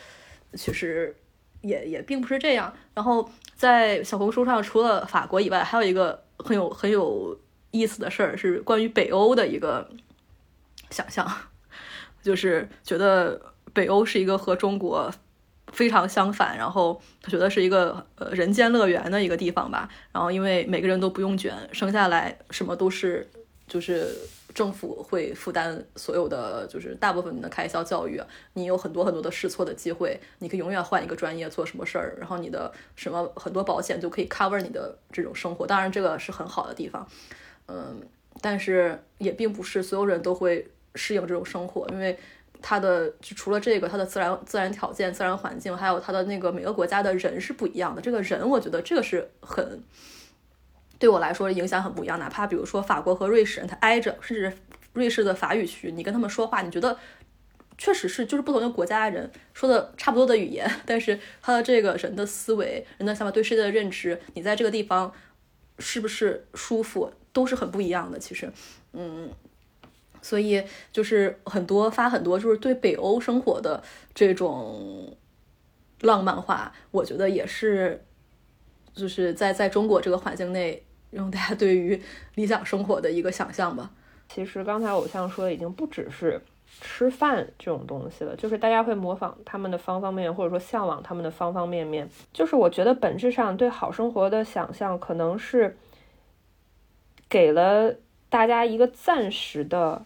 [0.55, 1.17] 其实
[1.63, 2.73] 也也并不是这样。
[2.95, 7.37] 然后在小红书上，除了法国以外，还有一个很有很有
[7.71, 9.89] 意思的事儿，是关于北欧的一个
[10.91, 11.27] 想象，
[12.23, 13.41] 就是觉得
[13.73, 15.11] 北欧是一个和中国。
[15.73, 19.89] 非常相反，然后他觉得是一个呃人间乐园的一个地方吧。
[20.13, 23.29] 然后因为每个人都不用卷，生下来什么都是，
[23.69, 24.09] 就是
[24.53, 27.85] 政府会负担所有的，就是大部分的开销。
[27.85, 28.21] 教育
[28.55, 32.17] 你有很多很多的试错的机会，你可以永远换一个专业做什么事儿。
[32.19, 35.67] 然后你的什么很多保险就可以 cover 你的这种生活。
[35.67, 37.07] 当然这个是很好的地方，
[37.69, 38.01] 嗯，
[38.41, 42.19] 但是也并不是所有人都会适应这种生活，因为。
[42.63, 48.03] 它的就除了这个，它的自然自然条件、自然环境，还有它的那个每个国家的人是不一样的。
[48.03, 49.83] 这个人，我觉得这个是很
[50.99, 52.19] 对我来说影响很不一样。
[52.19, 54.53] 哪怕比如说法国和瑞士人，他挨着，甚至
[54.93, 56.99] 瑞士的法语区，你跟他们说话，你觉得
[57.79, 65.13] 确实是就是不同的国家的人说的差不多的语言，但是他的这个人的思维、人的想法、对世界的认知，你在这个地方
[65.79, 68.19] 是不是舒服，都是很不一样的。
[68.19, 68.53] 其实，
[68.93, 69.31] 嗯。
[70.23, 73.83] 所以就是很多发很多就是对北欧生活的
[74.15, 75.17] 这种
[76.01, 78.05] 浪漫化，我觉得也是
[78.95, 82.01] 就是在在中国这个环境内，让大家对于
[82.35, 83.91] 理想生活的一个想象吧。
[84.29, 86.41] 其实刚才偶像说的已经不只是
[86.81, 92.09] 吃饭这种东西了，就是大家会模仿他们的方方面面，或者说向往他们的方方面面。
[92.33, 95.77] 就是我觉得本质上对好生活的想象，可能是
[97.29, 97.95] 给了
[98.29, 100.03] 大家一个暂时的。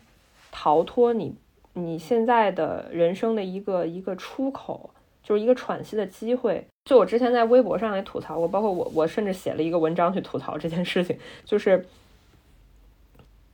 [0.56, 1.34] 逃脱你
[1.72, 4.90] 你现在的人生的一个一个出口，
[5.20, 6.64] 就是一个喘息的机会。
[6.84, 11.84] 就我之前在微博上也吐槽过，包括我我甚至写了一个文章去吐槽这件事情，就是，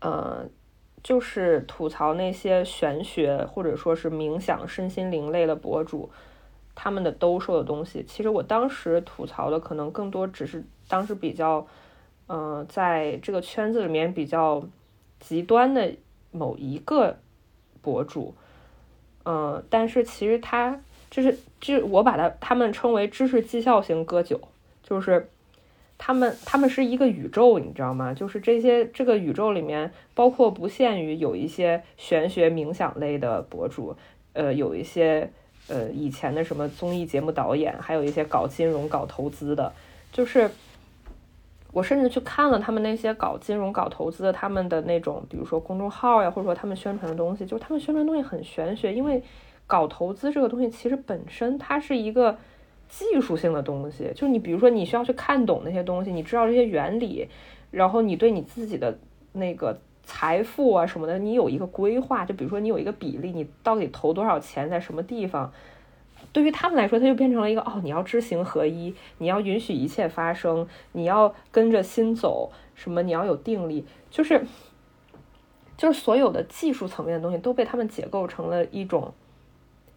[0.01, 0.47] 呃，
[1.03, 6.11] 就是吐槽那些玄学或者说是冥想、身心灵类的博主，
[6.75, 8.05] 他们的兜售的东西。
[8.07, 11.67] 其实我当时吐槽的可能更多只是当时比较，
[12.27, 14.63] 嗯，在这个圈子里面比较
[15.19, 15.91] 极端的。
[16.31, 17.17] 某一个
[17.83, 18.35] 博主，
[19.25, 20.81] 嗯，但是其实他
[21.11, 24.41] 就是，就我把他他们称为知识绩效型割韭，
[24.83, 25.29] 就是
[25.99, 28.15] 他们他们是一个宇宙，你知道吗？
[28.15, 33.97] 就是这些这个宇宙里面，包括不限于有一些玄学冥想类的博主，
[34.33, 35.31] 呃，有一些
[35.69, 39.73] 呃以前的什么综艺节目导演，还有一些搞金融、搞投资的，
[40.13, 40.51] 就是
[41.73, 49.23] 我甚至去看了他们那些搞金融、搞投资的他们的那种，比如说公众号呀，或者说他们宣传的东西，就是他们宣传东西很玄学，因为
[49.67, 52.37] 搞投资这个东西其实本身它是一个
[52.89, 57.29] 技术性的东西，就是你比如说你需要去看懂那些东西，你知道这些原理，
[57.71, 58.99] 然后你对你自己的
[59.33, 59.79] 那个。
[60.03, 65.53] 财富啊什么的，你有一个规划，就比如说你有一个比例，你到底投多少钱在什么地方？
[66.33, 74.45] 对于他们来说，它就变成了一个哦，你要知行合一，你要允许一切发生，你要跟着心走，什么你要有定力，就是
[75.77, 79.13] 就是所有的技术层面的东西都被他们解构成了一种，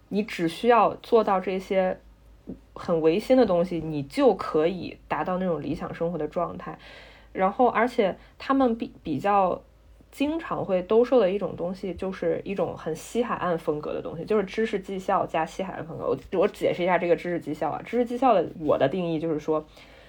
[0.10, 2.00] 你只需要做到这些
[2.74, 6.80] 很唯心的东西，你就可以达到那种理想生活的状态。
[7.32, 9.62] 然后，而且他们比比较。
[10.14, 16.06] 经常会兜售的一种东西，就是一种很西海岸风格的东西，就是知识绩效加西海岸风格。
[16.06, 19.66] 我我解释一下这个知识绩效啊，知识绩效的我的定义就是说，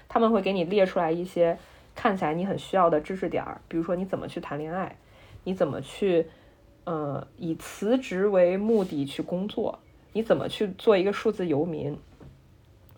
[0.07, 1.57] 他们会给你列出来一些
[1.95, 4.95] 看起来你很需要的知识点儿，比如说你怎么去谈恋爱，
[5.45, 6.27] 你怎么去，
[6.85, 9.79] 呃，以辞职为目的去工作，
[10.13, 11.97] 你怎么去做一个数字游民，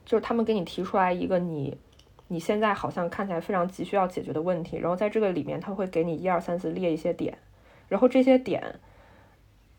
[0.05, 1.79] 就是他们给你提出来一个你。
[2.29, 7.39] 你现在好像看起来非常急需要解决的问题，然后在这个里面他会给你一二三四列一些点，
[7.89, 8.81] 然后这些点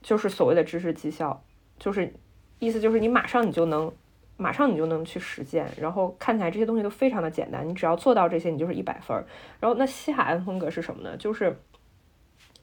[0.01, 1.43] 就是所谓的知识绩效，
[1.77, 2.13] 就是
[2.59, 3.91] 意思就是你马上你就能
[4.37, 9.25] 马上你就能去实践，然后看起来这些东西都非常的简单，你只要做到这些你就是一百分儿。
[9.59, 11.17] 然后那西海岸风格是什么呢？
[11.17, 11.59] 就是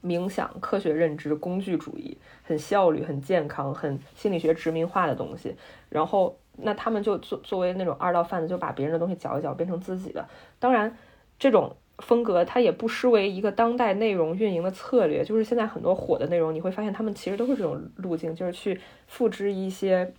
[0.01, 5.55] 冥想、科学认知、工具主义，很效率、很健康、很心理学殖民化的东西，
[5.89, 6.37] 然后。
[6.57, 10.27] 那他们就作作为那种二道贩子，就把别人的东西搅一搅，变成自己的。
[10.59, 10.97] 当然，
[11.37, 15.23] 这种风格它也不失为一个当代内容运营的策略。
[15.23, 20.13] 就是现在很多火的内容，你会发现他们其实都是这种路径，就是去复制一些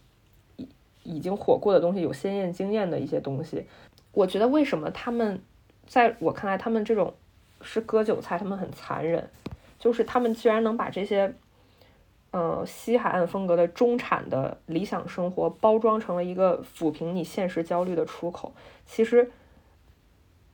[0.56, 0.68] 已
[1.02, 3.64] 已经火过的东西，有鲜艳经验的一些东西。
[4.12, 5.40] 我觉得为什么他们
[5.86, 7.14] 在我看来，他们这种
[7.62, 9.28] 是割韭菜，他们很残忍，
[9.78, 11.34] 就是他们居然能把这些。
[12.32, 18.52] 嗯，西海岸风格的中产的理想生活包装成了一个抚平你现实焦虑的出口，
[18.84, 19.30] 其实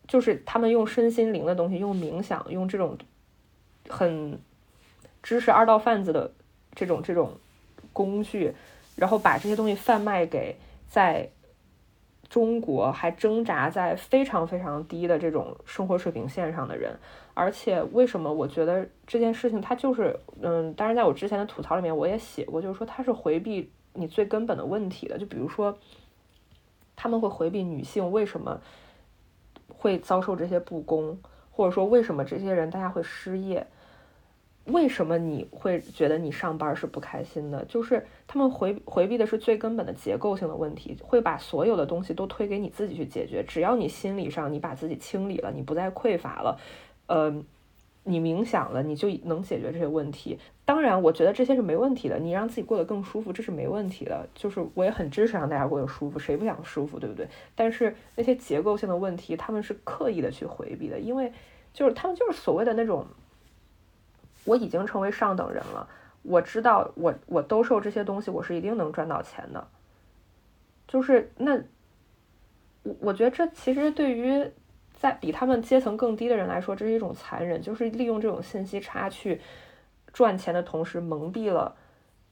[0.07, 2.97] 就是他们用身心灵的东西，用冥想，用这种
[3.89, 4.39] 很
[5.23, 6.33] 知识二道贩子的
[6.75, 7.33] 这种这种
[7.93, 8.55] 工具，
[8.97, 10.57] 然后把这些东西贩卖给
[10.89, 11.29] 在。
[12.33, 16.99] 中国还挣扎在非常非常低的这种生活水平线上的人，
[17.35, 25.77] 而且为什么我觉得这件事情它就是，嗯，当然在我之前的吐槽里面我也写过，就是说它是回避你最根本的问题的，就比如说
[26.97, 28.59] 他们会回避女性为什么
[29.69, 33.67] 会遭受这些不公，或者说为什么这些人大家会失业。
[34.67, 37.65] 为什么你会觉得你上班是不开心的？
[37.65, 43.43] 就是他们回回避的是最根本的结构性的问题，会把所有的东西都推给你自己去解决。
[43.43, 46.61] 只要你心理上你把自己清理了，你不再匮乏了，
[47.07, 47.43] 呃，
[48.05, 50.39] 你冥想了，你就能解决这些问题。
[50.65, 54.29] 当然，我觉得这些是没问题的，你让自己过得更舒服，这是没问题的。
[54.33, 57.27] 就是我也很支持让大家过得舒服，谁不想舒服，对不对？
[57.57, 61.33] 但是那些结构性的问题，他们是刻意的去回避的，因为
[61.73, 63.05] 就是他们就是所谓的那种。
[64.45, 65.89] 我已经成为上等人了，
[66.23, 69.67] 我知道我我兜售这些东西，我是一定能赚到钱的。
[70.89, 71.57] 就是那，
[72.83, 74.51] 我我觉得这其实对于
[74.95, 79.41] 在比他们阶层更低的人来说，这是一种残忍，就是利用这种信息差去
[80.13, 81.75] 赚钱的同时，蒙蔽了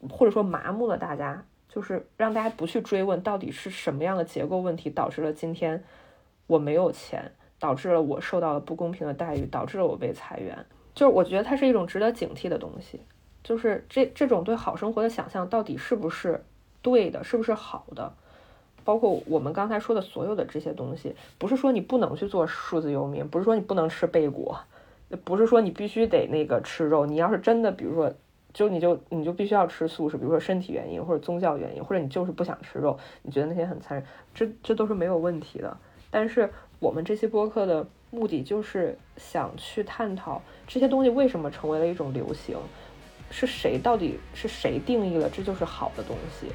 [0.09, 5.83] 或者说麻木了大家，就是让大家不去追问到底是什么样的结构问题导致了今天
[6.47, 10.67] 我没有钱，导致了我受到了不公平的待遇，导致了我被裁员。
[11.01, 13.01] 就是我觉得它是一种值得警惕的东西，
[13.43, 16.45] 就是这这种对好生活的想象到底是不是
[16.83, 18.13] 对的，是不是好的？
[18.85, 24.61] 包括我们刚才说的所有的这些东西，不是说你不能去做数字游民，不是说你不能吃贝果，
[25.25, 27.07] 不是说你必须得那个吃肉。
[27.07, 28.13] 你要是真的，比如说，
[28.53, 35.75] 就你就你就必须要吃素食，比如说身体原因或者宗教原因，或者你就是不想吃肉，你觉得那些很残忍，这这都是没有问题的。
[36.11, 37.87] 但是我们这期播客的。
[38.11, 42.57] 目的就是想去探讨这些东西为什么成为了一种流行，
[43.31, 46.47] 是谁到底是谁定义了这就是好的东西。